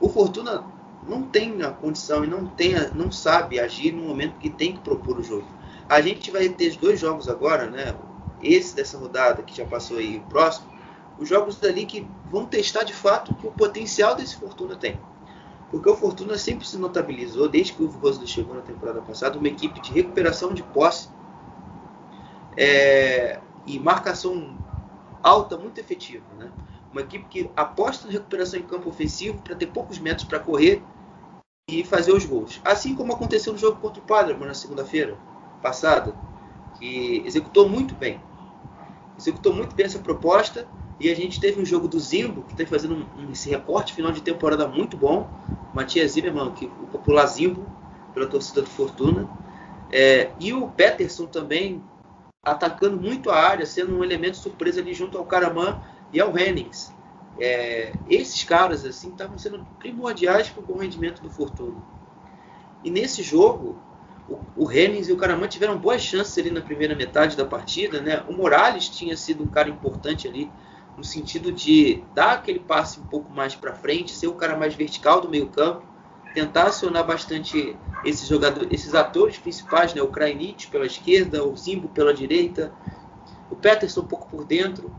o 0.00 0.08
Fortuna 0.08 0.64
não 1.08 1.22
tem 1.22 1.60
a 1.62 1.70
condição 1.70 2.22
e 2.24 2.26
não, 2.28 2.46
tem 2.46 2.76
a, 2.76 2.88
não 2.88 3.10
sabe 3.10 3.58
agir 3.58 3.92
no 3.92 4.02
momento 4.02 4.38
que 4.38 4.50
tem 4.50 4.74
que 4.74 4.80
propor 4.80 5.18
o 5.18 5.22
jogo. 5.22 5.59
A 5.90 6.00
gente 6.00 6.30
vai 6.30 6.48
ter 6.48 6.76
dois 6.76 7.00
jogos 7.00 7.28
agora, 7.28 7.68
né? 7.68 7.96
Esse 8.40 8.76
dessa 8.76 8.96
rodada 8.96 9.42
que 9.42 9.56
já 9.56 9.64
passou 9.64 9.98
aí, 9.98 10.18
o 10.18 10.20
próximo, 10.20 10.70
os 11.18 11.28
jogos 11.28 11.56
dali 11.56 11.84
que 11.84 12.06
vão 12.30 12.46
testar 12.46 12.84
de 12.84 12.94
fato 12.94 13.32
o 13.42 13.50
potencial 13.50 14.14
desse 14.14 14.36
Fortuna 14.36 14.76
tem. 14.76 15.00
Porque 15.68 15.90
o 15.90 15.96
Fortuna 15.96 16.38
sempre 16.38 16.64
se 16.64 16.78
notabilizou, 16.78 17.48
desde 17.48 17.72
que 17.72 17.82
o 17.82 17.88
Rosler 17.88 18.28
chegou 18.28 18.54
na 18.54 18.60
temporada 18.60 19.02
passada, 19.02 19.36
uma 19.36 19.48
equipe 19.48 19.80
de 19.80 19.90
recuperação 19.90 20.54
de 20.54 20.62
posse 20.62 21.08
é, 22.56 23.40
e 23.66 23.76
marcação 23.80 24.56
alta 25.20 25.58
muito 25.58 25.80
efetiva. 25.80 26.24
Né? 26.38 26.52
Uma 26.92 27.00
equipe 27.00 27.24
que 27.24 27.50
aposta 27.56 28.06
na 28.06 28.12
recuperação 28.12 28.60
em 28.60 28.62
campo 28.62 28.88
ofensivo 28.88 29.42
para 29.42 29.56
ter 29.56 29.66
poucos 29.66 29.98
metros 29.98 30.28
para 30.28 30.38
correr 30.38 30.84
e 31.68 31.82
fazer 31.82 32.12
os 32.12 32.24
gols. 32.24 32.60
Assim 32.64 32.94
como 32.94 33.12
aconteceu 33.12 33.52
no 33.52 33.58
jogo 33.58 33.80
contra 33.80 34.00
o 34.00 34.06
Paderborn 34.06 34.46
na 34.46 34.54
segunda-feira 34.54 35.18
passada, 35.60 36.14
que 36.78 37.22
executou 37.26 37.68
muito 37.68 37.94
bem. 37.94 38.20
Executou 39.18 39.52
muito 39.52 39.74
bem 39.74 39.86
essa 39.86 39.98
proposta 39.98 40.66
e 40.98 41.10
a 41.10 41.14
gente 41.14 41.40
teve 41.40 41.60
um 41.60 41.64
jogo 41.64 41.88
do 41.88 41.98
Zimbo, 41.98 42.42
que 42.42 42.52
está 42.52 42.66
fazendo 42.66 43.06
um, 43.18 43.30
esse 43.30 43.48
recorte 43.48 43.94
final 43.94 44.12
de 44.12 44.20
temporada 44.20 44.66
muito 44.66 44.96
bom. 44.96 45.28
Matias 45.74 46.12
Zimmermann, 46.12 46.52
que, 46.52 46.66
o 46.66 46.86
popular 46.86 47.26
Zimbo, 47.26 47.66
pela 48.12 48.26
torcida 48.26 48.62
do 48.62 48.68
Fortuna. 48.68 49.28
É, 49.90 50.30
e 50.38 50.52
o 50.52 50.68
Peterson 50.68 51.26
também 51.26 51.82
atacando 52.44 52.96
muito 52.96 53.30
a 53.30 53.36
área, 53.36 53.66
sendo 53.66 53.96
um 53.96 54.04
elemento 54.04 54.36
surpresa 54.36 54.80
ali 54.80 54.94
junto 54.94 55.18
ao 55.18 55.24
Caraman 55.24 55.78
e 56.12 56.20
ao 56.20 56.36
Hennings. 56.36 56.92
É, 57.38 57.94
esses 58.08 58.44
caras 58.44 58.84
assim 58.84 59.10
estavam 59.10 59.38
sendo 59.38 59.66
primordiais 59.78 60.48
para 60.48 60.62
o 60.62 60.66
bom 60.66 60.78
rendimento 60.78 61.22
do 61.22 61.30
Fortuna. 61.30 61.76
E 62.84 62.90
nesse 62.90 63.22
jogo, 63.22 63.76
o, 64.56 64.70
Hennings 64.70 65.08
e 65.08 65.12
o 65.12 65.16
Caraman 65.16 65.48
tiveram 65.48 65.78
boas 65.78 66.02
chances 66.02 66.36
ali 66.38 66.50
na 66.50 66.60
primeira 66.60 66.94
metade 66.94 67.36
da 67.36 67.44
partida. 67.44 68.00
Né? 68.00 68.22
O 68.28 68.32
Morales 68.32 68.88
tinha 68.88 69.16
sido 69.16 69.42
um 69.42 69.46
cara 69.46 69.68
importante 69.68 70.28
ali 70.28 70.50
no 70.96 71.04
sentido 71.04 71.50
de 71.50 72.02
dar 72.14 72.32
aquele 72.32 72.58
passe 72.58 73.00
um 73.00 73.04
pouco 73.04 73.32
mais 73.32 73.54
para 73.54 73.74
frente, 73.74 74.12
ser 74.12 74.26
o 74.26 74.34
cara 74.34 74.56
mais 74.56 74.74
vertical 74.74 75.20
do 75.20 75.28
meio 75.28 75.48
campo, 75.48 75.82
tentar 76.34 76.64
acionar 76.64 77.06
bastante 77.06 77.76
esses 78.04 78.28
jogadores, 78.28 78.68
esses 78.70 78.94
atores 78.94 79.38
principais, 79.38 79.94
né? 79.94 80.02
o 80.02 80.08
Krajnic 80.08 80.68
pela 80.68 80.86
esquerda, 80.86 81.44
o 81.44 81.56
Zimbo 81.56 81.88
pela 81.88 82.12
direita, 82.12 82.72
o 83.50 83.56
Peterson 83.56 84.02
um 84.02 84.06
pouco 84.06 84.28
por 84.28 84.44
dentro, 84.44 84.94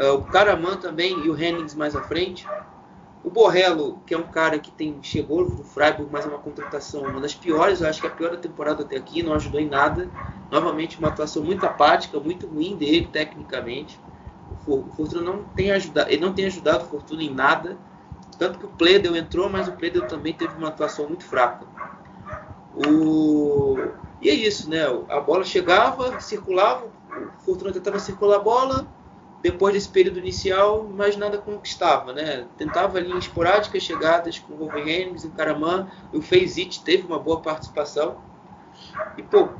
uh, 0.00 0.14
o 0.14 0.24
Karaman 0.24 0.76
também 0.76 1.24
e 1.24 1.30
o 1.30 1.40
Hennings 1.40 1.74
mais 1.74 1.94
à 1.94 2.02
frente. 2.02 2.46
O 3.24 3.30
Borrello, 3.30 4.00
que 4.04 4.12
é 4.12 4.18
um 4.18 4.24
cara 4.24 4.58
que 4.58 4.70
tem 4.70 4.98
chegou 5.02 5.48
do 5.48 5.64
Freiburg, 5.64 6.10
mas 6.12 6.26
é 6.26 6.28
uma 6.28 6.38
contratação 6.38 7.04
uma 7.04 7.22
das 7.22 7.34
piores, 7.34 7.80
eu 7.80 7.88
acho 7.88 7.98
que 7.98 8.06
é 8.06 8.10
a 8.10 8.12
pior 8.12 8.32
da 8.32 8.36
temporada 8.36 8.82
até 8.82 8.98
aqui, 8.98 9.22
não 9.22 9.32
ajudou 9.32 9.58
em 9.58 9.66
nada. 9.66 10.10
Novamente 10.50 10.98
uma 10.98 11.08
atuação 11.08 11.42
muito 11.42 11.64
apática, 11.64 12.20
muito 12.20 12.46
ruim 12.46 12.76
dele 12.76 13.08
tecnicamente. 13.10 13.98
O 14.66 14.84
Fortuna 14.94 15.22
não 15.22 15.42
tem 15.42 15.70
ajudado, 15.70 16.10
ele 16.10 16.20
não 16.20 16.34
tem 16.34 16.44
ajudado 16.44 16.84
o 16.84 16.88
Fortuna 16.88 17.22
em 17.22 17.32
nada. 17.32 17.78
Tanto 18.38 18.58
que 18.58 18.66
o 18.66 18.68
Pledel 18.68 19.16
entrou, 19.16 19.48
mas 19.48 19.68
o 19.68 19.72
Pledel 19.72 20.06
também 20.06 20.34
teve 20.34 20.54
uma 20.58 20.68
atuação 20.68 21.08
muito 21.08 21.24
fraca. 21.24 21.64
O... 22.74 23.78
E 24.20 24.28
é 24.28 24.34
isso, 24.34 24.68
né? 24.68 24.82
A 25.08 25.20
bola 25.20 25.44
chegava, 25.44 26.20
circulava, 26.20 26.84
o 26.84 27.42
Fortuna 27.42 27.72
tentava 27.72 27.98
circular 27.98 28.36
a 28.36 28.40
bola, 28.40 28.86
depois 29.44 29.74
desse 29.74 29.90
período 29.90 30.18
inicial, 30.18 30.84
mais 30.84 31.18
nada 31.18 31.36
conquistava, 31.36 32.14
né? 32.14 32.46
Tentava 32.56 32.96
ali 32.96 33.14
esporádicas 33.18 33.82
chegadas 33.82 34.38
com 34.38 34.54
o 34.54 34.56
Wolverhampton 34.56 35.28
o 35.28 35.30
Caraman, 35.32 35.86
o 36.14 36.22
Fezit 36.22 36.82
teve 36.82 37.06
uma 37.06 37.18
boa 37.18 37.42
participação. 37.42 38.16
E, 39.18 39.22
pô, 39.22 39.50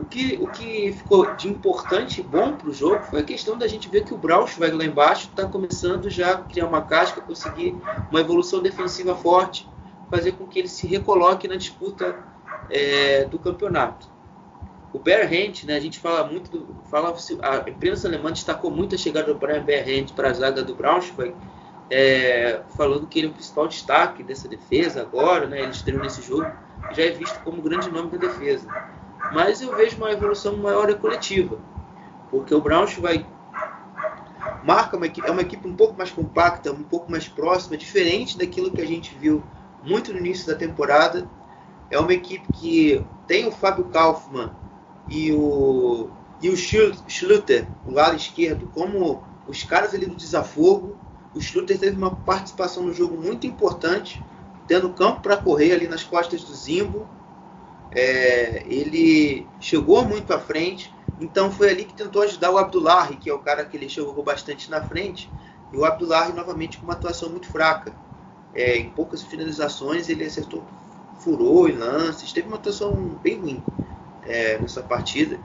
o 0.00 0.04
que, 0.04 0.36
o 0.42 0.48
que 0.48 0.92
ficou 0.92 1.32
de 1.36 1.46
importante 1.48 2.20
e 2.20 2.24
bom 2.24 2.56
para 2.56 2.68
o 2.68 2.72
jogo 2.72 3.04
foi 3.04 3.20
a 3.20 3.22
questão 3.22 3.56
da 3.56 3.68
gente 3.68 3.88
ver 3.88 4.02
que 4.02 4.12
o 4.12 4.18
Braunschweig 4.18 4.74
lá 4.74 4.84
embaixo 4.84 5.28
está 5.28 5.46
começando 5.46 6.10
já 6.10 6.32
a 6.32 6.38
criar 6.38 6.66
uma 6.66 6.82
casca, 6.82 7.20
conseguir 7.20 7.72
uma 8.10 8.18
evolução 8.18 8.60
defensiva 8.60 9.14
forte, 9.14 9.70
fazer 10.10 10.32
com 10.32 10.44
que 10.44 10.58
ele 10.58 10.68
se 10.68 10.88
recoloque 10.88 11.46
na 11.46 11.54
disputa 11.54 12.16
é, 12.68 13.26
do 13.26 13.38
campeonato. 13.38 14.15
O 14.96 14.98
Berrent, 14.98 15.64
né, 15.64 15.76
a 15.76 15.80
gente 15.80 15.98
fala 15.98 16.26
muito, 16.26 16.50
do, 16.50 16.74
fala, 16.90 17.14
a 17.42 17.68
imprensa 17.68 18.08
alemã 18.08 18.32
destacou 18.32 18.70
muito 18.70 18.94
a 18.94 18.98
chegada 18.98 19.26
do 19.26 19.38
Brian 19.38 19.62
Berrent 19.62 20.12
para 20.14 20.30
a 20.30 20.32
zaga 20.32 20.62
do 20.62 20.74
Braunschweig, 20.74 21.34
é, 21.90 22.62
falando 22.78 23.06
que 23.06 23.18
ele 23.18 23.26
é 23.26 23.30
o 23.30 23.34
principal 23.34 23.68
destaque 23.68 24.22
dessa 24.22 24.48
defesa 24.48 25.02
agora, 25.02 25.46
né, 25.46 25.60
ele 25.60 25.72
estreou 25.72 26.02
nesse 26.02 26.22
jogo, 26.22 26.50
já 26.92 27.02
é 27.02 27.10
visto 27.10 27.38
como 27.40 27.60
grande 27.60 27.90
nome 27.90 28.08
da 28.08 28.16
defesa. 28.16 28.66
Mas 29.34 29.60
eu 29.60 29.76
vejo 29.76 29.98
uma 29.98 30.10
evolução 30.10 30.56
maior 30.56 30.90
coletiva, 30.94 31.58
porque 32.30 32.54
o 32.54 32.60
Braunschweig 32.62 33.26
marca 34.64 34.96
uma 34.96 35.04
equipe, 35.04 35.28
é 35.28 35.30
uma 35.30 35.42
equipe 35.42 35.68
um 35.68 35.76
pouco 35.76 35.94
mais 35.98 36.10
compacta, 36.10 36.72
um 36.72 36.82
pouco 36.82 37.10
mais 37.10 37.28
próxima, 37.28 37.76
diferente 37.76 38.38
daquilo 38.38 38.70
que 38.70 38.80
a 38.80 38.86
gente 38.86 39.14
viu 39.14 39.44
muito 39.84 40.10
no 40.10 40.18
início 40.18 40.46
da 40.46 40.54
temporada. 40.54 41.28
É 41.90 42.00
uma 42.00 42.14
equipe 42.14 42.50
que 42.50 43.04
tem 43.26 43.46
o 43.46 43.52
Fábio 43.52 43.84
Kaufmann 43.84 44.64
e 45.08 45.32
o, 45.32 46.08
e 46.42 46.48
o 46.48 46.56
Schluter, 46.56 47.66
o 47.86 47.92
lado 47.92 48.16
esquerdo, 48.16 48.68
como 48.74 49.22
os 49.48 49.62
caras 49.62 49.94
ali 49.94 50.06
do 50.06 50.16
desafogo. 50.16 50.96
O 51.34 51.40
Schluter 51.40 51.78
teve 51.78 51.96
uma 51.96 52.14
participação 52.14 52.82
no 52.82 52.92
jogo 52.92 53.16
muito 53.16 53.46
importante, 53.46 54.22
tendo 54.66 54.88
campo 54.90 55.20
para 55.20 55.36
correr 55.36 55.72
ali 55.72 55.86
nas 55.86 56.02
costas 56.02 56.42
do 56.42 56.54
Zimbo. 56.54 57.06
É, 57.92 58.64
ele 58.66 59.46
chegou 59.60 60.04
muito 60.04 60.32
à 60.32 60.38
frente, 60.38 60.92
então 61.20 61.50
foi 61.50 61.70
ali 61.70 61.84
que 61.84 61.94
tentou 61.94 62.22
ajudar 62.22 62.50
o 62.50 62.58
Abdullahi, 62.58 63.16
que 63.16 63.30
é 63.30 63.34
o 63.34 63.38
cara 63.38 63.64
que 63.64 63.76
ele 63.76 63.88
chegou 63.88 64.22
bastante 64.22 64.70
na 64.70 64.82
frente, 64.82 65.30
e 65.72 65.76
o 65.76 65.84
Abdullahi 65.84 66.32
novamente 66.32 66.78
com 66.78 66.84
uma 66.84 66.94
atuação 66.94 67.30
muito 67.30 67.46
fraca. 67.48 67.94
É, 68.54 68.76
em 68.78 68.90
poucas 68.90 69.22
finalizações 69.22 70.08
ele 70.08 70.24
acertou, 70.24 70.64
furou 71.18 71.68
em 71.68 71.76
lances, 71.76 72.32
teve 72.32 72.48
uma 72.48 72.56
atuação 72.56 72.94
bem 73.22 73.38
ruim 73.38 73.62
é, 74.26 74.58
nessa 74.58 74.82
partida, 74.82 75.38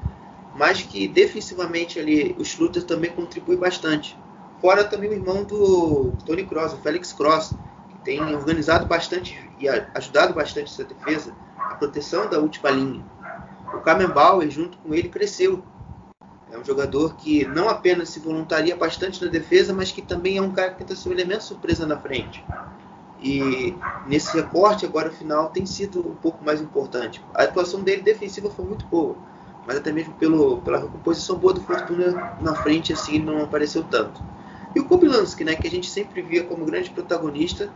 mas 0.53 0.81
que 0.81 1.07
defensivamente 1.07 1.99
ali 1.99 2.35
o 2.37 2.43
Schluter 2.43 2.83
também 2.83 3.11
contribui 3.11 3.55
bastante. 3.55 4.17
Fora 4.59 4.83
também 4.83 5.09
o 5.09 5.13
irmão 5.13 5.43
do 5.43 6.13
Tony 6.25 6.45
Cross, 6.45 6.73
o 6.73 6.77
Felix 6.77 7.13
Cross, 7.13 7.55
que 7.89 7.97
tem 7.97 8.21
organizado 8.35 8.85
bastante 8.85 9.49
e 9.59 9.67
ajudado 9.67 10.33
bastante 10.33 10.71
essa 10.71 10.83
defesa, 10.83 11.33
a 11.57 11.75
proteção 11.75 12.29
da 12.29 12.39
última 12.39 12.69
linha. 12.69 13.03
O 13.73 13.79
Kamenbauer, 13.79 14.49
junto 14.49 14.77
com 14.79 14.93
ele, 14.93 15.09
cresceu. 15.09 15.63
É 16.51 16.57
um 16.57 16.65
jogador 16.65 17.15
que 17.15 17.45
não 17.45 17.69
apenas 17.69 18.09
se 18.09 18.19
voluntaria 18.19 18.75
bastante 18.75 19.23
na 19.23 19.31
defesa, 19.31 19.73
mas 19.73 19.91
que 19.91 20.01
também 20.01 20.37
é 20.37 20.41
um 20.41 20.51
cara 20.51 20.71
que 20.71 20.79
tenta 20.79 20.95
ser 20.95 21.09
um 21.09 21.13
elemento 21.13 21.45
surpresa 21.45 21.87
na 21.87 21.97
frente. 21.97 22.43
E 23.21 23.77
nesse 24.07 24.35
recorte 24.35 24.83
agora 24.83 25.11
final 25.11 25.49
tem 25.49 25.65
sido 25.65 25.99
um 25.99 26.15
pouco 26.15 26.43
mais 26.43 26.59
importante. 26.59 27.23
A 27.35 27.43
atuação 27.43 27.81
dele 27.81 28.01
defensiva 28.01 28.49
foi 28.49 28.65
muito 28.65 28.85
boa, 28.87 29.15
mas 29.67 29.77
até 29.77 29.91
mesmo 29.91 30.13
pelo, 30.13 30.59
pela 30.61 30.79
recomposição 30.79 31.37
boa 31.37 31.53
do 31.53 31.61
Fortuna 31.61 32.35
na 32.41 32.55
frente 32.55 32.91
assim 32.91 33.19
não 33.19 33.43
apareceu 33.43 33.83
tanto. 33.83 34.23
E 34.75 34.79
o 34.79 34.85
Kobylanski, 34.85 35.43
né, 35.43 35.55
que 35.55 35.67
a 35.67 35.69
gente 35.69 35.87
sempre 35.87 36.21
via 36.23 36.43
como 36.43 36.65
grande 36.65 36.89
protagonista, 36.89 37.71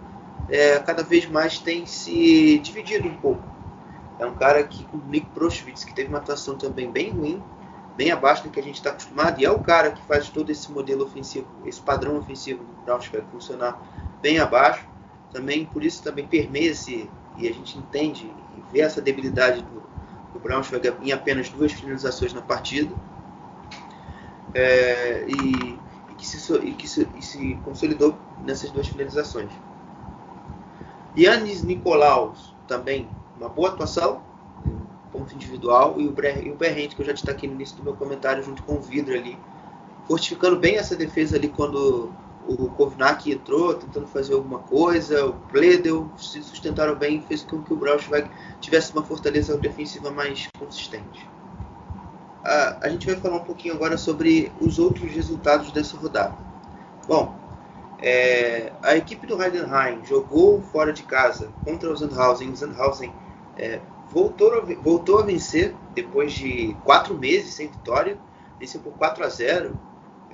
é, 0.49 0.79
cada 0.79 1.03
vez 1.03 1.29
mais 1.29 1.59
tem 1.59 1.85
se 1.85 2.57
dividido 2.59 3.07
um 3.07 3.15
pouco. 3.17 3.43
É 4.17 4.25
um 4.25 4.33
cara 4.33 4.63
que, 4.63 4.87
o 4.93 4.97
Nick 5.09 5.27
Proschwitz, 5.27 5.83
que 5.83 5.93
teve 5.93 6.07
uma 6.09 6.19
atuação 6.19 6.55
também 6.57 6.89
bem 6.89 7.11
ruim, 7.11 7.43
bem 7.97 8.11
abaixo 8.11 8.43
do 8.43 8.49
que 8.49 8.59
a 8.59 8.63
gente 8.63 8.75
está 8.75 8.91
acostumado, 8.91 9.41
e 9.41 9.45
é 9.45 9.51
o 9.51 9.59
cara 9.59 9.91
que 9.91 10.01
faz 10.03 10.29
todo 10.29 10.49
esse 10.49 10.71
modelo 10.71 11.03
ofensivo, 11.03 11.47
esse 11.65 11.81
padrão 11.81 12.17
ofensivo 12.17 12.63
do 12.63 12.85
Braunschweig 12.85 13.25
funcionar 13.29 13.77
bem 14.21 14.39
abaixo 14.39 14.94
também 15.35 15.65
por 15.65 15.83
isso 15.83 16.01
também 16.01 16.25
permeia 16.25 16.71
esse, 16.71 17.09
e 17.37 17.45
a 17.45 17.51
gente 17.51 17.77
entende 17.77 18.25
e 18.25 18.71
vê 18.71 18.79
essa 18.79 19.01
debilidade 19.01 19.61
do, 19.63 19.83
do 20.31 20.39
Braunschweig 20.39 20.93
em 21.01 21.11
apenas 21.11 21.49
duas 21.49 21.73
finalizações 21.73 22.31
na 22.31 22.41
partida 22.41 22.95
é, 24.53 25.25
e, 25.27 25.77
e, 26.09 26.15
que 26.17 26.25
se, 26.25 26.55
e 26.55 26.71
que 26.71 26.87
se, 26.87 27.05
e 27.17 27.21
se 27.21 27.55
consolidou 27.65 28.17
nessas 28.45 28.71
duas 28.71 28.87
finalizações. 28.87 29.51
Yannis 31.17 31.63
Nicolaus 31.63 32.55
também 32.65 33.09
uma 33.37 33.49
boa 33.49 33.71
atuação, 33.71 34.23
ponto 35.11 35.35
individual, 35.35 35.99
e 35.99 36.07
o, 36.07 36.13
Bre, 36.13 36.43
e 36.45 36.49
o 36.49 36.55
Berrente, 36.55 36.95
que 36.95 37.01
eu 37.01 37.05
já 37.05 37.11
destaquei 37.11 37.49
no 37.49 37.55
início 37.55 37.75
do 37.75 37.83
meu 37.83 37.93
comentário, 37.93 38.41
junto 38.41 38.63
com 38.63 38.75
o 38.75 38.81
Vidro 38.81 39.13
ali, 39.13 39.37
fortificando 40.07 40.55
bem 40.55 40.77
essa 40.77 40.95
defesa 40.95 41.35
ali 41.35 41.49
quando 41.49 42.09
o 42.47 42.69
Kovnak 42.69 43.31
entrou 43.31 43.73
tentando 43.73 44.07
fazer 44.07 44.33
alguma 44.33 44.59
coisa, 44.59 45.25
o 45.25 45.33
Pledel 45.33 46.09
se 46.17 46.41
sustentaram 46.43 46.95
bem, 46.95 47.21
fez 47.21 47.43
com 47.43 47.61
que 47.61 47.73
o 47.73 47.75
Braunschweig 47.75 48.29
tivesse 48.61 48.93
uma 48.93 49.03
fortaleza 49.03 49.57
defensiva 49.57 50.11
mais 50.11 50.47
consistente. 50.57 51.27
A, 52.43 52.85
a 52.85 52.89
gente 52.89 53.07
vai 53.07 53.15
falar 53.15 53.37
um 53.37 53.43
pouquinho 53.43 53.73
agora 53.73 53.97
sobre 53.97 54.51
os 54.61 54.77
outros 54.77 55.11
resultados 55.11 55.71
dessa 55.71 55.97
rodada. 55.97 56.35
Bom, 57.07 57.35
é, 57.99 58.71
a 58.83 58.95
equipe 58.95 59.25
do 59.25 59.41
Heidenheim 59.41 60.05
jogou 60.05 60.61
fora 60.61 60.93
de 60.93 61.03
casa 61.03 61.51
contra 61.63 61.91
o 61.91 61.97
Sandhausen. 61.97 62.51
O 62.51 62.55
Sandhausen 62.55 63.11
é, 63.57 63.79
voltou, 64.11 64.53
a, 64.53 64.61
voltou 64.81 65.19
a 65.19 65.23
vencer 65.23 65.73
depois 65.93 66.33
de 66.33 66.75
quatro 66.83 67.17
meses 67.17 67.55
sem 67.55 67.67
vitória, 67.67 68.17
venceu 68.59 68.79
por 68.81 68.93
4 68.93 69.23
a 69.23 69.29
0 69.29 69.79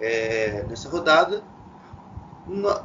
é, 0.02 0.66
nessa 0.68 0.90
rodada 0.90 1.44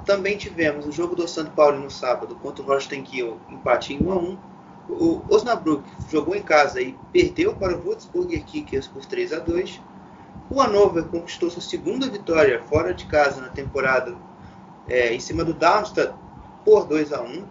também 0.04 0.36
tivemos 0.36 0.86
o 0.86 0.92
jogo 0.92 1.14
do 1.14 1.26
São 1.26 1.46
Paulo 1.46 1.80
no 1.80 1.90
sábado 1.90 2.34
contra 2.36 2.62
o 2.62 2.66
Holstein 2.66 3.02
Kiel, 3.02 3.38
empate 3.48 3.94
em 3.94 4.02
1 4.02 4.12
a 4.12 4.16
1. 4.16 4.38
O 4.88 5.22
Osnabrück 5.28 5.82
jogou 6.08 6.36
em 6.36 6.42
casa 6.42 6.80
e 6.80 6.96
perdeu 7.12 7.54
para 7.54 7.76
o 7.76 7.80
Würzburger 7.80 8.44
Kickers 8.44 8.86
por 8.86 9.04
3 9.04 9.32
a 9.32 9.38
2. 9.40 9.80
O 10.48 10.60
Hannover 10.60 11.04
conquistou 11.04 11.50
sua 11.50 11.62
segunda 11.62 12.08
vitória 12.08 12.62
fora 12.62 12.94
de 12.94 13.06
casa 13.06 13.40
na 13.40 13.48
temporada 13.48 14.14
é, 14.86 15.12
em 15.12 15.18
cima 15.18 15.44
do 15.44 15.52
Darmstadt 15.52 16.14
por 16.64 16.86
2 16.86 17.12
a 17.12 17.22
1. 17.22 17.44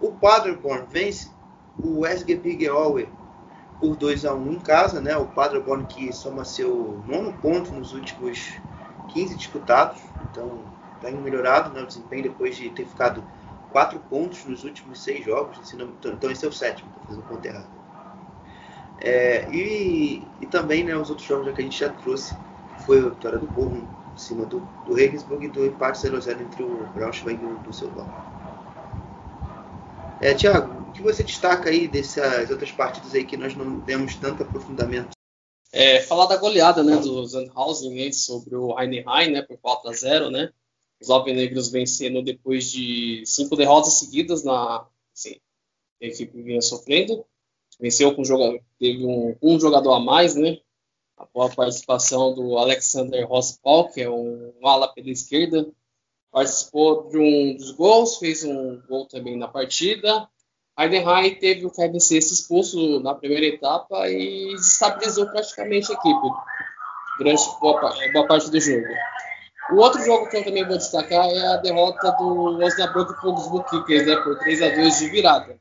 O 0.00 0.12
Paderborn 0.12 0.84
vence 0.88 1.30
o 1.82 2.06
SGP 2.06 2.58
Geowe 2.60 3.08
por 3.80 3.96
2 3.96 4.24
a 4.24 4.34
1 4.34 4.52
em 4.52 4.60
casa, 4.60 5.00
né? 5.00 5.16
O 5.16 5.26
Paderborn 5.26 5.86
que 5.86 6.12
soma 6.12 6.44
seu 6.44 7.02
nono 7.06 7.32
ponto 7.32 7.72
nos 7.72 7.92
últimos 7.92 8.52
15 9.08 9.34
disputados, 9.36 10.00
então 10.30 10.73
tem 11.04 11.14
melhorado 11.20 11.72
né, 11.72 11.82
o 11.82 11.86
desempenho 11.86 12.24
depois 12.24 12.56
de 12.56 12.70
ter 12.70 12.86
ficado 12.86 13.22
quatro 13.70 13.98
pontos 13.98 14.44
nos 14.44 14.64
últimos 14.64 15.02
seis 15.02 15.24
jogos. 15.24 15.58
Então 16.04 16.30
esse 16.30 16.44
é 16.44 16.48
o 16.48 16.52
sétimo, 16.52 16.88
estou 16.90 17.06
fazendo 17.06 17.28
conta 17.28 17.48
errada. 17.48 17.84
É, 19.00 19.48
e, 19.50 20.22
e 20.40 20.46
também 20.46 20.84
né, 20.84 20.96
os 20.96 21.10
outros 21.10 21.26
jogos 21.26 21.52
que 21.54 21.60
a 21.60 21.64
gente 21.64 21.78
já 21.78 21.90
trouxe, 21.90 22.34
foi 22.86 22.98
a 22.98 23.08
vitória 23.08 23.38
do 23.38 23.46
Bochum 23.46 23.82
em 24.14 24.18
cima 24.18 24.46
do, 24.46 24.60
do 24.86 24.94
Regensburg 24.94 25.44
e 25.44 25.48
do 25.48 25.66
empate 25.66 25.98
0x0 25.98 26.40
entre 26.40 26.62
o 26.62 26.86
Braunschweig 26.94 27.42
e 27.42 27.46
o 27.46 27.58
Düsseldorf. 27.58 28.08
É, 30.20 30.32
Tiago, 30.32 30.88
o 30.88 30.92
que 30.92 31.02
você 31.02 31.22
destaca 31.22 31.68
aí 31.68 31.88
dessas 31.88 32.48
outras 32.50 32.70
partidas 32.70 33.14
aí 33.14 33.24
que 33.24 33.36
nós 33.36 33.54
não 33.54 33.78
demos 33.80 34.14
tanto 34.14 34.42
aprofundamento? 34.42 35.10
É, 35.72 36.00
falar 36.00 36.26
da 36.26 36.36
goleada 36.36 36.84
né, 36.84 36.96
do 36.96 37.26
Sandhausen 37.26 38.12
sobre 38.12 38.54
o 38.54 38.78
Heidenheim 38.78 39.32
né, 39.32 39.42
por 39.42 39.58
4 39.58 39.90
a 39.90 39.92
0 39.92 40.30
né? 40.30 40.50
Os 41.04 41.10
alvinegros 41.10 41.68
vencendo 41.68 42.22
depois 42.22 42.70
de 42.70 43.22
cinco 43.26 43.54
derrotas 43.56 43.98
seguidas 43.98 44.42
na 44.42 44.86
assim, 45.14 45.36
a 46.02 46.06
equipe 46.06 46.40
vinha 46.40 46.62
sofrendo. 46.62 47.26
Venceu 47.78 48.14
com 48.14 48.24
jogador, 48.24 48.58
teve 48.78 49.04
um, 49.04 49.36
um 49.42 49.60
jogador 49.60 49.92
a 49.92 50.00
mais, 50.00 50.34
né? 50.34 50.60
Após 51.14 51.52
a 51.52 51.56
participação 51.56 52.34
do 52.34 52.56
Alexander 52.56 53.28
Rospal, 53.28 53.90
que 53.90 54.00
é 54.00 54.08
um, 54.08 54.54
um 54.58 54.66
ala 54.66 54.88
pela 54.88 55.10
esquerda, 55.10 55.70
participou 56.32 57.10
de 57.10 57.18
um 57.18 57.54
dos 57.54 57.72
gols, 57.72 58.16
fez 58.16 58.42
um 58.42 58.80
gol 58.88 59.04
também 59.06 59.36
na 59.36 59.46
partida. 59.46 60.26
Heidenheim 60.78 61.34
teve 61.34 61.66
o 61.66 61.70
Kevin 61.70 61.98
expulso 61.98 62.98
na 63.00 63.14
primeira 63.14 63.44
etapa 63.44 64.08
e 64.08 64.54
desestabilizou 64.54 65.26
praticamente 65.26 65.92
a 65.92 65.96
equipe 65.96 66.28
durante 67.18 67.60
boa, 67.60 67.94
boa, 68.12 68.26
parte 68.26 68.50
do 68.50 68.58
jogo. 68.58 68.88
O 69.70 69.76
outro 69.76 70.04
jogo 70.04 70.28
que 70.28 70.36
eu 70.36 70.44
também 70.44 70.66
vou 70.66 70.76
destacar 70.76 71.26
é 71.26 71.46
a 71.46 71.56
derrota 71.56 72.12
do 72.12 72.58
Osnabrück 72.62 73.14
Wolfsburg 73.22 73.68
Kickers, 73.70 74.06
né, 74.06 74.16
por 74.16 74.38
3 74.38 74.62
a 74.62 74.68
2 74.68 74.98
de 74.98 75.08
virada. 75.08 75.58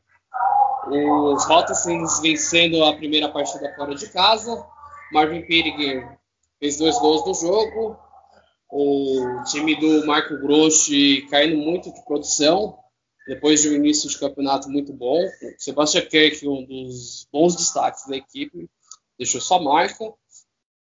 Os 0.88 1.46
Rotterdams 1.46 2.20
vencendo 2.22 2.84
a 2.84 2.94
primeira 2.94 3.30
partida 3.30 3.74
fora 3.76 3.96
de 3.96 4.10
casa. 4.10 4.66
Marvin 5.12 5.42
Pirig 5.44 6.06
fez 6.60 6.78
dois 6.78 7.00
gols 7.00 7.26
no 7.26 7.34
jogo. 7.34 7.98
O 8.70 9.44
time 9.46 9.76
do 9.80 10.06
Marco 10.06 10.38
Grossi 10.38 11.26
caindo 11.30 11.58
muito 11.58 11.94
de 11.94 12.04
produção 12.04 12.78
depois 13.26 13.62
de 13.62 13.70
um 13.70 13.74
início 13.74 14.10
de 14.10 14.20
campeonato 14.20 14.70
muito 14.70 14.92
bom. 14.92 15.24
O 15.24 15.30
Sebastian 15.58 16.02
Kirk, 16.02 16.46
um 16.48 16.66
dos 16.66 17.28
bons 17.32 17.56
destaques 17.56 18.06
da 18.08 18.18
equipe, 18.18 18.70
deixou 19.18 19.40
sua 19.40 19.62
marca. 19.62 20.14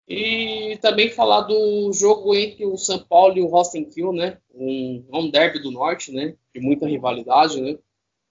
E 0.10 0.78
também 0.82 1.10
falar 1.10 1.42
do 1.42 1.94
jogo 1.94 2.34
entre 2.34 2.66
o 2.66 2.76
São 2.78 2.98
Paulo 3.00 3.38
e 3.38 3.42
o 3.42 3.48
Rostenkiel, 3.48 4.12
né? 4.12 4.40
Um, 4.54 5.06
um 5.14 5.30
derby 5.30 5.60
do 5.60 5.72
norte, 5.72 6.12
né? 6.12 6.36
De 6.54 6.60
muita 6.60 6.88
rivalidade, 6.88 7.62
né? 7.62 7.78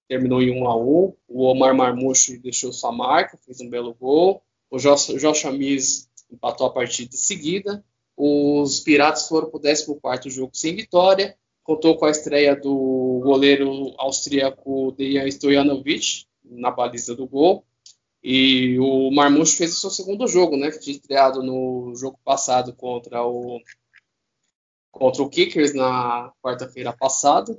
Terminou 0.09 0.43
em 0.43 0.51
1 0.51 0.69
a 0.69 0.77
1 0.77 1.15
O 1.29 1.45
Omar 1.45 1.75
Marmouche 1.75 2.39
deixou 2.39 2.73
sua 2.73 2.91
marca, 2.91 3.39
fez 3.39 3.61
um 3.61 3.71
belo 3.71 3.95
gol. 3.95 4.43
O 4.71 4.79
Josh, 4.79 5.45
Amiz 5.45 6.11
empatou 6.31 6.67
a 6.67 6.73
partida 6.73 7.13
seguida. 7.13 7.85
Os 8.17 8.81
Piratas 8.81 9.29
foram 9.29 9.49
para 9.49 9.59
o 9.59 10.01
14 10.01 10.29
jogo 10.31 10.51
sem 10.55 10.75
vitória 10.75 11.37
contou 11.69 11.99
com 11.99 12.07
a 12.07 12.11
estreia 12.11 12.57
do 12.57 13.21
goleiro 13.23 13.93
austríaco 13.99 14.91
Dejan 14.93 15.29
Stojanovic 15.29 16.25
na 16.43 16.71
baliza 16.71 17.15
do 17.15 17.27
gol. 17.27 17.63
E 18.23 18.79
o 18.81 19.11
Marmouche 19.11 19.57
fez 19.57 19.73
o 19.73 19.81
seu 19.81 19.91
segundo 19.91 20.27
jogo, 20.27 20.57
né? 20.57 20.71
Que 20.71 20.81
tinha 20.81 20.97
estreado 20.97 21.43
no 21.43 21.95
jogo 21.95 22.19
passado 22.25 22.75
contra 22.75 23.25
o 23.25 23.61
contra 24.91 25.23
o 25.23 25.29
Kickers 25.31 25.75
na 25.75 26.33
quarta-feira 26.43 26.93
passada. 26.93 27.57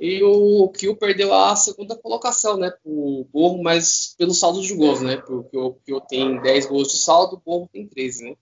E 0.00 0.22
o 0.22 0.68
Kiel 0.70 0.96
perdeu 0.96 1.34
a 1.34 1.56
segunda 1.56 1.96
colocação, 1.96 2.56
né? 2.56 2.72
O 2.84 3.24
Borro, 3.32 3.62
mas 3.62 4.14
pelo 4.16 4.32
saldo 4.32 4.60
de 4.60 4.74
gols, 4.74 5.00
né? 5.02 5.16
Porque 5.16 5.56
o 5.56 5.74
Kiel 5.74 6.00
tem 6.00 6.40
10 6.40 6.66
gols 6.66 6.92
de 6.92 6.98
saldo, 6.98 7.36
o 7.36 7.40
Borro 7.40 7.68
tem 7.72 7.86
13, 7.86 8.30
né? 8.30 8.36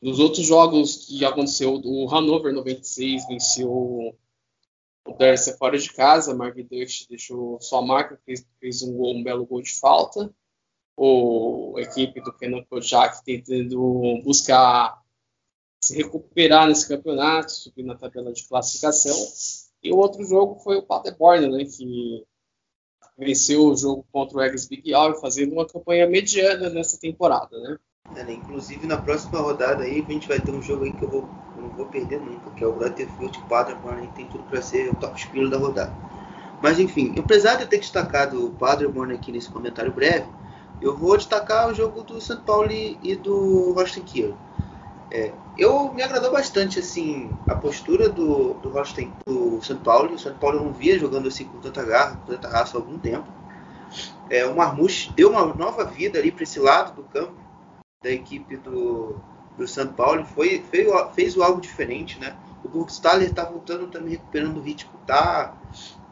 Nos 0.00 0.18
outros 0.18 0.44
jogos 0.44 1.06
que 1.06 1.24
aconteceu, 1.24 1.80
o 1.82 2.08
Hannover 2.08 2.52
96 2.52 3.26
venceu 3.26 4.14
o 5.06 5.12
Derse 5.12 5.56
fora 5.58 5.78
de 5.78 5.92
casa, 5.92 6.34
Marvin 6.34 6.66
Dust 6.70 7.08
deixou 7.08 7.60
sua 7.60 7.82
marca, 7.82 8.18
fez, 8.24 8.46
fez 8.58 8.82
um, 8.82 8.96
gol, 8.96 9.16
um, 9.16 9.22
belo 9.22 9.46
gol 9.46 9.62
de 9.62 9.78
falta. 9.78 10.32
O, 10.96 11.74
a 11.76 11.82
equipe 11.82 12.20
do 12.20 12.32
Kenan 12.32 12.64
Kojak 12.64 13.24
tentando 13.24 14.22
buscar 14.22 15.02
se 15.82 15.96
recuperar 15.96 16.66
nesse 16.66 16.88
campeonato, 16.88 17.52
subir 17.52 17.82
na 17.82 17.94
tabela 17.94 18.32
de 18.32 18.46
classificação. 18.48 19.14
E 19.82 19.92
o 19.92 19.96
outro 19.96 20.24
jogo 20.24 20.58
foi 20.60 20.76
o 20.76 20.82
Paderborn, 20.82 21.50
né, 21.50 21.64
que 21.64 22.24
venceu 23.18 23.66
o 23.66 23.76
jogo 23.76 24.06
contra 24.10 24.38
o 24.38 24.42
Eggs 24.42 24.66
Big 24.66 24.94
Al, 24.94 25.20
fazendo 25.20 25.52
uma 25.52 25.66
campanha 25.66 26.08
mediana 26.08 26.70
nessa 26.70 26.98
temporada, 26.98 27.58
né? 27.60 27.78
É, 28.16 28.24
né? 28.24 28.32
Inclusive 28.32 28.86
na 28.86 29.00
próxima 29.00 29.40
rodada 29.40 29.84
aí 29.84 30.00
a 30.00 30.12
gente 30.12 30.28
vai 30.28 30.40
ter 30.40 30.50
um 30.50 30.62
jogo 30.62 30.84
aí 30.84 30.92
que 30.92 31.04
eu, 31.04 31.10
vou, 31.10 31.28
não 31.64 31.70
vou 31.70 31.86
perder 31.86 32.20
nunca, 32.20 32.50
que 32.50 32.62
é 32.62 32.66
o 32.66 32.72
Grutterfield 32.72 33.38
Paderborn, 33.48 34.02
aí 34.02 34.08
tem 34.08 34.26
tudo 34.26 34.44
para 34.44 34.62
ser 34.62 34.90
o 34.90 34.94
top 34.94 35.18
spin 35.18 35.48
da 35.48 35.58
rodada. 35.58 35.92
Mas 36.62 36.78
enfim, 36.78 37.14
apesar 37.18 37.56
de 37.56 37.62
eu 37.62 37.68
ter 37.68 37.78
destacado 37.78 38.46
o 38.46 38.50
Paderborn 38.50 39.14
aqui 39.14 39.32
nesse 39.32 39.50
comentário 39.50 39.92
breve, 39.92 40.26
eu 40.80 40.96
vou 40.96 41.16
destacar 41.16 41.68
o 41.68 41.74
jogo 41.74 42.02
do 42.02 42.20
São 42.20 42.40
Paulo 42.40 42.70
e 42.70 43.16
do 43.16 43.72
Rosten 43.72 44.02
Kiel. 44.02 44.34
É, 45.10 45.32
eu 45.56 45.92
me 45.92 46.02
agradou 46.02 46.32
bastante 46.32 46.80
assim 46.80 47.30
a 47.48 47.54
postura 47.54 48.08
do 48.08 48.54
do, 48.54 48.70
do 49.26 49.62
São 49.62 49.78
Paulo. 49.78 50.14
O 50.14 50.18
São 50.18 50.34
Paulo 50.34 50.64
não 50.64 50.72
via 50.72 50.98
jogando 50.98 51.28
assim 51.28 51.44
com 51.44 51.58
tanta 51.58 51.84
garra, 51.84 52.16
com 52.16 52.32
tanta 52.32 52.48
raça 52.48 52.76
há 52.76 52.80
algum 52.80 52.98
tempo. 52.98 53.26
É, 54.28 54.44
o 54.44 54.56
Marmouche 54.56 55.12
deu 55.12 55.30
uma 55.30 55.44
nova 55.54 55.84
vida 55.84 56.18
ali 56.18 56.32
para 56.32 56.42
esse 56.42 56.58
lado 56.58 56.96
do 56.96 57.04
campo 57.04 57.34
da 58.02 58.10
equipe 58.10 58.56
do, 58.56 59.16
do 59.56 59.66
São 59.68 59.86
Paulo 59.86 60.24
foi, 60.24 60.64
fez, 60.70 60.88
fez 61.14 61.38
algo 61.38 61.60
diferente, 61.60 62.18
né? 62.18 62.36
O 62.64 62.68
Burgstaller 62.68 63.28
está 63.28 63.44
voltando, 63.44 63.86
também 63.86 64.12
recuperando 64.12 64.56
o 64.56 64.60
ritmo, 64.60 64.90
tá, 65.06 65.54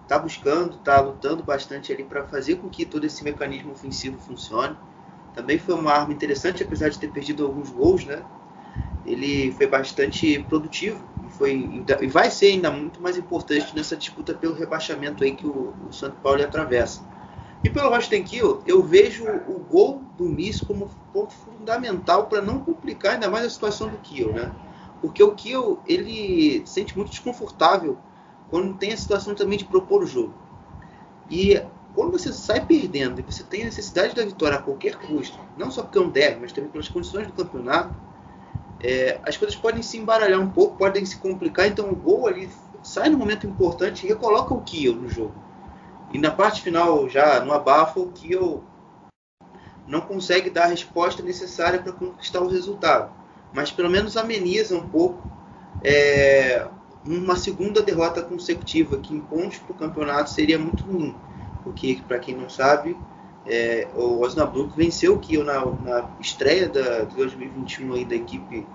tá 0.07 0.19
buscando, 0.19 0.77
tá 0.79 1.01
lutando 1.01 1.43
bastante 1.43 1.93
ali 1.93 2.05
para 2.05 2.25
fazer 2.25 2.57
com 2.57 2.69
que 2.69 2.85
todo 2.85 3.05
esse 3.05 3.25
mecanismo 3.25 3.73
ofensivo 3.73 4.19
funcione. 4.19 4.77
Também 5.35 5.59
foi 5.59 5.75
uma 5.75 5.93
arma 5.93 6.13
interessante, 6.13 6.63
apesar 6.63 6.91
de 6.91 6.99
ter 6.99 7.09
perdido 7.11 7.45
alguns 7.45 7.71
gols, 7.71 8.05
né? 8.05 8.23
Ele 9.05 9.51
foi 9.53 9.67
bastante 9.67 10.39
produtivo 10.49 11.03
e, 11.27 11.33
foi, 11.33 11.85
e 12.01 12.07
vai 12.07 12.31
ser 12.31 12.47
ainda 12.47 12.71
muito 12.71 13.01
mais 13.01 13.17
importante 13.17 13.75
nessa 13.75 13.97
disputa 13.97 14.33
pelo 14.35 14.55
rebaixamento 14.55 15.25
aí 15.25 15.33
que 15.33 15.47
o, 15.47 15.75
o 15.89 15.93
São 15.93 16.11
Paulo 16.11 16.43
atravessa. 16.43 17.01
E 17.65 17.71
pelo 17.71 17.91
Rostenkiel, 17.91 18.61
eu 18.67 18.83
vejo 18.83 19.25
o 19.47 19.61
gol 19.61 20.03
do 20.19 20.25
Miss 20.25 20.61
como 20.61 20.91
ponto 21.13 21.33
fundamental 21.33 22.27
para 22.27 22.43
não 22.43 22.59
complicar 22.59 23.15
ainda 23.15 23.31
mais 23.31 23.47
a 23.47 23.51
situação 23.51 23.89
do 23.89 23.99
Kiel, 23.99 24.33
né? 24.33 24.53
Porque 25.01 25.23
o 25.23 25.33
Kiel, 25.33 25.81
ele 25.87 26.67
se 26.67 26.75
sente 26.75 26.97
muito 26.97 27.11
desconfortável 27.11 27.99
quando 28.51 28.75
tem 28.75 28.93
a 28.93 28.97
situação 28.97 29.35
também 29.35 29.59
de 29.59 29.65
propor 29.65 30.03
o 30.03 30.07
jogo. 30.07 30.35
E 31.31 31.63
quando 31.95 32.11
você 32.11 32.33
sai 32.33 32.65
perdendo 32.65 33.21
e 33.21 33.23
você 33.23 33.45
tem 33.45 33.63
a 33.63 33.67
necessidade 33.67 34.15
da 34.15 34.25
vitória 34.25 34.59
a 34.59 34.63
qualquer 34.63 34.97
custo, 34.97 35.39
não 35.57 35.71
só 35.71 35.83
porque 35.83 35.99
é 35.99 36.01
um 36.01 36.11
derby, 36.11 36.41
mas 36.41 36.53
também 36.53 36.71
pelas 36.71 36.89
condições 36.89 37.27
do 37.27 37.33
campeonato, 37.33 37.95
é, 38.81 39.21
as 39.25 39.37
coisas 39.37 39.57
podem 39.57 39.83
se 39.83 39.97
embaralhar 39.99 40.41
um 40.41 40.51
pouco, 40.51 40.77
podem 40.77 41.05
se 41.05 41.17
complicar, 41.19 41.69
então 41.69 41.89
o 41.91 41.95
gol 41.95 42.27
ali 42.27 42.51
sai 42.83 43.09
no 43.09 43.19
momento 43.19 43.47
importante 43.47 44.05
e 44.05 44.09
recoloca 44.09 44.53
o 44.53 44.63
Kiel 44.63 44.95
no 44.95 45.09
jogo. 45.09 45.35
E 46.13 46.19
na 46.19 46.31
parte 46.31 46.61
final, 46.61 47.09
já 47.09 47.41
no 47.41 47.53
abafo, 47.53 48.03
o 48.03 48.13
Kiel 48.13 48.63
não 49.87 50.01
consegue 50.01 50.51
dar 50.51 50.65
a 50.65 50.69
resposta 50.69 51.23
necessária 51.23 51.81
para 51.81 51.93
conquistar 51.93 52.41
o 52.41 52.49
resultado. 52.49 53.11
Mas 53.53 53.71
pelo 53.71 53.91
menos 53.91 54.17
ameniza 54.17 54.77
um 54.77 54.89
pouco 54.89 55.31
é, 55.83 56.67
uma 57.05 57.37
segunda 57.37 57.83
derrota 57.83 58.23
consecutiva, 58.23 58.99
que 58.99 59.15
em 59.15 59.21
pontos 59.21 59.59
para 59.59 59.73
o 59.73 59.77
campeonato 59.77 60.31
seria 60.31 60.59
muito 60.59 60.85
ruim. 60.85 61.15
Porque, 61.65 62.01
para 62.07 62.19
quem 62.19 62.35
não 62.35 62.49
sabe, 62.49 62.97
é, 63.47 63.89
o 63.95 64.21
Osnabrück 64.21 64.77
venceu 64.77 65.15
o 65.15 65.19
Kiel 65.19 65.45
na, 65.45 65.65
na 65.65 66.11
estreia 66.21 66.69
da, 66.69 67.05
de 67.05 67.15
2021 67.17 67.95
aí 67.95 68.05
da 68.05 68.15
equipe 68.15 68.67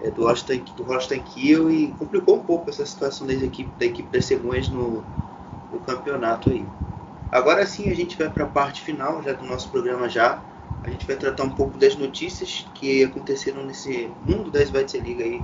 é, 0.00 0.10
do 0.10 0.22
Holstein, 0.22 0.64
do 0.76 0.84
Kiel 1.24 1.70
e 1.70 1.88
complicou 1.98 2.36
um 2.36 2.42
pouco 2.42 2.70
essa 2.70 2.84
situação 2.84 3.26
das 3.26 3.42
equipe, 3.42 3.70
da 3.78 3.86
equipe 3.86 4.10
das 4.10 4.24
Cegonhas 4.24 4.68
no, 4.68 5.04
do 5.70 5.78
campeonato 5.80 6.50
aí. 6.50 6.64
Agora 7.30 7.66
sim 7.66 7.90
a 7.90 7.94
gente 7.94 8.16
vai 8.16 8.30
para 8.30 8.44
a 8.44 8.48
parte 8.48 8.80
final 8.82 9.22
já 9.22 9.32
do 9.32 9.44
nosso 9.44 9.68
programa 9.70 10.08
já. 10.08 10.40
A 10.82 10.90
gente 10.90 11.06
vai 11.06 11.16
tratar 11.16 11.42
um 11.42 11.50
pouco 11.50 11.76
das 11.76 11.96
notícias 11.96 12.66
que 12.74 13.02
aconteceram 13.02 13.64
nesse 13.64 14.10
mundo 14.24 14.50
da 14.50 14.60
Liga 14.60 15.24
aí 15.24 15.42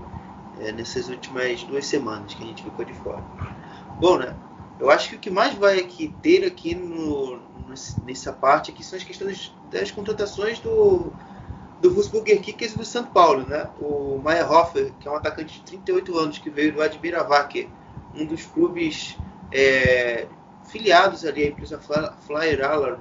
é, 0.60 0.72
nessas 0.72 1.08
últimas 1.08 1.62
duas 1.64 1.86
semanas 1.86 2.34
que 2.34 2.42
a 2.42 2.46
gente 2.46 2.62
ficou 2.62 2.84
de 2.84 2.94
fora. 2.94 3.22
Bom, 3.98 4.18
né? 4.18 4.34
Eu 4.78 4.90
acho 4.90 5.10
que 5.10 5.16
o 5.16 5.18
que 5.18 5.30
mais 5.30 5.54
vai 5.54 5.78
aqui 5.78 6.14
ter 6.22 6.44
aqui 6.44 6.74
no, 6.74 7.40
nessa 8.06 8.32
parte 8.32 8.70
aqui 8.70 8.84
são 8.84 8.96
as 8.96 9.04
questões 9.04 9.54
das 9.70 9.90
contratações 9.90 10.58
do 10.60 11.12
do 11.80 11.90
Wolfsburger 11.90 12.40
Kickers 12.40 12.74
do 12.74 12.84
São 12.84 13.04
Paulo, 13.04 13.44
né? 13.44 13.68
O 13.80 14.20
Meyerhofer, 14.24 14.92
que 15.00 15.08
é 15.08 15.10
um 15.10 15.16
atacante 15.16 15.58
de 15.58 15.64
38 15.64 16.16
anos 16.16 16.38
que 16.38 16.48
veio 16.48 16.72
do 16.72 16.80
Admirawacker, 16.80 17.68
um 18.14 18.24
dos 18.24 18.46
clubes 18.46 19.18
é, 19.52 20.26
filiados 20.64 21.24
ali 21.24 21.44
à 21.44 21.48
empresa 21.48 21.78
Flyer 21.78 22.64
Allard, 22.64 23.00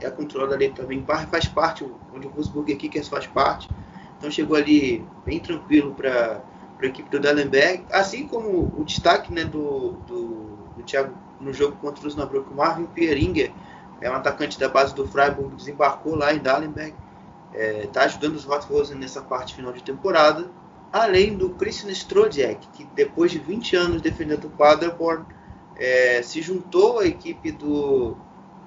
é 0.00 0.10
controlado 0.10 0.54
ali 0.54 0.70
também, 0.70 1.04
faz 1.30 1.48
parte, 1.48 1.84
onde 2.14 2.26
o 2.26 2.30
Wolfsburger 2.30 2.76
Kickers 2.76 3.08
faz 3.08 3.26
parte. 3.26 3.68
Então 4.16 4.30
chegou 4.30 4.56
ali 4.56 5.04
bem 5.24 5.40
tranquilo 5.40 5.94
para 5.94 6.40
a 6.80 6.86
equipe 6.86 7.08
do 7.08 7.20
Dallenberg, 7.20 7.84
assim 7.90 8.26
como 8.26 8.72
o 8.76 8.84
destaque 8.84 9.32
né, 9.32 9.44
do, 9.44 9.92
do, 10.06 10.58
do 10.76 10.82
Thiago 10.84 11.14
no 11.40 11.52
jogo 11.52 11.76
contra 11.76 12.02
o 12.04 12.06
Osnabrück, 12.06 12.50
o 12.50 12.54
Marvin 12.54 12.86
Pieringer, 12.86 13.52
é 14.00 14.10
um 14.10 14.14
atacante 14.14 14.58
da 14.58 14.68
base 14.68 14.94
do 14.94 15.06
Freiburg, 15.06 15.54
desembarcou 15.56 16.14
lá 16.14 16.32
em 16.32 16.38
Dallenberg, 16.38 16.94
está 17.52 17.60
é, 17.60 17.86
tá 17.86 18.02
ajudando 18.02 18.34
os 18.34 18.44
Rothrosen 18.44 18.96
nessa 18.96 19.22
parte 19.22 19.54
final 19.54 19.72
de 19.72 19.82
temporada, 19.82 20.48
além 20.92 21.36
do 21.36 21.50
Christian 21.50 21.90
Strodiek, 21.90 22.66
que 22.72 22.84
depois 22.94 23.30
de 23.30 23.38
20 23.38 23.76
anos 23.76 24.02
defendendo 24.02 24.46
o 24.46 24.50
Paderborn, 24.50 25.24
é, 25.78 26.20
se 26.22 26.42
juntou 26.42 26.98
à 26.98 27.06
equipe 27.06 27.52
do, 27.52 28.16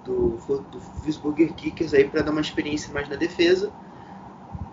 do, 0.04 0.38
do 0.38 0.80
Wolfsburger 0.80 1.54
Kickers 1.54 1.94
aí 1.94 2.06
para 2.06 2.22
dar 2.22 2.32
uma 2.32 2.42
experiência 2.42 2.94
mais 2.94 3.10
na 3.10 3.16
defesa. 3.16 3.72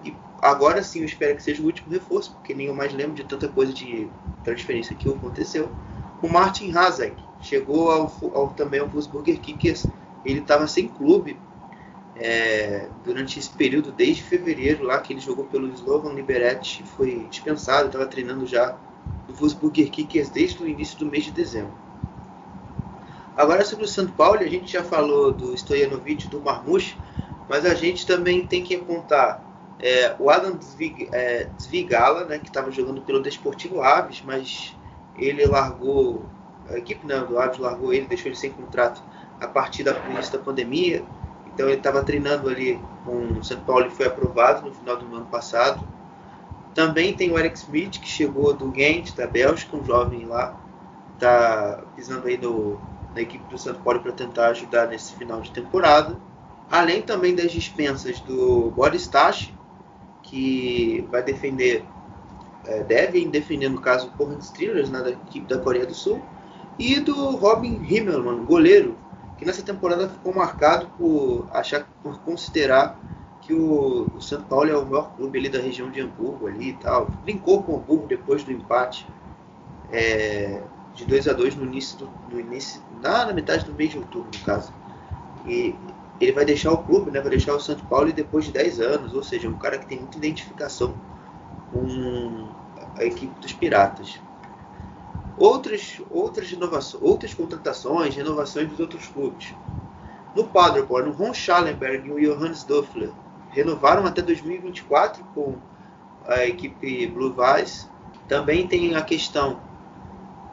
E 0.05 0.14
agora 0.41 0.82
sim 0.82 1.01
eu 1.01 1.05
espero 1.05 1.36
que 1.36 1.43
seja 1.43 1.62
o 1.62 1.66
último 1.66 1.91
reforço, 1.91 2.32
porque 2.34 2.55
nem 2.55 2.68
eu 2.68 2.74
mais 2.74 2.93
lembro 2.95 3.14
de 3.14 3.24
tanta 3.24 3.49
coisa 3.49 3.72
de 3.72 4.09
transferência 4.45 4.95
que 4.95 5.09
aconteceu. 5.09 5.68
O 6.22 6.28
Martin 6.28 6.74
Hazek 6.76 7.16
chegou 7.41 7.91
ao, 7.91 8.12
ao, 8.34 8.49
também 8.51 8.80
ao 8.80 8.89
Wolfsburger 8.89 9.41
Kickers, 9.41 9.86
ele 10.24 10.41
estava 10.41 10.66
sem 10.66 10.89
clube 10.89 11.39
é, 12.16 12.89
durante 13.05 13.39
esse 13.39 13.51
período, 13.51 13.93
desde 13.93 14.22
fevereiro, 14.22 14.84
lá 14.84 14.99
que 14.99 15.12
ele 15.12 15.20
jogou 15.20 15.45
pelo 15.45 15.68
Slovan 15.68 16.12
Liberec, 16.12 16.82
foi 16.97 17.26
dispensado, 17.30 17.86
estava 17.86 18.07
treinando 18.07 18.47
já 18.47 18.76
no 19.28 19.34
Wolfsburger 19.34 19.91
Kickers 19.91 20.28
desde 20.28 20.62
o 20.62 20.68
início 20.68 20.99
do 20.99 21.07
mês 21.07 21.24
de 21.24 21.30
dezembro. 21.30 21.88
Agora 23.39 23.64
sobre 23.64 23.84
o 23.84 23.89
São 23.89 24.05
Paulo, 24.05 24.41
a 24.41 24.49
gente 24.49 24.72
já 24.72 24.82
falou 24.82 25.30
do 25.30 25.55
Stojanovic 25.55 26.26
do 26.26 26.41
Marmouche, 26.41 26.99
mas 27.49 27.64
a 27.64 27.72
gente 27.72 28.05
também 28.05 28.45
tem 28.45 28.64
que 28.64 28.74
apontar 28.74 29.41
é, 29.78 30.12
o 30.18 30.28
Adam 30.28 30.59
é, 31.12 31.49
Zvigala, 31.57 32.24
né, 32.24 32.41
que 32.41 32.49
estava 32.49 32.72
jogando 32.72 33.01
pelo 33.01 33.22
Desportivo 33.22 33.80
Aves, 33.80 34.24
mas 34.26 34.76
ele 35.16 35.47
largou, 35.47 36.26
a 36.68 36.78
equipe 36.78 37.07
né, 37.07 37.16
do 37.20 37.39
Aves 37.39 37.59
largou 37.59 37.93
ele, 37.93 38.07
deixou 38.07 38.26
ele 38.26 38.34
sem 38.34 38.51
contrato 38.51 39.01
a 39.41 39.47
partir 39.47 39.84
da 39.84 39.97
início 40.11 40.32
da 40.32 40.45
pandemia. 40.45 41.05
Então 41.55 41.68
ele 41.68 41.78
estava 41.78 42.03
treinando 42.03 42.49
ali 42.49 42.80
com 43.05 43.39
o 43.39 43.45
São 43.45 43.61
Paulo 43.61 43.86
e 43.86 43.91
foi 43.91 44.09
aprovado 44.09 44.66
no 44.66 44.74
final 44.74 44.97
do 44.97 45.14
ano 45.14 45.26
passado. 45.26 45.86
Também 46.74 47.14
tem 47.14 47.30
o 47.30 47.39
Eric 47.39 47.57
Smith, 47.57 48.01
que 48.01 48.09
chegou 48.09 48.53
do 48.53 48.68
Ghent, 48.72 49.14
da 49.14 49.28
Bélgica, 49.28 49.76
um 49.76 49.84
jovem 49.84 50.26
lá, 50.26 50.59
está 51.14 51.84
pisando 51.95 52.26
aí 52.26 52.36
no, 52.36 52.80
da 53.15 53.23
equipe 53.23 53.45
do 53.51 53.59
Santo 53.59 53.81
Paulo 53.81 54.01
para 54.01 54.13
tentar 54.13 54.49
ajudar 54.49 54.89
nesse 54.89 55.15
final 55.15 55.41
de 55.41 55.51
temporada. 55.51 56.17
Além 56.71 57.03
também 57.03 57.35
das 57.35 57.51
dispensas 57.51 58.21
do 58.21 58.71
Boris 58.73 59.07
Tash, 59.07 59.53
que 60.23 61.07
vai 61.11 61.23
defender, 61.23 61.85
é, 62.67 62.83
deve 62.83 63.25
defender 63.27 63.69
no 63.71 63.81
caso 63.81 64.09
o 64.09 64.11
Portland 64.11 64.45
Steelers, 64.45 64.91
né, 64.91 65.17
equipe 65.27 65.47
da 65.47 65.59
Coreia 65.59 65.87
do 65.87 65.95
Sul, 65.95 66.21
e 66.79 67.01
do 67.01 67.31
Robin 67.37 67.81
Himmelman, 67.83 68.45
goleiro, 68.45 68.97
que 69.39 69.45
nessa 69.45 69.63
temporada 69.63 70.09
ficou 70.09 70.35
marcado 70.35 70.89
por 70.99 71.49
achar, 71.53 71.87
por 72.03 72.19
considerar 72.21 72.99
que 73.41 73.55
o, 73.55 74.11
o 74.15 74.21
São 74.21 74.43
Paulo 74.43 74.71
é 74.71 74.77
o 74.77 74.85
maior 74.85 75.15
clube 75.17 75.39
ali 75.39 75.49
da 75.49 75.59
região 75.59 75.91
de 75.91 76.01
Hamburgo 76.01 76.49
ali 76.49 76.71
e 76.71 76.73
tal. 76.75 77.11
Brincou 77.23 77.63
com 77.63 77.73
o 77.73 77.77
Hamburgo 77.77 78.07
depois 78.07 78.45
do 78.45 78.53
empate. 78.53 79.07
É, 79.91 80.61
de 80.99 81.05
2 81.05 81.28
a 81.28 81.32
2 81.32 81.55
no 81.55 81.64
início, 81.64 81.96
do, 81.96 82.11
no 82.30 82.40
início 82.40 82.82
na, 83.01 83.26
na, 83.26 83.32
metade 83.32 83.64
do 83.64 83.72
mês 83.72 83.90
de 83.90 83.99
outubro, 83.99 84.28
no 84.36 84.44
caso. 84.44 84.72
E 85.46 85.74
ele 86.20 86.32
vai 86.32 86.44
deixar 86.44 86.72
o 86.72 86.78
clube, 86.78 87.12
né, 87.12 87.20
vai 87.20 87.30
deixar 87.30 87.55
o 87.55 87.61
São 87.61 87.76
Paulo 87.76 88.12
depois 88.12 88.46
de 88.46 88.53
10 88.53 88.80
anos, 88.80 89.14
ou 89.14 89.22
seja, 89.22 89.49
um 89.49 89.57
cara 89.57 89.78
que 89.78 89.86
tem 89.86 89.99
muita 89.99 90.18
identificação 90.18 90.94
com 91.72 92.49
a 92.96 93.05
equipe 93.05 93.32
dos 93.40 93.53
Piratas. 93.53 94.20
Outras, 95.38 96.03
outras 96.11 96.51
inovações, 96.51 97.01
outras 97.01 97.32
contratações, 97.32 98.16
renovações 98.16 98.68
dos 98.68 98.80
outros 98.80 99.07
clubes. 99.07 99.55
No 100.34 100.49
Paderborn, 100.49 101.11
o 101.11 101.12
Ron 101.12 101.32
Schallenberg 101.32 102.09
e 102.09 102.26
o 102.26 102.34
Johannes 102.34 102.64
Döffler 102.64 103.12
renovaram 103.51 104.05
até 104.05 104.20
2024 104.20 105.24
com 105.32 105.55
a 106.26 106.44
equipe 106.44 107.07
Blue 107.07 107.32
Vase. 107.32 107.86
Também 108.26 108.66
tem 108.66 108.96
a 108.96 109.03
questão 109.03 109.68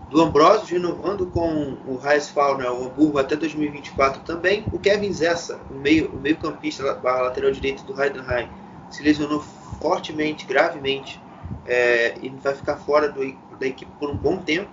do 0.10 0.22
Ambrosio 0.22 0.78
renovando 0.78 1.26
com 1.28 1.78
o 1.88 1.98
Raisfal, 1.98 2.58
né, 2.58 2.70
o 2.70 2.86
Hamburgo 2.86 3.18
até 3.18 3.36
2024 3.36 4.22
também. 4.22 4.66
O 4.72 4.80
Kevin 4.80 5.12
Zessa, 5.12 5.60
o 5.70 5.74
meio, 5.74 6.10
o 6.10 6.18
meio 6.18 6.38
campista, 6.38 7.00
a 7.04 7.22
lateral 7.22 7.52
direito 7.52 7.84
do 7.84 8.00
Heidenheim, 8.00 8.48
se 8.90 9.02
lesionou 9.04 9.44
fortemente, 9.82 10.46
gravemente, 10.46 11.22
é, 11.66 12.16
e 12.22 12.30
vai 12.30 12.54
ficar 12.54 12.78
fora 12.78 13.10
do, 13.10 13.20
da 13.60 13.66
equipe 13.66 13.92
por 14.00 14.10
um 14.10 14.16
bom 14.16 14.38
tempo. 14.38 14.70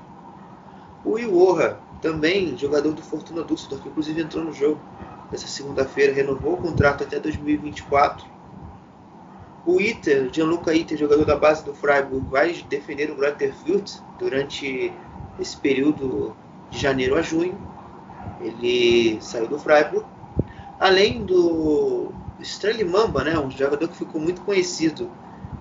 O 1.04 1.18
Iorra, 1.18 1.80
também 2.00 2.56
jogador 2.56 2.92
do 2.92 3.02
Fortuna 3.02 3.42
Düsseldorf, 3.42 3.82
que 3.82 3.88
inclusive 3.88 4.20
entrou 4.20 4.44
no 4.44 4.52
jogo 4.52 4.80
nessa 5.30 5.46
segunda-feira, 5.46 6.12
renovou 6.12 6.54
o 6.54 6.56
contrato 6.58 7.04
até 7.04 7.18
2024. 7.18 8.24
O 9.64 9.80
Iter, 9.80 10.28
Gianluca 10.32 10.74
Iter, 10.74 10.98
jogador 10.98 11.24
da 11.24 11.36
base 11.36 11.64
do 11.64 11.72
Freiburg, 11.72 12.26
vai 12.28 12.52
defender 12.68 13.10
o 13.10 13.14
Greuther 13.14 13.54
Fürth 13.54 14.02
durante 14.18 14.92
esse 15.38 15.56
período 15.56 16.36
de 16.70 16.78
janeiro 16.78 17.16
a 17.16 17.22
junho. 17.22 17.58
Ele 18.40 19.20
saiu 19.20 19.46
do 19.48 19.58
Freiburg. 19.58 20.06
Além 20.78 21.24
do 21.24 22.12
Streli 22.40 22.84
Mamba, 22.84 23.24
né, 23.24 23.38
um 23.38 23.50
jogador 23.50 23.88
que 23.88 23.96
ficou 23.96 24.20
muito 24.20 24.42
conhecido 24.42 25.10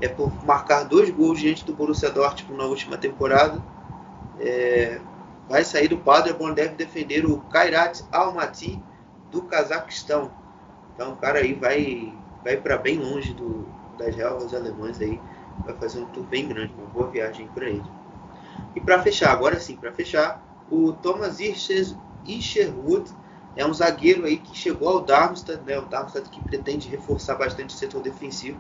é 0.01 0.07
por 0.07 0.31
marcar 0.43 0.83
dois 0.83 1.09
gols 1.11 1.39
diante 1.39 1.63
do 1.63 1.73
Borussia 1.75 2.09
Dortmund 2.09 2.57
na 2.57 2.65
última 2.67 2.97
temporada. 2.97 3.61
É, 4.39 4.99
vai 5.47 5.63
sair 5.63 5.87
do 5.87 5.97
Paderborn, 5.97 6.55
deve 6.55 6.75
defender 6.75 7.25
o 7.25 7.39
Kairat 7.41 8.01
Almaty 8.11 8.79
do 9.31 9.43
Cazaquistão. 9.43 10.31
Então 10.93 11.13
o 11.13 11.17
cara 11.17 11.39
aí 11.39 11.53
vai, 11.53 12.13
vai 12.43 12.57
para 12.57 12.77
bem 12.77 12.97
longe 12.97 13.33
do, 13.33 13.65
das 13.97 14.15
relvas 14.15 14.53
alemãs 14.53 14.99
aí, 14.99 15.19
vai 15.65 15.75
fazer 15.75 15.99
um 15.99 16.05
tour 16.07 16.25
bem 16.25 16.47
grande, 16.47 16.73
uma 16.73 16.87
boa 16.87 17.09
viagem 17.11 17.47
para 17.49 17.69
ele. 17.69 18.00
E 18.75 18.81
para 18.81 19.01
fechar, 19.01 19.31
agora 19.31 19.59
sim, 19.59 19.75
para 19.75 19.91
fechar, 19.91 20.43
o 20.69 20.93
Thomas 20.93 21.39
Isherwood 22.25 23.11
é 23.55 23.65
um 23.65 23.73
zagueiro 23.73 24.25
aí 24.25 24.37
que 24.37 24.55
chegou 24.55 24.87
ao 24.89 25.01
Darmstadt, 25.05 25.63
né? 25.65 25.77
O 25.77 25.85
Darmstadt 25.85 26.29
que 26.29 26.39
pretende 26.41 26.87
reforçar 26.87 27.35
bastante 27.35 27.75
o 27.75 27.77
setor 27.77 28.01
defensivo 28.01 28.59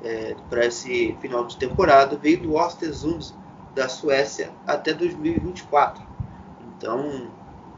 é, 0.00 0.34
para 0.48 0.66
esse 0.66 1.16
final 1.20 1.46
de 1.46 1.56
temporada. 1.56 2.16
Veio 2.16 2.42
do 2.42 2.54
Ostersund 2.54 3.34
da 3.74 3.88
Suécia 3.88 4.52
até 4.66 4.92
2024. 4.92 6.02
Então, 6.60 7.30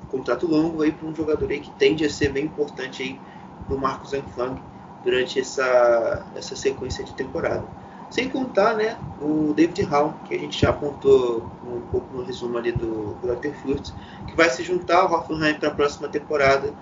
contrato 0.08 0.46
longo 0.46 0.82
aí 0.82 0.92
para 0.92 1.06
um 1.06 1.14
jogador 1.14 1.50
aí 1.50 1.60
que 1.60 1.70
tende 1.72 2.04
a 2.04 2.10
ser 2.10 2.32
bem 2.32 2.46
importante 2.46 3.02
aí 3.02 3.20
para 3.66 3.74
o 3.76 3.80
Marcos 3.80 4.12
Anfang 4.12 4.60
durante 5.02 5.38
essa, 5.40 6.30
essa 6.34 6.56
sequência 6.56 7.04
de 7.04 7.14
temporada. 7.14 7.70
Sem 8.10 8.28
contar 8.28 8.74
né, 8.74 8.98
o 9.20 9.54
David 9.54 9.82
Hall, 9.82 10.14
que 10.24 10.34
a 10.34 10.38
gente 10.38 10.60
já 10.60 10.70
apontou 10.70 11.48
um 11.64 11.80
pouco 11.92 12.16
no 12.16 12.24
resumo 12.24 12.58
ali 12.58 12.72
do 12.72 13.16
Grotterfurt, 13.22 13.92
que 14.26 14.34
vai 14.36 14.50
se 14.50 14.64
juntar 14.64 15.02
ao 15.02 15.12
Hoffenheim 15.12 15.54
para 15.54 15.68
a 15.68 15.74
próxima 15.74 16.08
temporada 16.08 16.74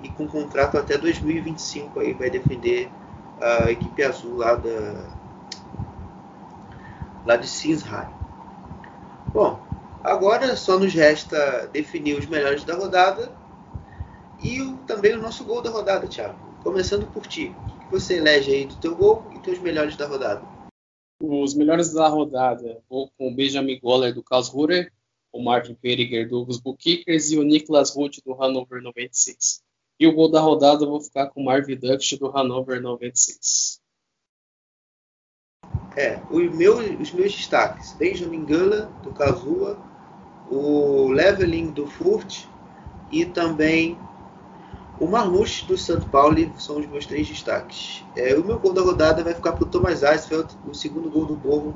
e 0.00 0.08
com 0.08 0.28
contrato 0.28 0.78
até 0.78 0.96
2025 0.96 2.00
aí 2.00 2.12
vai 2.12 2.30
defender 2.30 2.88
a 3.40 3.70
equipe 3.70 4.02
azul 4.02 4.36
lá 4.36 4.54
da 4.54 5.16
lá 7.24 7.36
de 7.36 7.48
Sinsheim. 7.48 8.06
Bom, 9.34 9.58
agora 10.04 10.54
só 10.54 10.78
nos 10.78 10.94
resta 10.94 11.68
definir 11.72 12.16
os 12.16 12.26
melhores 12.26 12.62
da 12.64 12.76
rodada 12.76 13.32
e 14.38 14.62
o, 14.62 14.76
também 14.86 15.14
o 15.14 15.20
nosso 15.20 15.44
gol 15.44 15.60
da 15.60 15.70
rodada, 15.70 16.06
Thiago. 16.06 16.36
Começando 16.62 17.06
por 17.06 17.26
ti, 17.26 17.52
o 17.68 17.78
que 17.80 17.90
você 17.90 18.18
elege 18.18 18.52
aí 18.52 18.64
do 18.66 18.76
teu 18.76 18.94
gol 18.94 19.24
e 19.34 19.38
teus 19.40 19.58
melhores 19.58 19.96
da 19.96 20.06
rodada? 20.06 20.55
Os 21.20 21.54
melhores 21.54 21.92
da 21.92 22.08
rodada, 22.08 22.82
vou 22.88 23.10
com 23.16 23.28
o 23.28 23.34
Benjamin 23.34 23.80
Goller 23.80 24.14
do 24.14 24.22
Karlsruhe, 24.22 24.90
o 25.32 25.42
Martin 25.42 25.74
Periger 25.74 26.28
do 26.28 26.44
Wolfsburg 26.44 26.78
Kickers 26.78 27.30
e 27.30 27.38
o 27.38 27.42
Niklas 27.42 27.94
Ruth 27.94 28.18
do 28.24 28.34
Hannover 28.34 28.82
96. 28.82 29.62
E 29.98 30.06
o 30.06 30.14
gol 30.14 30.30
da 30.30 30.40
rodada 30.40 30.84
eu 30.84 30.90
vou 30.90 31.00
ficar 31.00 31.28
com 31.28 31.40
o 31.40 31.44
Marvin 31.44 31.76
Dux 31.76 32.12
do 32.18 32.28
Hannover 32.28 32.82
96. 32.82 33.80
É, 35.96 36.20
os 36.30 36.54
meus, 36.54 37.00
os 37.00 37.12
meus 37.12 37.34
destaques: 37.34 37.94
Benjamin 37.94 38.44
Goller 38.44 38.86
do 39.02 39.12
Karlsruhe, 39.12 39.76
o 40.50 41.08
Leveling 41.08 41.70
do 41.70 41.86
Furt 41.86 42.44
e 43.10 43.24
também 43.24 43.98
o 44.98 45.06
Marmouche 45.06 45.66
do 45.66 45.76
São 45.76 46.00
Paulo 46.00 46.36
são 46.56 46.78
os 46.78 46.86
meus 46.86 47.06
três 47.06 47.28
destaques. 47.28 48.04
É, 48.16 48.34
o 48.34 48.44
meu 48.44 48.58
gol 48.58 48.72
da 48.72 48.80
rodada 48.80 49.22
vai 49.22 49.34
ficar 49.34 49.52
para 49.52 49.64
o 49.64 49.66
Thomas 49.66 50.02
Eisfeld, 50.02 50.56
o 50.66 50.74
segundo 50.74 51.10
gol 51.10 51.26
do 51.26 51.36
Borro 51.36 51.74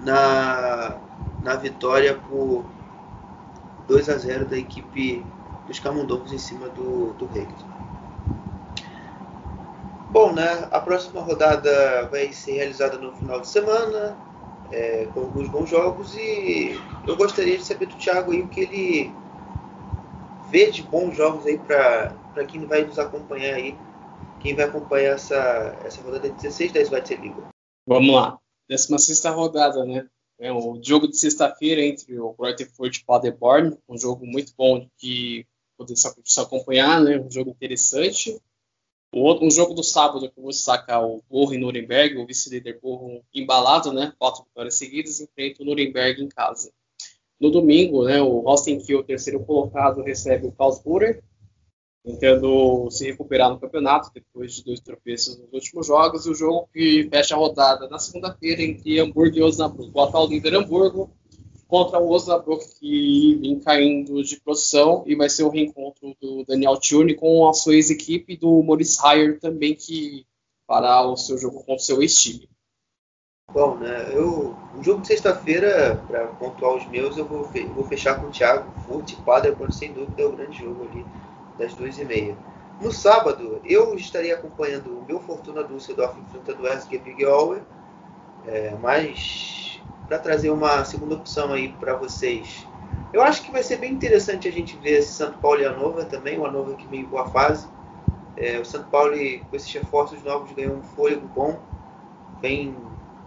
na, 0.00 0.96
na 1.42 1.56
vitória 1.56 2.18
por 2.28 2.64
2 3.86 4.08
a 4.08 4.16
0 4.16 4.46
da 4.46 4.56
equipe 4.56 5.24
dos 5.66 5.78
Camundongos 5.78 6.32
em 6.32 6.38
cima 6.38 6.68
do, 6.68 7.12
do 7.14 7.26
Hegel. 7.26 7.74
Bom, 10.10 10.32
né? 10.32 10.68
A 10.70 10.80
próxima 10.80 11.20
rodada 11.20 12.08
vai 12.10 12.32
ser 12.32 12.52
realizada 12.52 12.96
no 12.96 13.12
final 13.12 13.40
de 13.40 13.48
semana, 13.48 14.16
é, 14.70 15.06
com 15.12 15.20
alguns 15.20 15.48
bons 15.48 15.68
jogos, 15.68 16.14
e 16.14 16.80
eu 17.06 17.16
gostaria 17.16 17.58
de 17.58 17.64
saber 17.64 17.86
do 17.86 17.96
Thiago 17.96 18.32
aí 18.32 18.40
o 18.40 18.48
que 18.48 18.60
ele 18.60 19.14
vê 20.50 20.70
de 20.70 20.82
bons 20.82 21.16
jogos 21.16 21.44
aí 21.46 21.58
para 21.58 22.12
quem 22.46 22.66
vai 22.66 22.84
nos 22.84 22.98
acompanhar 22.98 23.54
aí, 23.54 23.76
quem 24.40 24.56
vai 24.56 24.64
acompanhar 24.64 25.14
essa, 25.14 25.78
essa 25.84 26.00
rodada 26.00 26.28
16 26.28 26.72
da 26.72 26.80
Svite 26.80 27.14
Liga. 27.16 27.48
Vamos 27.86 28.14
lá. 28.14 28.38
16 28.68 29.24
rodada, 29.26 29.84
né? 29.84 30.08
É 30.38 30.52
o 30.52 30.80
jogo 30.82 31.06
de 31.06 31.16
sexta-feira 31.16 31.82
entre 31.82 32.18
o 32.18 32.32
Grotefurt 32.32 32.96
e 32.96 33.04
Paderborn, 33.04 33.76
um 33.88 33.96
jogo 33.96 34.26
muito 34.26 34.52
bom 34.56 34.88
de 34.98 35.46
poder 35.76 35.94
se 35.96 36.40
acompanhar, 36.40 37.00
né? 37.00 37.18
Um 37.18 37.30
jogo 37.30 37.50
interessante. 37.50 38.40
O 39.14 39.20
outro, 39.20 39.46
um 39.46 39.50
jogo 39.50 39.74
do 39.74 39.84
sábado 39.84 40.28
que 40.28 40.38
eu 40.38 40.42
vou 40.42 40.50
destacar 40.50 41.04
o 41.04 41.22
Borro 41.30 41.54
em 41.54 41.58
Nuremberg, 41.58 42.16
o 42.16 42.26
vice-líder 42.26 42.80
Borro 42.80 43.22
embalado, 43.32 43.92
né? 43.92 44.12
Quatro 44.18 44.42
vitórias 44.42 44.74
seguidas, 44.74 45.20
enfrenta 45.20 45.62
o 45.62 45.66
Nuremberg 45.66 46.20
em 46.20 46.28
casa. 46.28 46.72
No 47.40 47.50
domingo, 47.50 48.04
né, 48.04 48.22
o 48.22 48.48
Austin 48.48 48.78
Kiel, 48.78 49.04
terceiro 49.04 49.38
colocado, 49.44 50.02
recebe 50.02 50.46
o 50.46 50.52
Karlsruhe, 50.52 51.20
tentando 52.04 52.90
se 52.90 53.06
recuperar 53.06 53.48
no 53.48 53.58
campeonato 53.58 54.10
depois 54.14 54.52
de 54.52 54.64
dois 54.64 54.78
tropeços 54.78 55.38
nos 55.38 55.52
últimos 55.52 55.86
jogos. 55.86 56.26
E 56.26 56.30
o 56.30 56.34
jogo 56.34 56.68
que 56.72 57.08
fecha 57.10 57.34
a 57.34 57.38
rodada 57.38 57.88
na 57.88 57.98
segunda-feira 57.98 58.62
entre 58.62 59.00
Hamburgo 59.00 59.36
e 59.36 59.42
Osnabrück. 59.42 59.90
O 59.92 60.00
atual 60.00 60.28
líder 60.28 60.54
Hamburgo 60.54 61.10
contra 61.66 61.98
o 61.98 62.10
Osnabrück 62.10 62.78
que 62.78 63.36
vem 63.40 63.58
caindo 63.58 64.22
de 64.22 64.38
posição 64.40 65.02
e 65.06 65.16
vai 65.16 65.30
ser 65.30 65.44
o 65.44 65.48
reencontro 65.48 66.14
do 66.20 66.44
Daniel 66.44 66.78
Tune 66.78 67.14
com 67.14 67.48
a 67.48 67.54
sua 67.54 67.74
ex-equipe 67.74 68.36
do 68.36 68.62
Maurice 68.62 68.98
Heyer 69.04 69.40
também 69.40 69.74
que 69.74 70.26
fará 70.66 71.02
o 71.06 71.16
seu 71.16 71.38
jogo 71.38 71.58
contra 71.58 71.76
o 71.76 71.78
seu 71.78 72.02
ex-time. 72.02 72.48
Bom, 73.52 73.76
né, 73.76 74.10
eu, 74.12 74.54
o 74.78 74.82
jogo 74.82 75.02
de 75.02 75.06
sexta-feira, 75.06 76.02
para 76.06 76.26
pontuar 76.28 76.76
os 76.76 76.86
meus, 76.88 77.16
eu 77.16 77.26
vou, 77.26 77.48
vou 77.74 77.84
fechar 77.84 78.20
com 78.20 78.28
o 78.28 78.30
Thiago 78.30 78.70
Furt 78.80 79.12
e 79.12 79.16
Paderborn, 79.16 79.72
sem 79.72 79.92
dúvida 79.92 80.22
é 80.22 80.26
o 80.26 80.32
grande 80.32 80.58
jogo 80.58 80.88
ali 80.90 81.04
das 81.58 81.74
duas 81.74 81.98
e 81.98 82.04
meia. 82.04 82.36
No 82.80 82.90
sábado, 82.90 83.60
eu 83.64 83.94
estaria 83.94 84.34
acompanhando 84.34 84.98
o 84.98 85.04
meu 85.06 85.20
Fortuna 85.20 85.62
Düsseldorf 85.62 86.18
enfrentando 86.18 86.62
o 86.62 86.66
SG 86.66 86.98
Big 86.98 87.24
Hour, 87.24 87.60
é, 88.46 88.74
mas 88.80 89.80
para 90.08 90.18
trazer 90.18 90.50
uma 90.50 90.84
segunda 90.84 91.14
opção 91.14 91.52
aí 91.52 91.72
para 91.72 91.94
vocês. 91.94 92.66
Eu 93.12 93.22
acho 93.22 93.42
que 93.42 93.52
vai 93.52 93.62
ser 93.62 93.76
bem 93.76 93.92
interessante 93.92 94.48
a 94.48 94.52
gente 94.52 94.76
ver 94.78 94.98
esse 94.98 95.12
Santo 95.12 95.38
Paulo 95.38 95.60
e 95.60 95.64
a 95.64 95.72
Nova 95.72 96.04
também, 96.04 96.36
uma 96.36 96.50
Nova 96.50 96.74
que 96.74 96.86
meio 96.88 97.06
boa 97.06 97.28
fase. 97.28 97.66
É, 98.36 98.58
o 98.58 98.64
Santo 98.64 98.88
Paulo, 98.88 99.12
com 99.12 99.56
esses 99.56 99.72
reforços 99.72 100.22
novos, 100.24 100.50
ganhou 100.52 100.76
um 100.76 100.82
fôlego 100.82 101.26
bom, 101.28 101.60
vem 102.42 102.76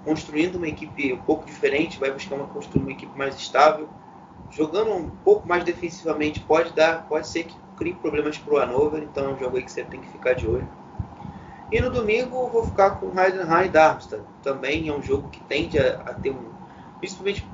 construindo 0.03 0.55
uma 0.55 0.67
equipe 0.67 1.13
um 1.13 1.17
pouco 1.17 1.45
diferente, 1.45 1.99
vai 1.99 2.11
buscar 2.11 2.35
uma 2.35 2.49
uma 2.75 2.91
equipe 2.91 3.17
mais 3.17 3.35
estável, 3.35 3.87
jogando 4.49 4.93
um 4.93 5.09
pouco 5.09 5.47
mais 5.47 5.63
defensivamente 5.63 6.39
pode 6.41 6.73
dar, 6.73 7.07
pode 7.07 7.27
ser 7.27 7.45
que 7.45 7.55
crie 7.77 7.93
problemas 7.93 8.37
para 8.37 8.53
o 8.53 8.57
Hanover, 8.57 9.03
então 9.03 9.25
é 9.25 9.27
um 9.29 9.37
jogo 9.37 9.57
aí 9.57 9.63
que 9.63 9.71
você 9.71 9.83
tem 9.83 10.01
que 10.01 10.07
ficar 10.09 10.33
de 10.33 10.47
olho. 10.47 10.67
E 11.71 11.81
no 11.81 11.89
domingo 11.89 12.47
vou 12.47 12.65
ficar 12.65 12.91
com 12.91 13.07
Heidenheim 13.19 13.65
e 13.65 13.69
Darmstadt. 13.69 14.23
Também 14.41 14.87
é 14.87 14.93
um 14.93 15.01
jogo 15.01 15.29
que 15.29 15.41
tende 15.43 15.77
a, 15.77 15.95
a, 15.97 16.13
ter 16.13 16.31
um, 16.31 16.49
principalmente 16.99 17.45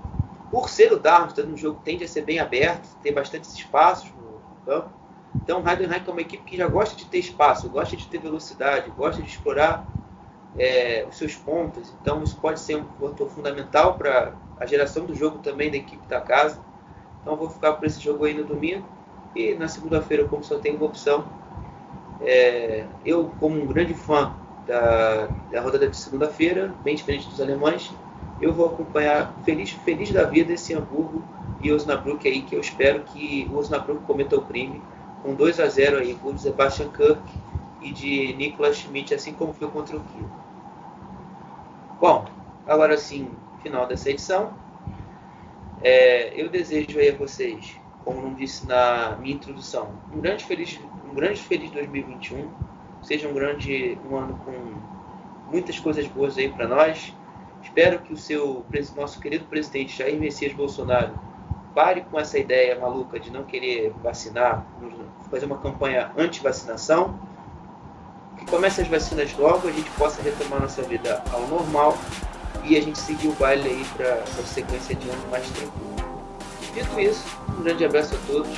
por 0.52 0.70
ser 0.70 0.94
o 0.94 1.00
Darmstadt, 1.00 1.50
um 1.50 1.58
jogo 1.58 1.80
que 1.80 1.86
tende 1.86 2.04
a 2.04 2.08
ser 2.08 2.24
bem 2.24 2.40
aberto, 2.40 2.88
ter 3.02 3.12
bastante 3.12 3.46
espaços 3.46 4.12
no 4.12 4.66
campo. 4.66 4.90
Então, 5.36 5.62
o 5.62 5.68
Heidenheim 5.68 6.04
é 6.06 6.12
uma 6.12 6.22
equipe 6.22 6.44
que 6.44 6.58
já 6.58 6.68
gosta 6.68 6.96
de 6.96 7.06
ter 7.06 7.18
espaço, 7.18 7.68
gosta 7.70 7.98
de 7.98 8.08
ter 8.08 8.20
velocidade, 8.20 8.92
gosta 8.92 9.20
de 9.22 9.28
explorar 9.28 9.86
é, 10.58 11.06
os 11.10 11.18
seus 11.18 11.36
pontos. 11.36 11.94
Então 12.02 12.24
isso 12.24 12.38
pode 12.40 12.60
ser 12.60 12.78
um 12.78 12.86
fator 13.00 13.30
fundamental 13.30 13.96
para 13.96 14.34
a 14.60 14.66
geração 14.66 15.06
do 15.06 15.16
jogo 15.16 15.40
também 15.40 15.70
da 15.70 15.78
equipe 15.78 16.06
da 16.08 16.22
casa. 16.22 16.60
Então 17.22 17.36
vou 17.36 17.50
ficar 17.50 17.74
por 17.74 17.86
esse 17.86 18.00
jogo 18.00 18.26
aí 18.26 18.34
no 18.34 18.44
domingo. 18.44 18.88
E 19.36 19.56
na 19.56 19.68
segunda-feira, 19.68 20.26
como 20.26 20.44
só 20.44 20.60
tem 20.60 20.76
uma 20.76 20.86
opção, 20.86 21.26
é, 22.22 22.86
eu 23.06 23.32
como 23.40 23.62
um 23.62 23.66
grande 23.66 23.94
fã 23.94 24.36
da, 24.68 25.28
da 25.52 25.62
rodada 25.62 25.88
de 25.88 25.98
segunda-feira, 25.98 26.74
bem 26.84 26.96
diferente 26.96 27.28
dos 27.28 27.42
alemães, 27.42 27.92
eu 28.42 28.54
vou 28.54 28.68
acompanhar 28.68 29.34
feliz, 29.44 29.72
feliz 29.72 30.12
da 30.12 30.24
vida 30.24 30.54
esse 30.54 30.74
Hamburgo 30.74 31.24
e 31.62 31.72
Osnabrück 31.72 32.28
aí, 32.28 32.42
que 32.42 32.56
eu 32.56 32.60
espero 32.60 33.02
que 33.04 33.50
o 33.52 33.58
Osnabrück 33.58 34.04
cometa 34.06 34.36
o 34.36 34.42
crime 34.42 34.82
com 35.22 35.34
2 35.34 35.60
a 35.60 35.68
0 35.68 35.98
aí, 35.98 36.18
o 36.24 36.38
Sebastian 36.38 36.90
Kirk 36.90 37.22
e 37.82 37.92
de 37.92 38.34
Nicolas 38.34 38.78
Schmidt, 38.78 39.14
assim 39.14 39.34
como 39.34 39.54
foi 39.54 39.70
contra 39.70 39.96
o 39.96 40.02
Kiel. 40.02 40.30
Bom, 42.00 42.26
agora 42.68 42.98
sim, 42.98 43.30
final 43.62 43.88
dessa 43.88 44.10
edição. 44.10 44.54
É, 45.82 46.34
eu 46.40 46.50
desejo 46.50 47.00
aí 47.00 47.10
a 47.10 47.16
vocês, 47.16 47.78
como 48.04 48.22
não 48.22 48.34
disse 48.34 48.68
na 48.68 49.18
minha 49.20 49.36
introdução, 49.36 49.90
um 50.14 50.20
grande 50.20 50.44
feliz, 50.46 50.80
um 51.10 51.14
grande 51.14 51.42
feliz 51.42 51.72
2021. 51.72 52.50
Seja 53.02 53.28
um 53.28 53.34
grande 53.34 53.98
um 54.10 54.16
ano 54.16 54.40
com 54.46 55.52
muitas 55.52 55.80
coisas 55.80 56.08
boas 56.08 56.38
aí 56.38 56.50
para 56.50 56.68
nós. 56.68 57.14
Espero 57.62 58.00
que 58.00 58.14
o 58.14 58.18
seu 58.18 58.66
nosso 58.96 59.20
querido 59.20 59.46
presidente 59.46 59.98
Jair 59.98 60.20
Messias 60.20 60.54
Bolsonaro 60.54 61.14
pare 61.74 62.02
com 62.02 62.20
essa 62.20 62.38
ideia 62.38 62.80
maluca 62.80 63.20
de 63.20 63.32
não 63.32 63.44
querer 63.44 63.94
vacinar, 64.04 64.66
fazer 65.30 65.46
uma 65.46 65.58
campanha 65.58 66.12
anti-vacinação 66.18 67.20
que 68.38 68.46
comece 68.46 68.82
as 68.82 68.88
vacinas 68.88 69.36
logo, 69.38 69.68
a 69.68 69.72
gente 69.72 69.90
possa 69.92 70.22
retomar 70.22 70.62
nossa 70.62 70.82
vida 70.82 71.24
ao 71.32 71.48
normal 71.48 71.98
e 72.64 72.78
a 72.78 72.82
gente 72.82 73.00
seguir 73.00 73.28
o 73.28 73.34
baile 73.34 73.70
aí 73.70 73.86
para 73.96 74.14
a 74.16 74.46
sequência 74.46 74.96
de 74.96 75.10
ano 75.10 75.28
mais 75.30 75.50
tranquilo. 75.50 75.93
Dito 76.74 77.00
isso, 77.00 77.24
um 77.58 77.64
grande 77.64 77.86
abraço 77.86 78.16
a 78.16 78.18
todos, 78.26 78.58